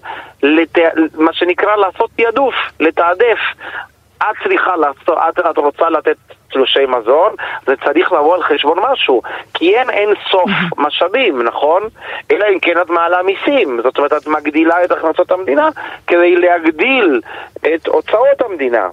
[0.43, 0.77] לת...
[1.15, 3.39] מה שנקרא, לעשות תעדוף, לתעדף.
[4.17, 6.17] את צריכה לעשות, את, את רוצה לתת
[6.51, 7.35] תלושי מזון,
[7.65, 9.21] זה צריך לבוא על חשבון משהו.
[9.53, 11.83] כי אין אין סוף משאבים, נכון?
[12.31, 13.79] אלא אם כן את מעלה מיסים.
[13.83, 15.69] זאת אומרת, את מגדילה את הכנסות המדינה
[16.07, 17.21] כדי להגדיל
[17.59, 18.89] את הוצאות המדינה.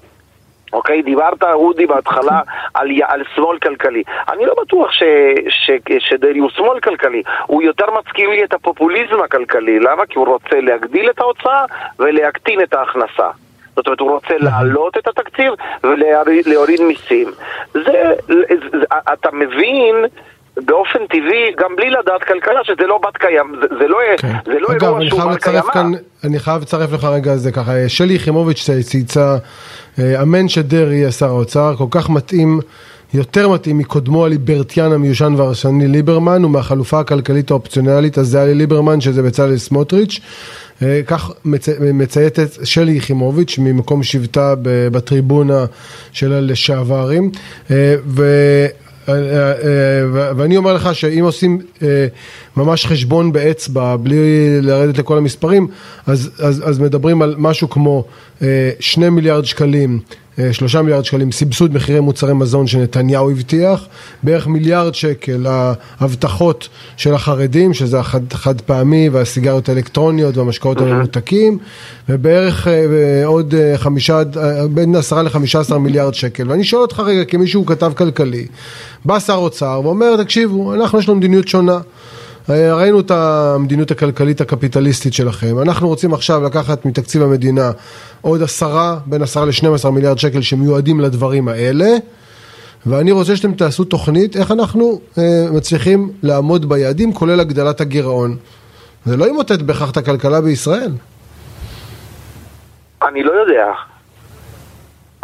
[0.73, 1.03] אוקיי?
[1.03, 2.41] דיברת, אודי, בהתחלה
[2.75, 4.03] על, על שמאל כלכלי.
[4.29, 5.03] אני לא בטוח ש,
[5.49, 7.23] ש, שדרעי הוא שמאל כלכלי.
[7.47, 9.81] הוא יותר מזכיר לי את הפופוליזם הכלכלי.
[9.81, 10.07] למה?
[10.07, 11.65] כי הוא רוצה להגדיל את ההוצאה
[11.99, 13.31] ולהקטין את ההכנסה.
[13.77, 15.53] זאת אומרת, הוא רוצה להעלות את התקציב
[15.85, 17.31] ולהוריד מיסים.
[17.75, 19.95] זה, זה, אתה מבין...
[20.57, 24.33] באופן טבעי, גם בלי לדעת כלכלה, שזה לא בת קיים, זה, זה לא, כן.
[24.45, 25.97] זה לא אגב, אירוע שהוא בת קיימא.
[26.25, 29.37] אני חייב לצרף לך רגע זה ככה, שלי יחימוביץ' צייצה,
[29.99, 32.61] אה, אמן שדרעי יהיה שר האוצר, כל כך מתאים,
[33.15, 40.21] יותר מתאים מקודמו הליברטיאן המיושן והרסני ליברמן, ומהחלופה הכלכלית האופציונלית הזהה לליברמן, שזה בצלאל סמוטריץ'.
[40.83, 41.31] אה, כך
[41.93, 45.65] מצייתת שלי יחימוביץ' ממקום שבטה בטריבונה
[46.13, 47.31] של הלשעברים.
[47.71, 48.25] אה, ו...
[49.09, 49.15] אה,
[50.37, 51.59] ואני אומר לך שאם עושים
[52.57, 55.69] ממש חשבון באצבע בלי לרדת לכל המספרים
[56.07, 58.05] אז, אז, אז מדברים על משהו כמו
[58.81, 60.01] שני מיליארד שקלים
[60.53, 63.87] שלושה מיליארד שקלים סבסוד מחירי מוצרי מזון שנתניהו הבטיח,
[64.23, 65.47] בערך מיליארד שקל
[66.01, 71.59] ההבטחות של החרדים, שזה החד חד פעמי והסיגריות האלקטרוניות והמשקאות הממותקים,
[72.09, 76.51] ובערך אה, עוד אה, חמישה, אה, בין עשרה לחמישה עשר מיליארד שקל.
[76.51, 78.47] ואני שואל אותך רגע, כמישהו כתב כלכלי,
[79.05, 81.79] בא שר אוצר ואומר, תקשיבו, אנחנו יש לנו מדיניות שונה.
[82.49, 87.71] ראינו את המדיניות הכלכלית הקפיטליסטית שלכם, אנחנו רוצים עכשיו לקחת מתקציב המדינה
[88.21, 91.87] עוד עשרה, בין עשרה לשנים עשר מיליארד שקל שמיועדים לדברים האלה
[92.87, 95.23] ואני רוצה שאתם תעשו תוכנית איך אנחנו אה,
[95.53, 98.37] מצליחים לעמוד ביעדים כולל הגדלת הגירעון.
[99.05, 100.93] זה לא ימוטט בהכרח את הכלכלה בישראל.
[103.03, 103.67] אני לא יודע.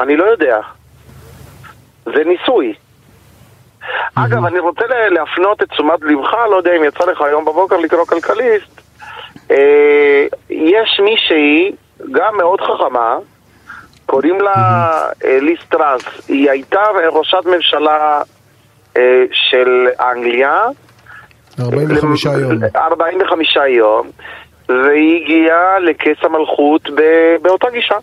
[0.00, 0.60] אני לא יודע.
[2.04, 2.74] זה ניסוי.
[4.14, 8.04] אגב, אני רוצה להפנות את תשומת לבך, לא יודע אם יצא לך היום בבוקר לקרוא
[8.04, 8.80] כלכליסט,
[9.50, 11.72] אה, יש מישהי,
[12.12, 13.16] גם מאוד חכמה,
[14.06, 14.90] קוראים לה
[15.24, 16.82] אה, ליס טראס, היא הייתה
[17.12, 18.22] ראשת ממשלה
[18.96, 20.64] אה, של אנגליה.
[21.60, 22.52] 45 יום.
[22.76, 24.10] 45 יום
[24.68, 26.82] והיא הגיעה לכס המלכות
[27.42, 27.96] באותה גישה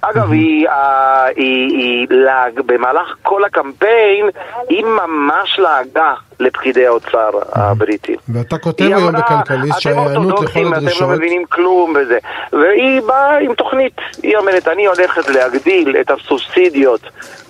[0.00, 4.28] אגב, היא, אה, היא, היא להג, במהלך כל הקמפיין,
[4.68, 8.16] היא ממש לעגה לפקידי האוצר הבריטים.
[8.28, 11.02] ואתה כותב היום בכלכליסט שההיענות לכל הדרישות...
[11.02, 12.18] אתם לא מבינים כלום בזה.
[12.52, 17.00] והיא באה עם תוכנית, היא אומרת, אני הולכת להגדיל את הסובסידיות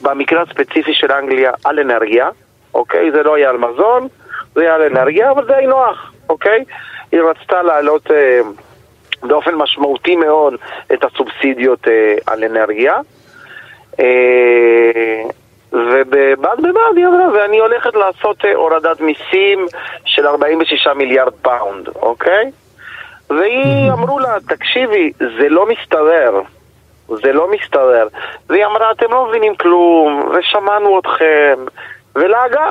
[0.02, 2.28] במקרה הספציפי של אנגליה על אנרגיה,
[2.74, 3.10] אוקיי?
[3.10, 4.08] זה לא היה על מזון,
[4.54, 6.64] זה היה על אנרגיה, אבל זה היה נוח, אוקיי?
[7.12, 8.10] היא רצתה להעלות...
[8.10, 8.40] אה,
[9.22, 10.54] באופן משמעותי מאוד
[10.92, 13.00] את הסובסידיות אה, על אנרגיה.
[14.00, 15.22] אה,
[15.72, 19.66] ובד בבד היא אמרה, ואני הולכת לעשות אה, הורדת מיסים
[20.04, 22.50] של 46 מיליארד פאונד, אוקיי?
[23.30, 26.40] והיא אמרו לה, תקשיבי, זה לא מסתדר.
[27.08, 28.08] זה לא מסתדר.
[28.48, 31.64] והיא אמרה, אתם לא מבינים כלום, ושמענו אתכם,
[32.16, 32.70] והלאה.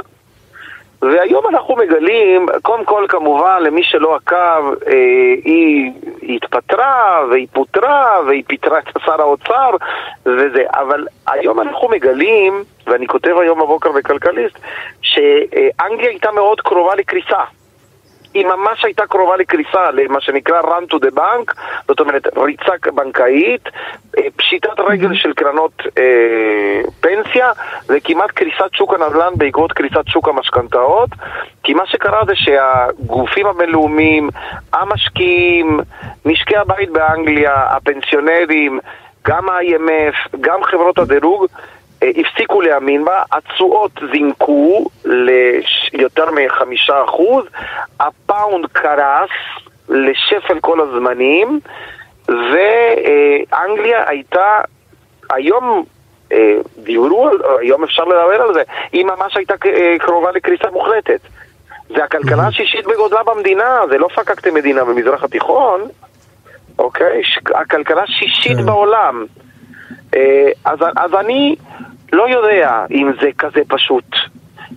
[1.01, 4.93] והיום אנחנו מגלים, קודם כל כמובן למי שלא עקב, אה,
[5.45, 5.91] היא,
[6.21, 9.69] היא התפטרה והיא פוטרה והיא פיטרה את שר האוצר
[10.25, 14.59] וזה, אבל היום אנחנו מגלים, ואני כותב היום בבוקר בכלכליסט,
[15.01, 17.56] שאנגליה הייתה מאוד קרובה לקריסה.
[18.37, 21.53] היא ממש הייתה קרובה לקריסה, למה שנקרא run to the bank,
[21.87, 23.69] זאת אומרת ריצה בנקאית,
[24.17, 27.51] אה, פשיטת רגל של קרנות אה, פנסיה
[27.89, 31.09] וכמעט קריסת שוק הנדל"ן בעקבות קריסת שוק המשכנתאות.
[31.63, 34.29] כי מה שקרה זה שהגופים הבינלאומיים,
[34.73, 35.79] המשקיעים,
[36.25, 38.79] משקי הבית באנגליה, הפנסיונרים,
[39.27, 41.45] גם ה-IMF, גם חברות הדירוג
[42.01, 47.45] הפסיקו להאמין בה, התשואות זינקו ליותר מחמישה אחוז,
[47.99, 49.29] הפאונד קרס
[49.89, 51.59] לשפל כל הזמנים,
[52.27, 54.59] ואנגליה הייתה,
[55.29, 55.83] היום
[56.31, 57.29] אה, דיברו,
[57.59, 61.19] היום אפשר לדבר על זה, היא ממש הייתה אה, קרובה לקריסה מוחלטת.
[61.89, 65.81] זה הכלכלה השישית בגודלה במדינה, זה לא פקקטי מדינה במזרח התיכון,
[66.79, 67.21] אוקיי?
[67.55, 68.65] הכלכלה השישית כן.
[68.65, 69.25] בעולם.
[70.65, 71.55] אז, אז אני
[72.13, 74.15] לא יודע אם זה כזה פשוט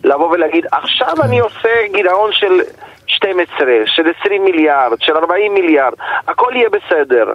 [0.05, 2.61] לבוא ולהגיד, עכשיו אני עושה גירעון של
[3.07, 5.93] 12, של 20 מיליארד, של 40 מיליארד,
[6.29, 7.33] הכל יהיה בסדר.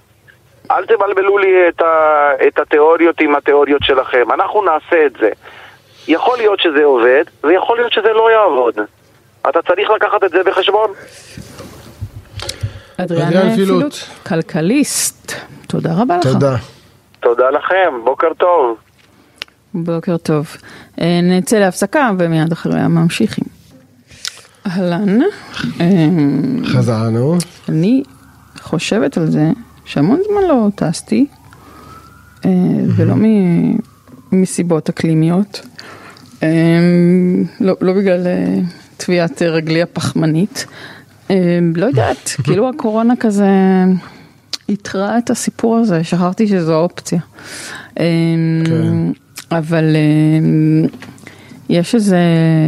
[0.71, 5.29] אל תבלבלו לי את, ה, את התיאוריות עם התיאוריות שלכם, אנחנו נעשה את זה.
[6.07, 8.79] יכול להיות שזה עובד, ויכול להיות שזה לא יעבוד.
[9.49, 10.89] אתה צריך לקחת את זה בחשבון.
[12.97, 13.95] אדריאן פילוט,
[14.27, 15.31] כלכליסט,
[15.67, 16.23] תודה רבה לך.
[16.23, 16.55] תודה.
[17.19, 18.77] תודה לכם, בוקר טוב.
[19.73, 20.47] בוקר טוב.
[21.01, 23.45] אה, נצא להפסקה ומיד אחריה ממשיכים.
[24.67, 25.19] אהלן.
[25.81, 25.87] אה,
[26.65, 27.37] חזרנו.
[27.69, 28.03] אני
[28.59, 29.51] חושבת על זה
[29.85, 31.25] שהמון זמן לא טסתי,
[32.45, 32.49] אה,
[32.95, 33.15] ולא
[34.31, 35.61] מסיבות אקלימיות.
[37.61, 38.27] לא, לא בגלל
[38.97, 40.65] תביעת רגלי הפחמנית.
[41.75, 43.47] לא יודעת, כאילו הקורונה כזה
[44.69, 47.19] איתרה את הסיפור הזה, שכחתי שזו אופציה.
[47.95, 48.03] כן.
[49.51, 50.87] אבל אמ,
[51.69, 52.19] יש איזה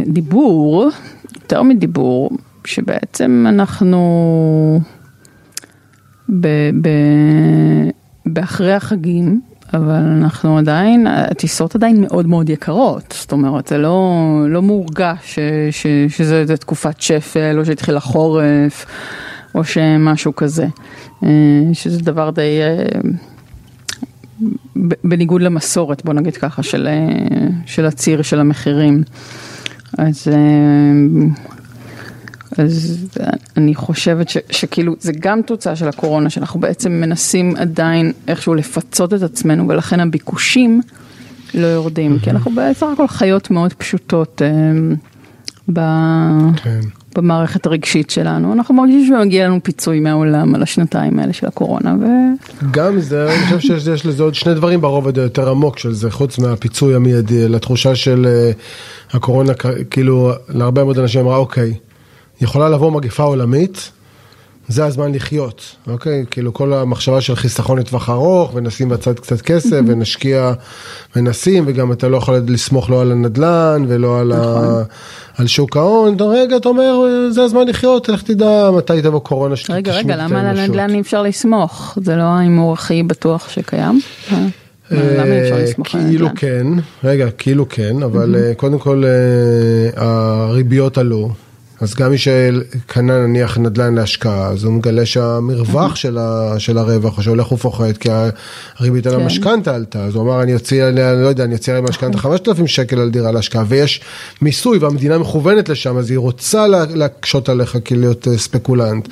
[0.06, 0.88] דיבור,
[1.34, 2.30] יותר מדיבור,
[2.64, 4.80] שבעצם אנחנו
[6.28, 6.46] ב,
[6.82, 6.88] ב,
[8.26, 9.40] באחרי החגים,
[9.74, 14.12] אבל אנחנו עדיין, הטיסות עדיין מאוד מאוד יקרות, זאת אומרת, זה לא,
[14.48, 15.38] לא מורגש ש,
[15.70, 18.86] ש, שזה תקופת שפל, או שהתחיל החורף,
[19.58, 20.66] או שמשהו כזה,
[21.24, 21.28] אה,
[21.72, 22.60] שזה דבר די...
[22.60, 23.00] אה,
[25.04, 29.02] בניגוד למסורת, בוא נגיד ככה, של, אה, של הציר של המחירים.
[29.98, 30.28] אז,
[32.58, 33.08] אז
[33.56, 39.14] אני חושבת ש, שכאילו זה גם תוצאה של הקורונה, שאנחנו בעצם מנסים עדיין איכשהו לפצות
[39.14, 40.80] את עצמנו, ולכן הביקושים
[41.54, 44.42] לא יורדים, כי אנחנו בסך הכל חיות מאוד פשוטות.
[45.72, 45.80] ב...
[46.62, 46.80] כן.
[47.18, 51.94] במערכת הרגשית שלנו, אנחנו מרגישים שמגיע לנו פיצוי מהעולם על השנתיים האלה של הקורונה.
[52.00, 52.04] ו...
[52.70, 56.38] גם זה, אני חושב שיש לזה עוד שני דברים ברובד היותר עמוק של זה, חוץ
[56.38, 58.26] מהפיצוי המיידי, לתחושה של
[59.12, 59.52] uh, הקורונה,
[59.90, 61.74] כאילו, להרבה מאוד אנשים אמרה, אוקיי,
[62.40, 63.90] יכולה לבוא מגפה עולמית,
[64.68, 66.24] זה הזמן לחיות, אוקיי?
[66.30, 70.52] כאילו כל המחשבה של חיסכון לטווח ארוך, ונשים בצד קצת כסף, ונשקיע,
[71.16, 74.36] ונשים, וגם אתה לא יכול לסמוך לא על הנדלן, ולא על, ה...
[74.36, 74.84] נכון.
[75.38, 77.00] על שוק ההון, רגע, אתה אומר,
[77.30, 81.00] זה הזמן לחיות, לך תדע מתי תבוא קורונה שתשמע רגע, רגע, למה על הנדל"ן אי
[81.00, 81.98] אפשר לסמוך?
[82.02, 84.00] זה לא ההימור הכי בטוח שקיים?
[84.92, 86.66] אה, על כאילו כן,
[87.04, 91.30] רגע, כאילו כן, אבל אה, קודם כל אה, הריביות עלו.
[91.80, 97.18] אז גם מי שקנה נניח נדל"ן להשקעה, אז הוא מגלה שהמרווח של, ה, של הרווח,
[97.18, 98.08] או שהולך ופוחת, כי
[98.78, 99.20] הריבית על כן.
[99.20, 102.66] המשכנתה עלתה, אז הוא אמר, אני אוציא עליה, לא יודע, אני אוציא עליה משכנתה 5,000
[102.66, 104.00] שקל על דירה להשקעה, ויש
[104.42, 109.08] מיסוי והמדינה מכוונת לשם, אז היא רוצה להקשות עליך כלהיות אה, ספקולנט.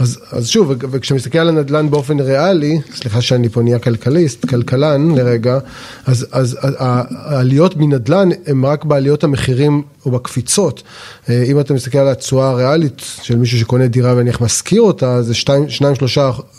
[0.00, 5.58] אז, אז שוב, וכשמסתכל על הנדל"ן באופן ריאלי, סליחה שאני פה נהיה כלכליסט, כלכלן לרגע,
[6.06, 10.82] אז, אז העליות מנדל"ן הן רק בעליות המחירים או בקפיצות.
[11.28, 15.34] אה, אם אתה מסתכל על התשואה הריאלית של מישהו שקונה דירה ונניח משכיר אותה, זה
[15.34, 15.84] 2-3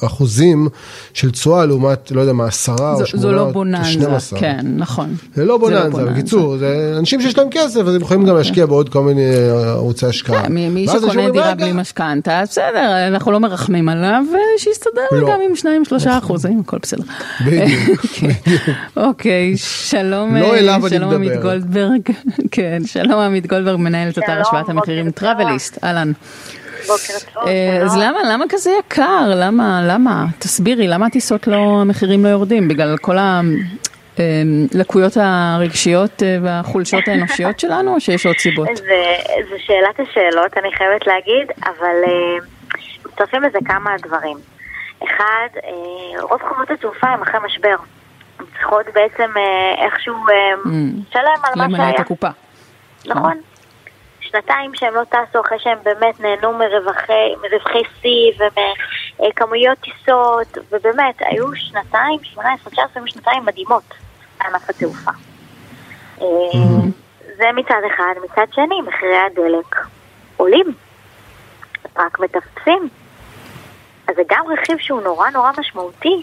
[0.05, 0.67] אחוזים
[1.13, 5.15] של תשואה לעומת, לא יודע מה, 10 או 8 זו לא בוננזה, כן, נכון.
[5.35, 8.65] זה לא בוננזה, לא בקיצור, זה אנשים שיש להם כסף, אז הם יכולים גם להשקיע
[8.65, 9.35] בעוד כל מיני
[9.65, 10.43] ערוצי השקעה.
[10.43, 14.23] כן, מי שקונה דירה בלי משכנתה, בסדר, אנחנו לא מרחמים עליו,
[14.57, 15.29] שיסתדר לא.
[15.29, 15.73] גם עם
[16.05, 17.03] 2-3 אחוזים, הכל בסדר.
[17.45, 18.31] בדיוק, כן.
[18.97, 22.01] אוקיי, שלום, לא שלום עמית גולדברג,
[22.51, 26.11] כן, שלום עמית גולדברג, מנהלת אתר השוואת המחירים טראבליסט, אהלן.
[26.87, 27.47] בוקר טוב.
[27.47, 29.33] אה, אז למה, למה כזה יקר?
[29.35, 30.25] למה, למה?
[30.39, 32.67] תסבירי, למה הטיסות לא, המחירים לא יורדים?
[32.67, 33.17] בגלל כל
[34.73, 38.67] לקויות הרגשיות והחולשות האנושיות שלנו, או שיש עוד סיבות?
[39.49, 41.95] זו שאלת השאלות, אני חייבת להגיד, אבל
[43.05, 44.37] מצטרפים לזה כמה דברים.
[45.03, 45.47] אחד,
[46.21, 47.75] רוב חברות התעופה הם אחרי משבר.
[48.39, 49.31] הן צריכות בעצם
[49.85, 51.67] איכשהו לשלם על מה שהיה.
[51.67, 52.29] למלא את הקופה.
[53.05, 53.41] נכון.
[54.19, 57.33] שנתיים שהם לא טסו אחרי שהם באמת נהנו מרווחי,
[58.01, 58.31] שיא
[59.19, 63.83] ומכמויות טיסות, ובאמת, היו שנתיים, 18, 19 שנתיים מדהימות
[64.41, 65.11] לענף התעופה.
[67.37, 68.13] זה מצד אחד.
[68.23, 69.87] מצד שני, מחירי הדלק
[70.37, 70.73] עולים,
[71.97, 72.89] רק מטפטפים.
[74.07, 76.21] אז זה גם רכיב שהוא נורא נורא משמעותי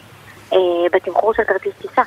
[0.53, 0.59] אה,
[0.93, 2.03] בתמחור של כרטיס טיסה.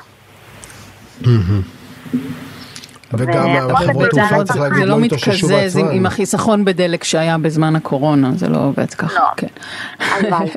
[3.18, 5.68] וגם החברות תעופה צריך להגיד לא התאוששו בעצמם.
[5.68, 9.20] זה לא מתקזז עם החיסכון בדלק שהיה בזמן הקורונה, זה לא עובד ככה.
[9.20, 9.48] לא,
[9.98, 10.48] הלוואי.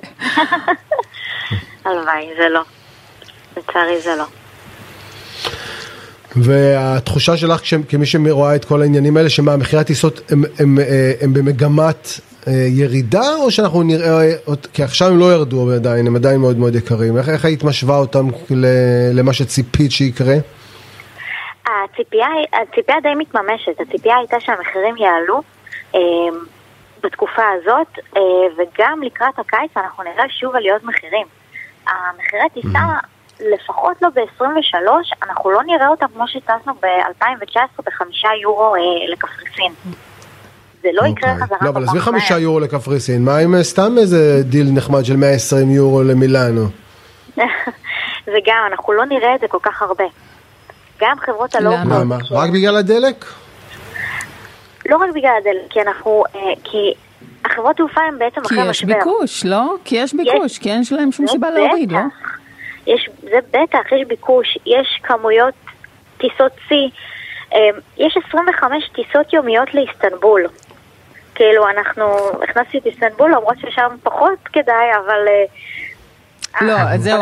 [1.85, 2.61] הלוואי, זה לא.
[3.57, 4.25] לצערי זה לא.
[6.35, 12.19] והתחושה שלך כמי שרואה את כל העניינים האלה, שמה, מחירי הטיסות הם במגמת
[12.67, 14.31] ירידה, או שאנחנו נראה,
[14.73, 17.17] כי עכשיו הם לא ירדו עדיין, הם עדיין מאוד מאוד יקרים.
[17.17, 18.27] איך היית משווה אותם
[19.13, 20.35] למה שציפית שיקרה?
[21.65, 25.41] הציפייה, הציפייה די מתממשת, הציפייה הייתה שהמחירים יעלו
[25.95, 25.99] אה,
[27.03, 28.21] בתקופה הזאת, אה,
[28.57, 31.27] וגם לקראת הקיץ אנחנו נראה שוב עליות מחירים.
[31.87, 32.79] המחירי טיסה,
[33.39, 34.75] לפחות לא ב-23,
[35.23, 39.73] אנחנו לא נראה אותם כמו שטסנו ב-2019 בחמישה יורו אה, לקפריסין.
[40.81, 43.97] זה לא יקרה חזרה כל כך לא, אבל עזבי חמישה יורו לקפריסין, מה אם סתם
[43.97, 46.65] איזה דיל נחמד של 120 יורו למילאנו?
[48.27, 50.03] וגם, אנחנו לא נראה את זה כל כך הרבה.
[51.01, 52.01] גם חברות ה low cost.
[52.01, 52.15] למה?
[52.31, 53.25] רק בגלל הדלק?
[54.89, 56.23] לא רק בגלל הדלק, כי אנחנו,
[56.63, 56.93] כי
[57.45, 58.93] החברות תעופה הן בעצם אחרי משבר.
[58.93, 59.75] כי יש ביקוש, לא?
[59.85, 61.99] כי יש ביקוש, כי אין שלהם שום סיבה להוריד, לא?
[62.87, 65.53] יש, זה בטח, יש ביקוש, יש כמויות
[66.17, 66.89] טיסות שיא,
[67.97, 70.47] יש 25 טיסות יומיות לאיסטנבול.
[71.35, 72.03] כאילו, אנחנו,
[72.43, 75.27] הכנסתי את איסטנבול, למרות ששם פחות כדאי, אבל...
[76.61, 77.21] לא, זהו,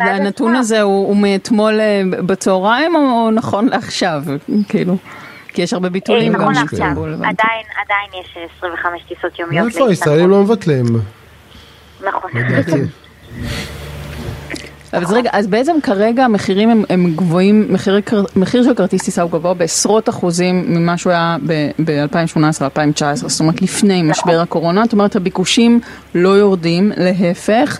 [0.00, 1.80] הנתון הזה הוא מאתמול
[2.10, 4.22] בצהריים או נכון לעכשיו,
[4.68, 4.96] כאילו?
[5.48, 9.66] כי יש הרבה ביטולים גם נכון לעכשיו, עדיין יש 25 טיסות יומיות.
[9.66, 10.84] איפה הישראלים לא מבטלים?
[12.00, 12.30] נכון.
[14.94, 18.00] אז רגע, אז בעצם כרגע המחירים הם, הם גבוהים, מחיר,
[18.36, 24.02] מחיר של כרטיס טיסה הוא גבוה בעשרות אחוזים ממה שהוא היה ב-2018-2019, זאת אומרת לפני
[24.02, 25.80] משבר הקורונה, זאת אומרת הביקושים
[26.14, 27.78] לא יורדים, להפך.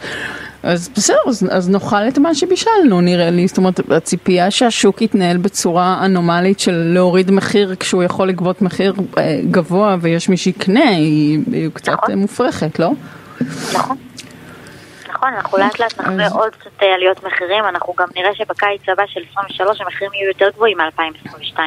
[0.65, 5.37] אז בסדר, אז, אז נאכל את מה שבישלנו נראה לי, זאת אומרת הציפייה שהשוק יתנהל
[5.37, 11.39] בצורה אנומלית של להוריד מחיר כשהוא יכול לגבות מחיר אה, גבוה ויש מי שיקנה, היא,
[11.53, 12.15] היא קצת נכון.
[12.15, 12.91] מופרכת, לא?
[13.75, 13.97] נכון.
[15.09, 19.21] נכון, אנחנו לאט לאט נחווה עוד קצת עליות מחירים, אנחנו גם נראה שבקיץ הבא של
[19.33, 21.59] 23 המחירים יהיו יותר גבוהים מ-2022.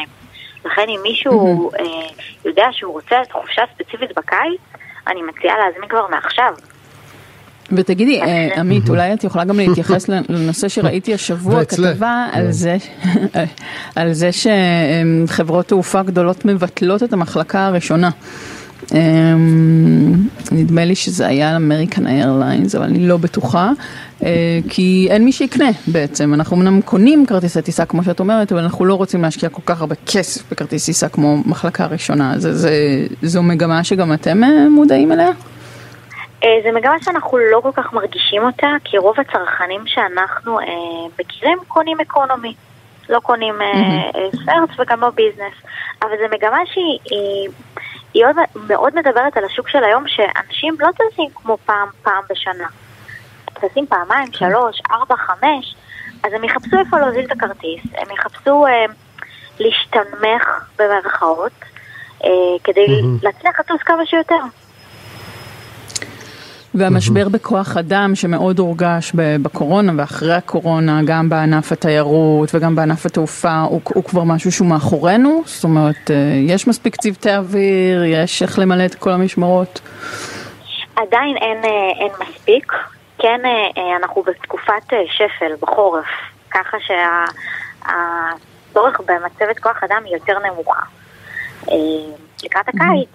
[0.66, 1.86] לכן אם מישהו אה,
[2.46, 4.62] יודע שהוא רוצה חופשה ספציפית בקיץ,
[5.08, 6.54] אני מציעה להזמין כבר מעכשיו.
[7.72, 8.22] ותגידי,
[8.58, 12.78] עמית, אולי את יכולה גם להתייחס לנושא שראיתי השבוע, כתבה על זה,
[13.96, 18.10] על זה שחברות תעופה גדולות מבטלות את המחלקה הראשונה.
[20.52, 23.72] נדמה לי שזה היה American Airlines, אבל אני לא בטוחה,
[24.70, 26.34] כי אין מי שיקנה בעצם.
[26.34, 29.82] אנחנו אמנם קונים כרטיסי טיסה כמו שאת אומרת, אבל אנחנו לא רוצים להשקיע כל כך
[29.82, 32.36] הרבה כסף בכרטיס טיסה כמו מחלקה ראשונה.
[33.22, 34.42] זו מגמה שגם אתם
[34.72, 35.30] מודעים אליה?
[36.42, 40.66] זו מגמה שאנחנו לא כל כך מרגישים אותה, כי רוב הצרכנים שאנחנו אה,
[41.20, 42.54] מכירים קונים economy.
[43.10, 45.54] לא קונים אה, first וגם לא business.
[46.02, 47.50] אבל זו מגמה שהיא היא,
[48.14, 52.68] היא עוד, מאוד מדברת על השוק של היום, שאנשים לא טסים כמו פעם, פעם בשנה.
[53.54, 55.76] טסים פעמיים, שלוש, ארבע, חמש,
[56.24, 58.86] אז הם יחפשו איפה להוזיל את הכרטיס, הם יחפשו אה,
[59.60, 60.46] להשתנמך
[60.80, 61.52] במרכאות,
[62.24, 62.30] אה,
[62.64, 64.36] כדי להצליח לטוס כמה שיותר.
[66.78, 73.82] והמשבר בכוח אדם שמאוד הורגש בקורונה ואחרי הקורונה, גם בענף התיירות וגם בענף התעופה, הוא,
[73.84, 75.42] הוא כבר משהו שהוא מאחורינו?
[75.46, 76.12] זאת אומרת,
[76.48, 79.82] יש מספיק צוותי אוויר, יש איך למלא את כל המשמרות?
[80.96, 81.64] עדיין אין,
[82.00, 82.74] אין מספיק.
[83.20, 83.42] כן,
[84.02, 86.06] אנחנו בתקופת שפל, בחורף,
[86.52, 86.78] ככה
[87.80, 90.82] שהצורך במצבת כוח אדם היא יותר נמוכה.
[92.44, 93.10] לקראת הקיץ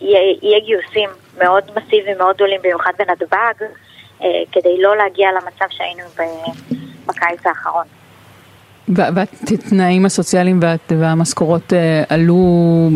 [0.00, 3.64] יהיה גיוסים מאוד מסיביים, מאוד גדולים, במיוחד בנתב"ג,
[4.22, 6.02] אה, כדי לא להגיע למצב שהיינו
[7.06, 7.84] בקיץ האחרון.
[8.88, 12.36] והתנאים הסוציאליים והמשכורות אה, עלו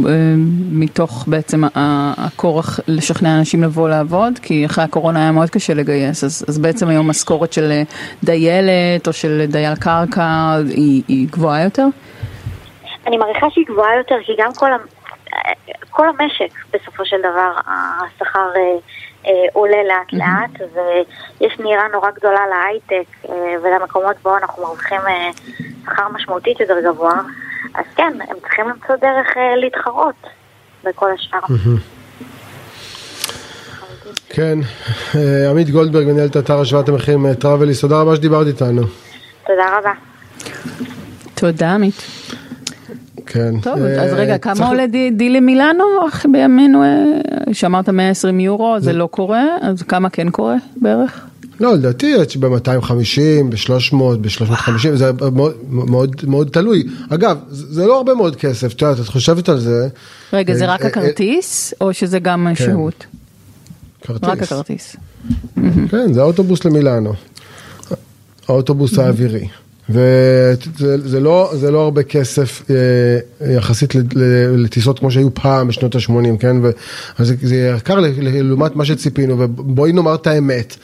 [0.09, 0.13] אה,
[0.73, 6.45] מתוך בעצם הכורח לשכנע אנשים לבוא לעבוד, כי אחרי הקורונה היה מאוד קשה לגייס, אז,
[6.49, 7.83] אז בעצם היום משכורת של
[8.25, 11.87] דיילת או של דייל קרקע היא, היא גבוהה יותר?
[13.07, 14.71] אני מעריכה שהיא גבוהה יותר, כי גם כל,
[15.91, 18.51] כל המשק בסופו של דבר, השכר...
[19.27, 20.71] אה, עולה לאט לאט,
[21.41, 25.31] ויש נהירה נורא גדולה להייטק אה, ולמקומות בו אנחנו מרוויחים אה,
[25.85, 27.21] שכר משמעותית יותר גבוה,
[27.75, 30.27] אז כן, הם צריכים למצוא דרך להתחרות
[30.85, 31.57] בכל השאר.
[34.29, 34.59] כן,
[35.51, 38.83] עמית גולדברג, מנהלת אתר השוואת המחירים טראבליס, תודה רבה שדיברת איתנו.
[39.47, 39.93] תודה רבה.
[41.35, 42.20] תודה עמית.
[43.33, 43.61] כן.
[43.61, 45.85] טוב, אה, אז רגע, כמה עולה דילי מילאנו
[46.33, 46.99] בימינו, אה,
[47.53, 51.27] שאמרת 120 יורו, זה לא קורה, אז כמה כן קורה בערך?
[51.61, 56.85] לא, לדעתי ב-250, ב-300, ב-350, זה מאוד, מאוד, מאוד תלוי.
[57.09, 59.89] אגב, זה לא הרבה מאוד כסף, את יודעת, את חושבת על זה.
[60.33, 62.65] רגע, זה אה, רק הכרטיס, או שזה גם כן.
[62.65, 63.07] שהות?
[64.01, 64.29] כרטיס.
[64.29, 64.97] רק הכרטיס.
[65.91, 67.13] כן, זה האוטובוס למילאנו.
[68.49, 69.49] האוטובוס האווירי.
[69.91, 73.95] וזה לא, זה לא הרבה כסף אה, יחסית
[74.57, 76.57] לטיסות כמו שהיו פעם בשנות ה-80, כן?
[77.19, 80.77] אז זה יקר לעומת מה שציפינו, ובואי נאמר את האמת,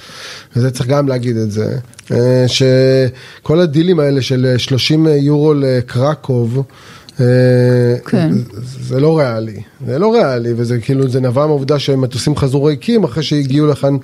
[0.56, 1.76] וזה צריך גם להגיד את זה,
[2.12, 6.62] אה, שכל הדילים האלה של 30 יורו לקרקוב,
[7.20, 7.24] אה,
[8.06, 8.32] כן.
[8.80, 13.22] זה לא ריאלי, זה לא ריאלי, וזה כאילו, זה נבע מהעובדה שמטוסים חזרו ריקים אחרי
[13.22, 13.96] שהגיעו לכאן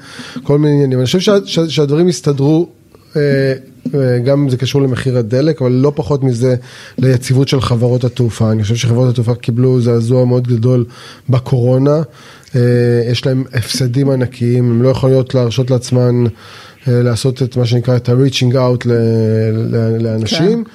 [0.42, 0.98] כל מיני עניינים.
[0.98, 2.68] אני חושב שהדברים הסתדרו
[4.24, 6.56] גם זה קשור למחיר הדלק, אבל לא פחות מזה
[6.98, 8.52] ליציבות של חברות התעופה.
[8.52, 10.84] אני חושב שחברות התעופה קיבלו זעזוע מאוד גדול
[11.28, 12.02] בקורונה,
[12.56, 12.60] אה,
[13.10, 16.24] יש להם הפסדים ענקיים, הם לא יכולות להרשות לעצמן
[16.88, 18.88] אה, לעשות את מה שנקרא את ה-reaching out
[20.00, 20.64] לאנשים.
[20.64, 20.70] כן.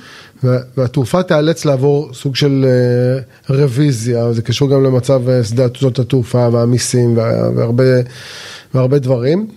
[0.77, 5.65] והתעופה תיאלץ לעבור סוג של אה, רוויזיה, זה קשור גם למצב שדה
[5.99, 7.83] התעופה והמיסים והרבה,
[8.73, 9.47] והרבה דברים.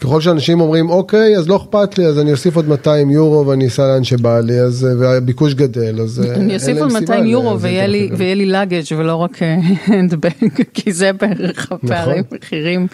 [0.00, 3.66] ככל שאנשים אומרים אוקיי אז לא אכפת לי אז אני אוסיף עוד 200 יורו ואני
[3.66, 7.86] אסע לאן שבא לי אז והביקוש גדל אז אה, אני אוסיף עוד 200 יורו ויהיה
[8.34, 9.38] לי לאגג' ולא רק
[9.86, 10.30] הנדבג
[10.74, 11.78] כי זה בערך נכון.
[11.82, 12.86] הפערים מחירים.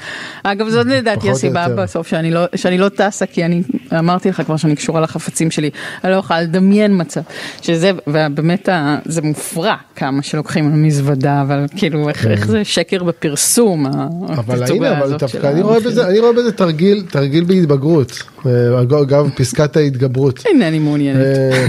[0.43, 3.63] אגב זאת לדעתי הסיבה בסוף שאני לא שאני לא טסה כי אני
[3.99, 5.71] אמרתי לך כבר שאני קשורה לחפצים שלי
[6.05, 7.21] אני לא יכולה לדמיין מצב
[7.63, 8.69] שזה ובאמת
[9.05, 12.47] זה מופרע כמה שלוקחים על מזוודה אבל כאילו איך כן.
[12.47, 13.87] זה שקר בפרסום.
[14.29, 16.90] אבל הנה אבל דווקא אני רואה בזה תרגיל.
[17.11, 20.43] תרגיל בהתבגרות, אה, אגב פסקת ההתגברות.
[20.47, 21.21] אינני מעוניינת.
[21.21, 21.67] אה,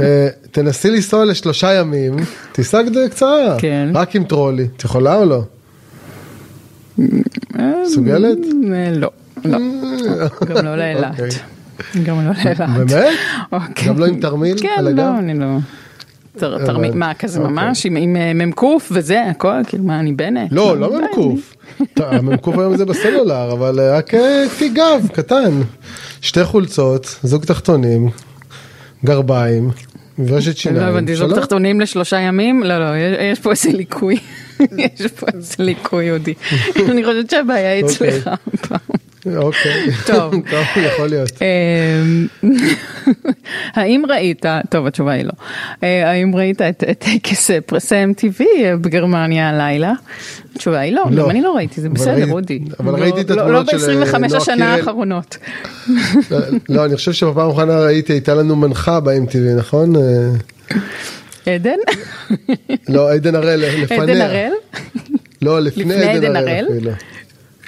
[0.00, 2.16] אה, תנסי לנסוע לשלושה ימים,
[2.52, 2.80] טיסה
[3.10, 3.88] קצרה, כן.
[3.94, 5.42] רק עם טרולי, את יכולה או לא?
[7.82, 8.38] מסוגלת?
[8.96, 9.10] לא,
[9.44, 9.58] לא,
[10.46, 11.10] גם לא לאילת.
[11.10, 11.28] אוקיי.
[12.04, 12.90] גם לא לאילת.
[12.90, 13.18] באמת?
[13.52, 13.88] אוקיי.
[13.88, 15.46] גם לא עם תרמיל כן, לא, אני לא.
[16.38, 17.52] תרמיל, מה, כזה אוקיי.
[17.52, 20.52] ממש, עם מ"ק וזה, הכל, כאילו, מה, אני בנט?
[20.52, 21.40] לא, לא מ"ק.
[21.96, 24.06] המ"ק היום זה בסלולר, אבל אה, רק
[24.48, 25.60] כפי אה, גב, קטן.
[26.20, 28.10] שתי חולצות, זוג תחתונים,
[29.04, 29.70] גרביים,
[30.18, 30.82] ורשת שיניים.
[30.82, 32.62] לא הבנתי, זוג תחתונים לשלושה ימים?
[32.62, 32.86] לא, לא,
[33.32, 34.16] יש פה איזה ליקוי.
[35.00, 36.34] יש פה איזה ליקוי יהודי.
[36.90, 38.08] אני חושבת שהבעיה אוקיי.
[38.08, 38.30] אצלך.
[39.36, 41.30] אוקיי, טוב, טוב, יכול להיות.
[41.42, 42.26] אמ,
[43.74, 45.30] האם ראית, טוב התשובה היא לא,
[45.82, 48.42] אה, האם ראית את טקס פרסי MTV
[48.80, 49.92] בגרמניה הלילה?
[50.56, 52.60] התשובה היא לא, לא, גם אני לא ראיתי, זה בסדר, אודי.
[52.80, 55.36] אבל לא- ראיתי את לא- התמונות של לא ב-25 השנה האחרונות.
[56.68, 59.92] לא, אני חושב שבפעם האחרונה ראיתי, הייתה לנו מנחה ב-MTV, נכון?
[61.46, 61.76] עדן?
[62.88, 64.02] לא, עדן הראל לפניה.
[64.02, 64.52] עדן הראל?
[65.42, 66.66] לא, לפני עדן הראל.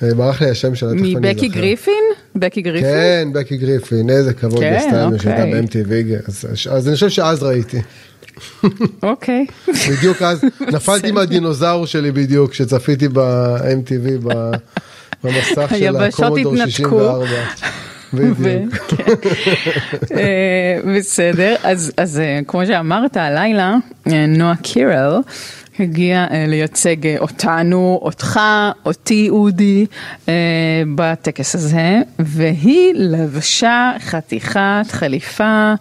[0.03, 1.95] אה, ברח לי השם שלה, מבקי גריפין?
[2.37, 2.91] בקי גריפין?
[2.91, 6.29] כן, בקי גריפין, איזה כבוד היא עשתה לנו שהייתה ב-MTV,
[6.71, 7.79] אז אני חושב שאז ראיתי.
[9.03, 9.47] אוקיי.
[9.91, 10.45] בדיוק אז,
[10.75, 14.35] נפלתי מהדינוזאור שלי בדיוק, כשצפיתי ב-MTV
[15.25, 17.27] במסך של הקומודור 64.
[18.15, 18.75] בדיוק.
[18.75, 19.05] כן.
[20.17, 21.57] אה, בסדר,
[21.97, 23.77] אז אה, כמו שאמרת, הלילה,
[24.29, 25.19] נועה קירל,
[25.81, 28.41] הגיע uh, לייצג uh, אותנו, אותך,
[28.87, 29.87] אותי אודי,
[30.27, 30.29] uh,
[30.95, 35.75] בטקס הזה, והיא לבשה חתיכת חליפה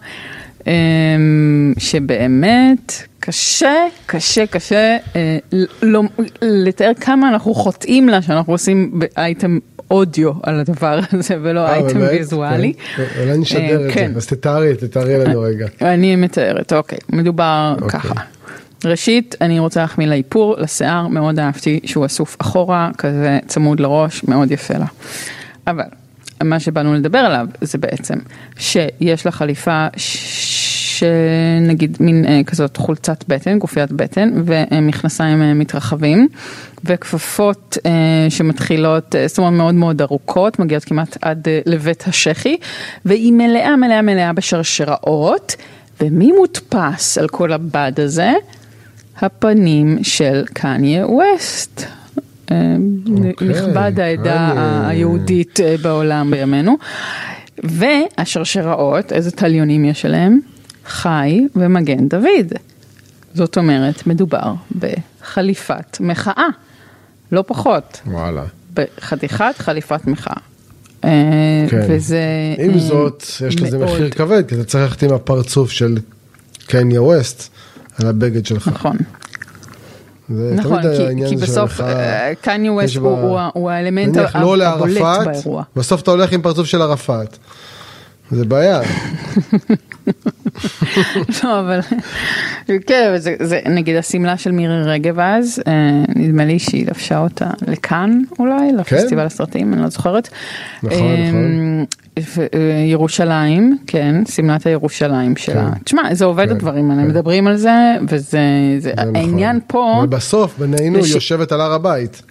[1.78, 3.74] שבאמת קשה,
[4.06, 6.02] קשה, קשה uh, לא,
[6.42, 9.58] לתאר כמה אנחנו חוטאים לה שאנחנו עושים באייטם
[9.90, 12.72] אודיו על הדבר הזה ולא אייטם ויזואלי.
[12.96, 13.04] כן.
[13.20, 15.66] אולי נשדר את זה, אז תתארי, תתארי לנו רגע.
[15.82, 18.00] אני מתארת, אוקיי, מדובר אוקיי.
[18.00, 18.14] ככה.
[18.84, 24.50] ראשית, אני רוצה להחמיא לאיפור, לשיער, מאוד אהבתי שהוא אסוף אחורה, כזה צמוד לראש, מאוד
[24.50, 24.86] יפה לה.
[25.66, 25.84] אבל
[26.42, 28.14] מה שבאנו לדבר עליו זה בעצם
[28.58, 29.86] שיש לה חליפה
[30.98, 36.28] לבוש אה, נגיד מין אה, כזאת חולצת בטן, גופיית בטן, ומכנסיים אה, מתרחבים,
[36.84, 42.56] וכפפות אה, שמתחילות, אה, זאת אומרת מאוד מאוד ארוכות, מגיעות כמעט עד אה, לבית השחי,
[43.04, 45.56] והיא מלאה מלאה מלאה בשרשראות,
[46.00, 48.32] ומי מודפס על כל הבד הזה?
[49.22, 51.82] הפנים של קניה ווסט.
[52.50, 52.56] אה,
[53.28, 54.88] אוקיי, נכבד העדה קניה.
[54.88, 56.76] היהודית אה, בעולם בימינו.
[57.64, 60.40] והשרשראות, איזה תליונים יש עליהם?
[60.86, 62.52] חי ומגן דוד.
[63.34, 66.46] זאת אומרת, מדובר בחליפת מחאה,
[67.32, 68.44] לא פחות, וואלה.
[68.74, 70.36] בחתיכת חליפת מחאה.
[71.04, 71.10] אה,
[71.70, 71.80] כן.
[71.88, 72.20] וזה...
[72.58, 75.98] עם אה, זאת, יש לזה מאוד- מחיר כבד, כי אתה צריך ללכת עם הפרצוף של
[76.66, 77.48] קניה ווסט
[78.02, 78.68] על הבגד שלך.
[78.68, 78.96] נכון,
[80.28, 81.80] זה נכון, תמיד כי- העניין כי בסוף.
[82.40, 84.58] קניה ווסט יש הוא הוא הוא האלמנט לא הבולט
[85.00, 85.62] לערפאת, באירוע.
[85.76, 87.38] בסוף אתה הולך עם פרצוף של ערפאת.
[88.30, 88.80] זה בעיה.
[91.44, 91.80] לא, אבל
[92.86, 95.72] כן, זה, זה נגיד השמלה של מירי רגב אז, אה,
[96.16, 100.28] נדמה לי שהיא לבשה אותה לכאן אולי, לפסטיבל הסרטים, אני לא זוכרת.
[100.82, 101.84] נכון, אה, נכון.
[102.38, 102.46] אה,
[102.86, 105.70] ירושלים, כן, שמלת הירושלים שלה.
[105.74, 105.78] כן.
[105.84, 107.08] תשמע, זה עובד כן, הדברים האלה, כן.
[107.08, 107.70] מדברים על זה,
[108.08, 108.38] וזה, זה,
[108.78, 109.16] זה נכון.
[109.16, 112.22] העניין פה, אבל בסוף, בינינו, היא לש- יושבת על הר הבית.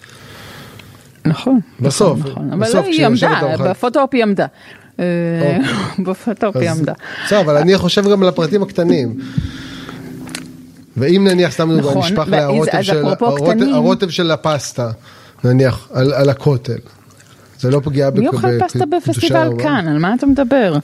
[1.26, 4.46] נכון, בסוף, נכון, נכון, אבל בסוף היא כשהיא עמדה, יושבת ארוחת- בפוטו-אופ היא עמדה.
[5.00, 5.58] אה,
[6.06, 6.94] בפוטו-אופ היא עמדה.
[7.26, 9.16] בסדר, אבל אני חושב גם על הפרטים הקטנים.
[10.98, 12.44] ואם נניח סתם דוגמא, נכון, נשפך לה
[13.76, 14.90] הרוטב של- הפסטה,
[15.44, 16.78] נניח, על על הכותל.
[17.60, 19.50] זה לא פגיעה מי בק- אוכל פסטה בקדושה בפסטיבל?
[19.64, 19.88] כאן?
[19.88, 20.76] על מה אתה מדבר?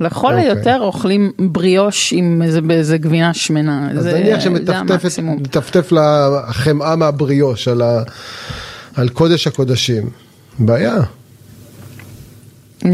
[0.00, 0.48] לכל אוקיי.
[0.50, 3.90] היותר אוכלים בריאוש עם איזה, גבינה שמנה.
[3.90, 4.40] אז נניח.
[5.08, 7.82] שמטפטף לה החמאה מהבריאוש על
[8.94, 10.10] על קודש הקודשים.
[10.58, 10.96] בעיה.
[12.86, 12.90] אה,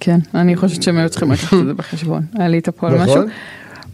[0.00, 2.22] כן, אני חושבת שהם היו צריכים לקחת את זה בחשבון.
[2.58, 3.04] את הפועל נכון.
[3.08, 3.22] משהו.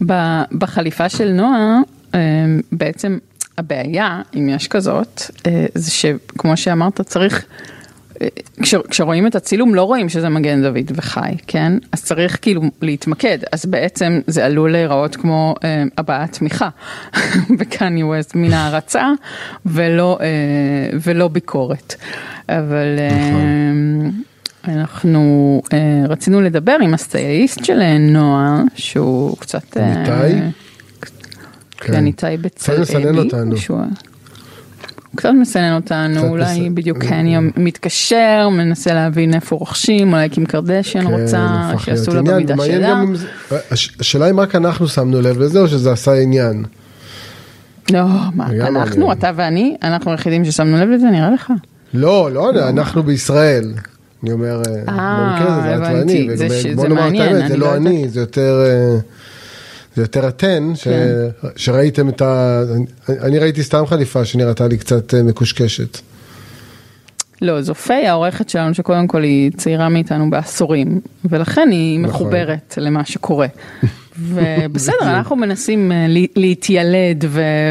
[0.05, 1.77] ב- בחליפה של נועה,
[2.15, 2.19] אה,
[2.71, 3.17] בעצם
[3.57, 7.45] הבעיה, אם יש כזאת, אה, זה שכמו שאמרת, צריך...
[8.21, 8.27] אה,
[8.63, 11.73] כש, כשרואים את הצילום לא רואים שזה מגן דוד וחי, כן?
[11.91, 16.69] אז צריך כאילו להתמקד, אז בעצם זה עלול להיראות כמו אה, הבעת תמיכה
[17.59, 19.07] בקניה ווסט מן הערצה
[19.65, 20.27] ולא, אה,
[21.03, 21.95] ולא ביקורת.
[22.49, 24.09] אבל אה,
[24.67, 25.77] אנחנו אה,
[26.09, 29.77] רצינו לדבר עם הסטייליסט של אה, נועה, שהוא קצת...
[29.77, 30.41] אה, ניתאי?
[31.77, 32.83] כן, איתי בצלאלי.
[32.85, 33.57] קצת מסנן אותנו.
[33.57, 33.79] שהוא-
[35.11, 36.75] הוא קצת מסנן אותנו, קצת אולי מסנן.
[36.75, 41.47] בדיוק קניה מתקשר, מנסה להבין איפה רוכשים, אולי קים קרדשן כן, רוצה
[41.79, 43.03] שיעשו לה במידה שלה.
[43.71, 46.63] הש- השאלה אם רק אנחנו שמנו לב לזה או שזה עשה עניין.
[47.91, 48.05] לא,
[48.35, 49.11] מה, אנחנו.
[49.11, 51.53] אתה ואני, אנחנו היחידים ששמנו לב לזה, נראה לך.
[51.93, 53.73] לא, לא, אנחנו בישראל.
[54.23, 55.67] אני אומר, אה, במקרה הזה
[56.35, 58.97] זה את ואני, בוא נאמר את האמת, זה לא לא אני, זה יותר, אה,
[59.95, 61.07] זה יותר אתן, ש- כן.
[61.55, 62.61] שראיתם את ה...
[63.09, 65.97] אני- ראיתי סתם חליפה שנראתה לי קצת אה, מקושקשת.
[67.41, 72.09] לא, זו פיי העורכת שלנו, שקודם כל היא צעירה מאיתנו בעשורים, ולכן היא נכון.
[72.09, 73.47] מחוברת למה שקורה.
[74.19, 77.25] ובסדר, אנחנו מנסים אה, לה- להתיילד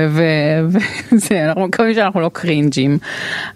[0.09, 2.99] וזה, אנחנו מקווים שאנחנו לא קרינג'ים,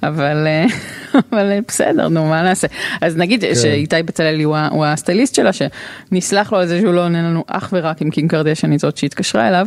[0.02, 0.64] אבל, אה,
[1.32, 2.66] אבל אה, בסדר, נו, מה נעשה?
[3.00, 7.44] אז נגיד שאיתי בצלאלי הוא הסטייליסט שלה, שנסלח לו על זה שהוא לא עונה לנו
[7.46, 9.66] אך ורק עם קים קרדשיאן זאת שהתקשרה אליו,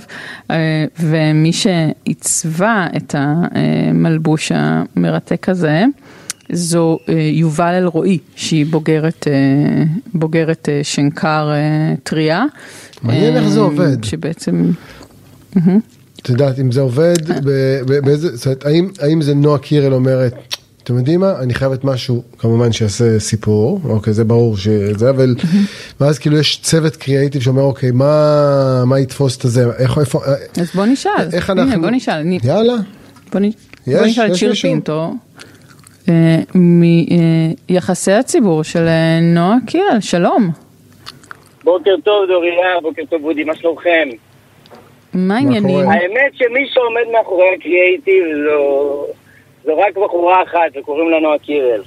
[1.00, 5.84] ומי שעיצבה את המלבוש המרתק הזה,
[6.52, 9.34] זו אה, יובל אלרועי, שהיא בוגרת, אה,
[10.14, 11.50] בוגרת אה, שנקר
[12.04, 12.46] טריה.
[13.04, 14.04] מעניין איך זה עובד.
[14.04, 14.72] שבעצם,
[16.22, 17.50] את יודעת, אם זה עובד, ב-
[17.86, 20.34] ב- באיזה, זאת אומרת, האם- האם זה נועה קירל אומרת,
[20.84, 25.36] אתם יודעים מה, אני חייבת משהו, כמובן שיעשה סיפור, אוקיי, זה ברור שזה, אבל,
[26.02, 30.22] ואז כאילו יש צוות קריאייטיב שאומר, אוקיי, מה מה יתפוס את הזה, איך, איפה,
[30.62, 32.74] אז בוא נשאל, איך הנה אנחנו, בוא נשאל, אני- יאללה,
[33.32, 33.44] בוא, נ...
[33.44, 33.54] יש?
[33.88, 34.54] בוא נשאל את שיר?
[34.54, 35.14] פינטו,
[36.10, 40.50] אה, מיחסי הציבור של אה, נועה קירל, שלום.
[41.64, 44.10] בוקר טוב דוריה, בוקר טוב אודי, מה שלומכם?
[45.14, 45.90] מה העניינים?
[45.90, 49.06] האמת שמי שעומד מאחורי הקריאייטיב זו,
[49.66, 51.82] זו רק בחורה אחת, וקוראים לה נועה קירל.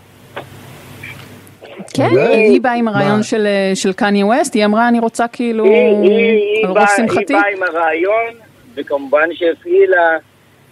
[1.94, 2.08] כן?
[2.32, 3.22] היא באה עם הרעיון?
[3.22, 6.88] של, אה, של קניה ווסט, היא אמרה אני רוצה כאילו, היא, היא, היא, על ראש
[6.96, 7.32] היא שמחתי.
[7.32, 8.34] באה עם הרעיון,
[8.74, 10.16] וכמובן שהפעילה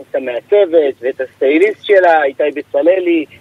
[0.00, 3.37] את המעצבת ואת הסטייליסט שלה, איתי בצלאלי, אה,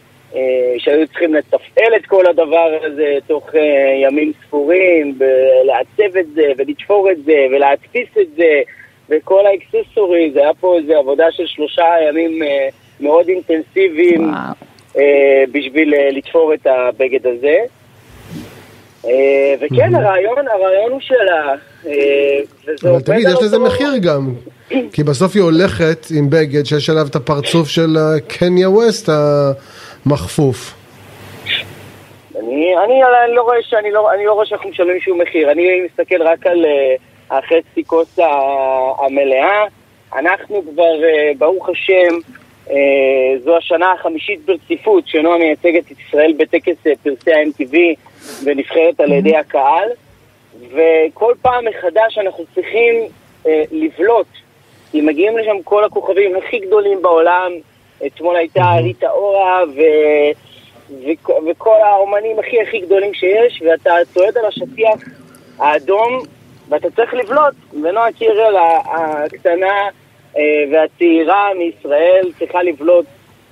[0.78, 3.62] שהיו צריכים לתפעל את כל הדבר הזה תוך אה,
[4.04, 8.62] ימים ספורים, ולעצב את זה, ולתפור את זה, ולהדפיס את זה,
[9.10, 12.68] וכל האקססורי, זה היה פה איזו עבודה של שלושה ימים אה,
[13.00, 14.30] מאוד אינטנסיביים.
[14.30, 14.68] וואו.
[14.98, 17.58] אה, בשביל אה, לתפור את הבגד הזה.
[19.06, 21.56] אה, וכן, הרעיון, הרעיון הוא שלה,
[21.88, 24.34] אה, אבל תגיד, יש לזה מחיר גם.
[24.92, 29.10] כי בסוף היא הולכת עם בגד שיש עליו את הפרצוף של אה, קניה ווסט
[30.10, 30.74] המכפוף.
[32.40, 35.82] אני, אני, אני לא רואה שאני לא, אני לא רואה שאנחנו משלמים שום מחיר, אני
[35.82, 38.20] מסתכל רק על uh, החצי כוס
[39.00, 39.66] המלאה.
[40.16, 42.18] אנחנו כבר, uh, ברוך השם,
[42.68, 42.72] uh,
[43.44, 47.76] זו השנה החמישית ברציפות שנועה מייצגת את ישראל בטקס uh, פרסי ה-MTV
[48.44, 49.90] ונבחרת על ידי הקהל,
[50.72, 52.96] וכל פעם מחדש אנחנו צריכים
[53.44, 54.28] uh, לבלוט,
[54.92, 57.52] כי מגיעים לשם כל הכוכבים הכי גדולים בעולם,
[58.06, 59.82] אתמול הייתה ריטה אורה ו...
[60.90, 65.00] וכ- וכל האומנים הכי הכי גדולים שיש, ואתה צועד על השטיח
[65.60, 66.20] האדום,
[66.70, 67.54] ואתה צריך לבלוט.
[67.84, 68.56] ונועה קירל
[68.86, 69.90] הקטנה
[70.38, 70.42] אה,
[70.72, 73.06] והצעירה מישראל צריכה לבלוט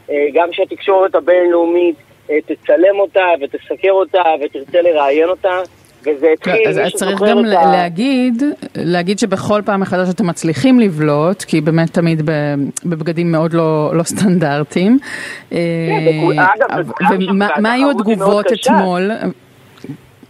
[0.09, 1.95] אה, גם שהתקשורת הבינלאומית
[2.29, 5.61] אה, תצלם אותה ותסקר אותה ותרצה לראיין אותה.
[6.07, 7.41] וזה התחיל, אז אז צריך גם ה-
[7.71, 8.43] להגיד,
[8.75, 12.21] להגיד שבכל פעם מחדש אתם מצליחים לבלוט, כי באמת תמיד
[12.85, 14.99] בבגדים מאוד לא לא סטנדרטיים.
[15.49, 15.57] כן,
[16.37, 18.45] אגב, אה, וכולם שם, ומה מה היו התגובות.
[18.53, 19.11] אתמול?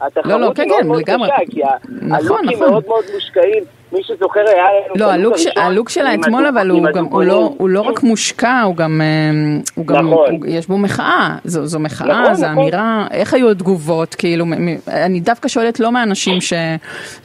[0.02, 1.30] התחרות לא, לא, כן, היא מאוד כן, מאוד לגמרי.
[1.30, 1.62] קשה, כי
[2.02, 2.70] נכון, הלוקים נכון.
[2.70, 3.64] מאוד מאוד מושקעים.
[3.92, 5.48] מי שזוכר היה לא, הלוק, ש...
[5.56, 7.54] הלוק שלה אתמול, אבל הוא גם, הוא לא.
[7.58, 9.32] הוא לא רק מושקע, הוא גם, אה,
[9.76, 10.32] הוא גם, נכון.
[10.32, 12.58] הוא, יש בו מחאה, זו, זו מחאה, נכון, זו נכון.
[12.64, 14.46] אמירה, איך היו התגובות, כאילו,
[14.88, 16.54] אני דווקא שואלת לא מאנשים ש...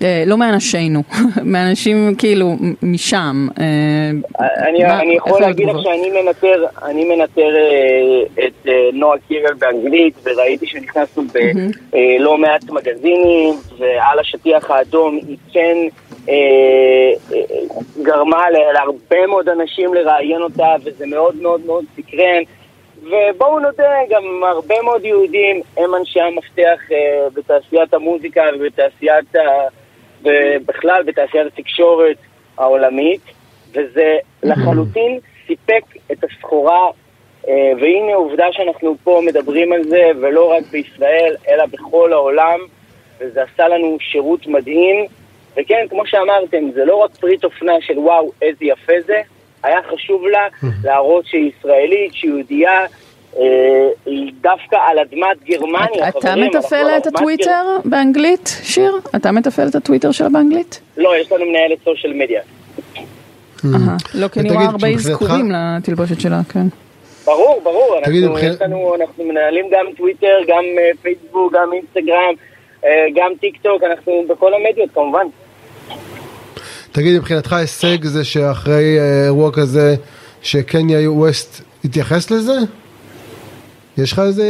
[0.02, 1.02] אה, לא מאנשינו,
[1.44, 3.48] מאנשים כאילו משם.
[3.60, 3.64] אה,
[4.68, 5.76] אני, מה- אני יכול להגיד לך?
[5.82, 7.48] שאני מנטר, אני מנטר
[8.46, 11.22] את נועה קירל באנגלית, וראיתי שנכנסנו
[11.92, 15.76] בלא מעט מגזינים, ועל השטיח האדום היא כן
[16.28, 16.34] אה,
[17.32, 17.40] אה,
[18.02, 22.42] גרמה להרבה מאוד אנשים לראיין אותה, וזה מאוד מאוד מאוד סקרן.
[23.02, 29.40] ובואו נודה, גם הרבה מאוד יהודים הם אנשי המפתח אה, בתעשיית המוזיקה ובתעשיית, ה...
[30.22, 32.16] ובכלל בתעשיית התקשורת
[32.58, 33.20] העולמית,
[33.72, 35.82] וזה לחלוטין סיפק
[36.12, 36.90] את הסחורה,
[37.48, 42.60] אה, והנה עובדה שאנחנו פה מדברים על זה, ולא רק בישראל, אלא בכל העולם,
[43.20, 45.06] וזה עשה לנו שירות מדהים.
[45.56, 49.20] וכן, כמו שאמרתם, זה לא רק פריט אופנה של וואו, איזה יפה זה,
[49.62, 50.46] היה חשוב לה
[50.84, 52.86] להראות שהיא ישראלית, שהיא יהודייה,
[53.36, 53.42] אה,
[54.06, 59.00] היא דווקא על אדמת גרמניה, אתה מתפעל על את הטוויטר באנגלית, שיר?
[59.16, 60.80] אתה מתפעל את הטוויטר שלה באנגלית?
[60.96, 62.42] לא, יש לנו מנהלת סושיאל מדיה.
[63.64, 66.66] אהה, לא, כי אני רואה הרבה אזכורים לתלבושת שלה, כן.
[67.24, 72.49] ברור, ברור, אנחנו, מנהלים גם טוויטר, גם אה, פייסבוק, גם אינסטגרם, אה,
[73.14, 75.26] גם טיק טוק, אנחנו בכל המדיות כמובן.
[76.92, 79.94] תגיד, מבחינתך הישג זה שאחרי אה, אירוע כזה,
[80.42, 82.52] שקניה ווסט התייחס לזה?
[83.98, 84.42] יש לך איזה,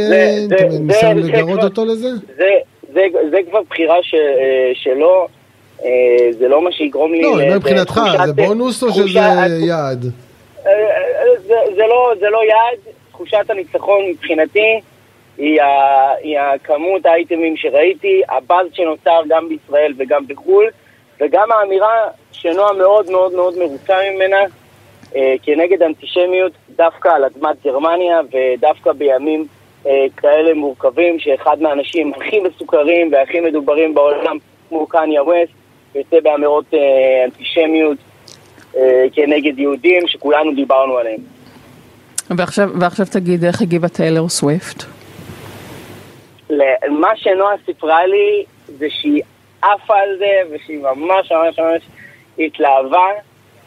[0.55, 2.09] אתה זה- ניסיון לגרות כבר- אותו לזה?
[2.37, 2.49] זה,
[2.93, 3.01] זה,
[3.31, 4.19] זה כבר בחירה ש, אה,
[4.73, 5.27] שלו,
[5.83, 5.87] אה,
[6.39, 7.21] זה לא מה שיגרום לי...
[7.21, 9.19] לא, מבחינתך, זה בונוס או שזה
[9.59, 10.03] יעד?
[10.65, 10.71] אה, אה,
[11.47, 12.79] זה, זה, לא, זה לא יעד,
[13.11, 14.79] תחושת הניצחון מבחינתי
[15.41, 15.61] היא,
[16.23, 20.65] היא הכמות האייטמים שראיתי, הבאז שנוצר גם בישראל וגם בחו"ל,
[21.21, 24.37] וגם האמירה שנועה מאוד מאוד מאוד מרוצה ממנה
[25.15, 29.45] אה, כנגד אנטישמיות דווקא על אדמת גרמניה ודווקא בימים
[29.87, 34.37] אה, כאלה מורכבים שאחד מהאנשים הכי מסוכרים והכי מדוברים בעולם
[34.69, 35.53] כמו קניה ווסט
[35.95, 36.79] יוצא באמירות אה,
[37.25, 37.97] אנטישמיות
[38.77, 41.19] אה, כנגד יהודים שכולנו דיברנו עליהם.
[42.29, 45.00] ועכשיו, ועכשיו תגיד איך הגיבה טיילר סוויפט.
[46.51, 49.21] ל- מה שנועה סיפרה לי זה שהיא
[49.61, 51.81] עפה על זה ושהיא ממש ממש ממש
[52.39, 53.07] התלהבה.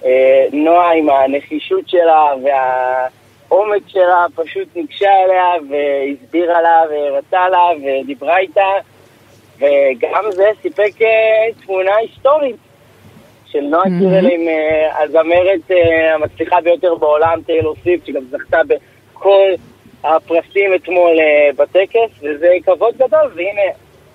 [0.05, 8.39] אה, נועה עם הנחישות שלה והעומק שלה פשוט ניגשה אליה והסבירה לה והראתה לה ודיברה
[8.39, 8.67] איתה
[9.59, 12.57] וגם זה סיפק אה, תמונה היסטורית
[13.47, 14.41] של נועה קירל עם
[14.99, 19.49] הזמרת אה, המצליחה ביותר בעולם, טיילור סוויפט, שגם זכתה בכל
[20.05, 23.71] הפרסים אתמול אה, בטקס, וזה כבוד גדול, והנה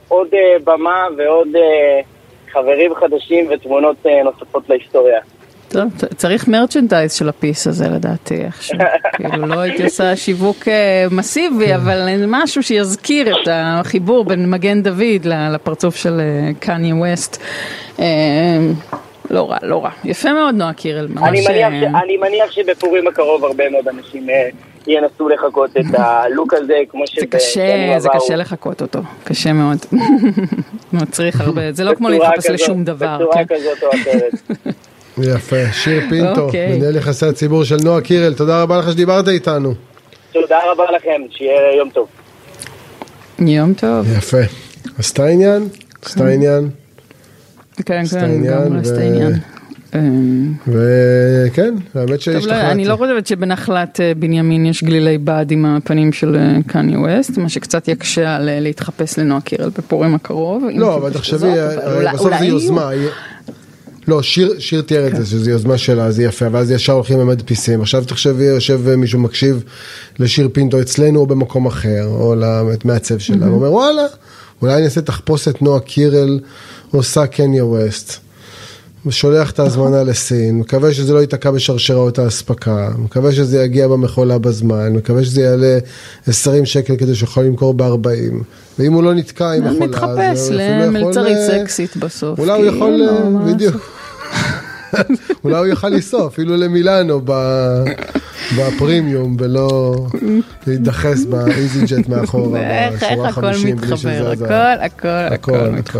[0.07, 2.01] עוד אה, במה ועוד אה,
[2.51, 5.19] חברים חדשים ותמונות נוספות להיסטוריה.
[5.69, 5.83] טוב,
[6.15, 8.77] צריך מרצ'נדייז של הפיס הזה לדעתי איכשהו.
[9.15, 10.57] כאילו לא הייתי עושה שיווק
[11.11, 16.21] מסיבי, אבל משהו שיזכיר את החיבור בין מגן דוד לפרצוף של
[16.59, 17.43] קניה ווסט.
[19.29, 19.89] לא רע, לא רע.
[20.03, 21.29] יפה מאוד נועה קירל, ממש...
[21.29, 24.27] אני מניח, ש, אני מניח שבפורים הקרוב הרבה מאוד אנשים
[24.89, 29.77] ינסו לחקות את הלוק הזה, כמו זה קשה, זה קשה לחקות אותו, קשה מאוד.
[30.93, 33.17] מצריך הרבה, זה לא כמו להתחפש לשום דבר.
[33.17, 33.55] בצורה כן.
[33.55, 34.33] כזאת או אחרת.
[35.35, 36.77] יפה, שיר פינטו, אוקיי.
[36.77, 39.73] מנהל יחסי הציבור של נועה קירל, תודה רבה לך שדיברת איתנו.
[40.31, 42.07] תודה רבה לכם, שיהיה יום טוב.
[43.39, 44.17] יום טוב.
[44.17, 44.37] יפה.
[44.99, 45.67] עשתה עניין,
[46.05, 46.69] עשתה עניין.
[47.85, 49.31] כן, עשתה כן, עניין, גם עשתה עניין.
[49.95, 52.71] אמ, וכן, האמת לא, שהשתכנעתי.
[52.71, 57.37] אני לא חושבת שבנחלת אה, בנימין יש גלילי בד עם הפנים של אה, קניה ווסט,
[57.37, 60.63] מה שקצת יקשה על אה, להתחפש לנועה קירל בפורים הקרוב.
[60.75, 61.51] לא, אבל תחשבי,
[62.13, 62.53] בסוף זה יהיו.
[62.53, 62.89] יוזמה.
[64.07, 67.81] לא, שיר, שיר תיאר את זה, שזו יוזמה שלה, זה יפה, ואז ישר הולכים למדפיסים.
[67.81, 69.63] עכשיו תחשבי, יושב מישהו מקשיב
[70.19, 74.03] לשיר פינטו אצלנו או במקום אחר, או למעצב שלה, הוא אומר, וואלה,
[74.61, 76.39] אולי אני אעשה תחפושת נועה קירל
[76.91, 78.28] עושה קניה ווסט.
[79.05, 84.93] ושולח את ההזמנה לסין, מקווה שזה לא ייתקע בשרשראות האספקה, מקווה שזה יגיע במכולה בזמן,
[84.93, 85.77] מקווה שזה יעלה
[86.27, 88.33] 20 שקל כדי שיכול למכור ב-40,
[88.79, 92.39] ואם הוא לא נתקע עם מכולה, מתחפש למלצרית אה, סקסית בסוף.
[92.39, 93.91] אולי הוא כאילו, יכול, אה, בדיוק,
[95.43, 97.21] אולי הוא יוכל לנסוע אפילו למילאנו
[98.57, 99.95] בפרימיום ולא
[100.67, 105.53] להידחס באיזי ג'ט מאחורה, איך, הכל 50 בלי שזה מתחבר, הכל, הכל.
[105.57, 105.99] הכל,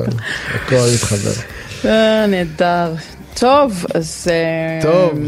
[0.56, 1.59] הכל מתחבר.
[1.86, 2.94] אה, נהדר.
[3.40, 4.28] טוב, אז...
[4.32, 5.20] אה, טוב,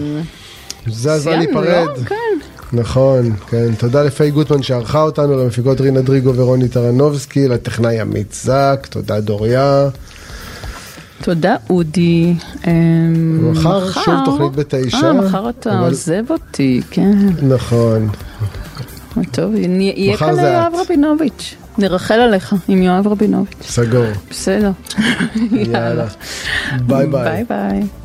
[0.88, 1.88] זה הזמן סיימנו, להיפרד.
[1.98, 2.04] לא?
[2.06, 2.16] כן.
[2.74, 3.76] נכון, כן.
[3.78, 9.90] תודה לפיי גוטמן שערכה אותנו, למפיקות רינה דריגו ורוני טרנובסקי, לטכנאי עמית זק, תודה דוריה.
[11.22, 12.34] תודה אודי.
[12.68, 17.18] אמ, מחר שוב תוכנית בתשע, אה, מחר אתה אבל- עוזב אותי, כן.
[17.42, 18.10] נכון.
[19.32, 20.74] טוב, נה- יהיה כאן יואב.
[20.86, 21.56] רבינוביץ'.
[21.78, 23.58] נרכל עליך עם יואב רבינוביץ'.
[23.62, 24.06] סגור.
[24.30, 24.72] בסדר.
[25.52, 26.06] יאללה.
[26.82, 27.24] ביי ביי.
[27.24, 28.01] ביי ביי.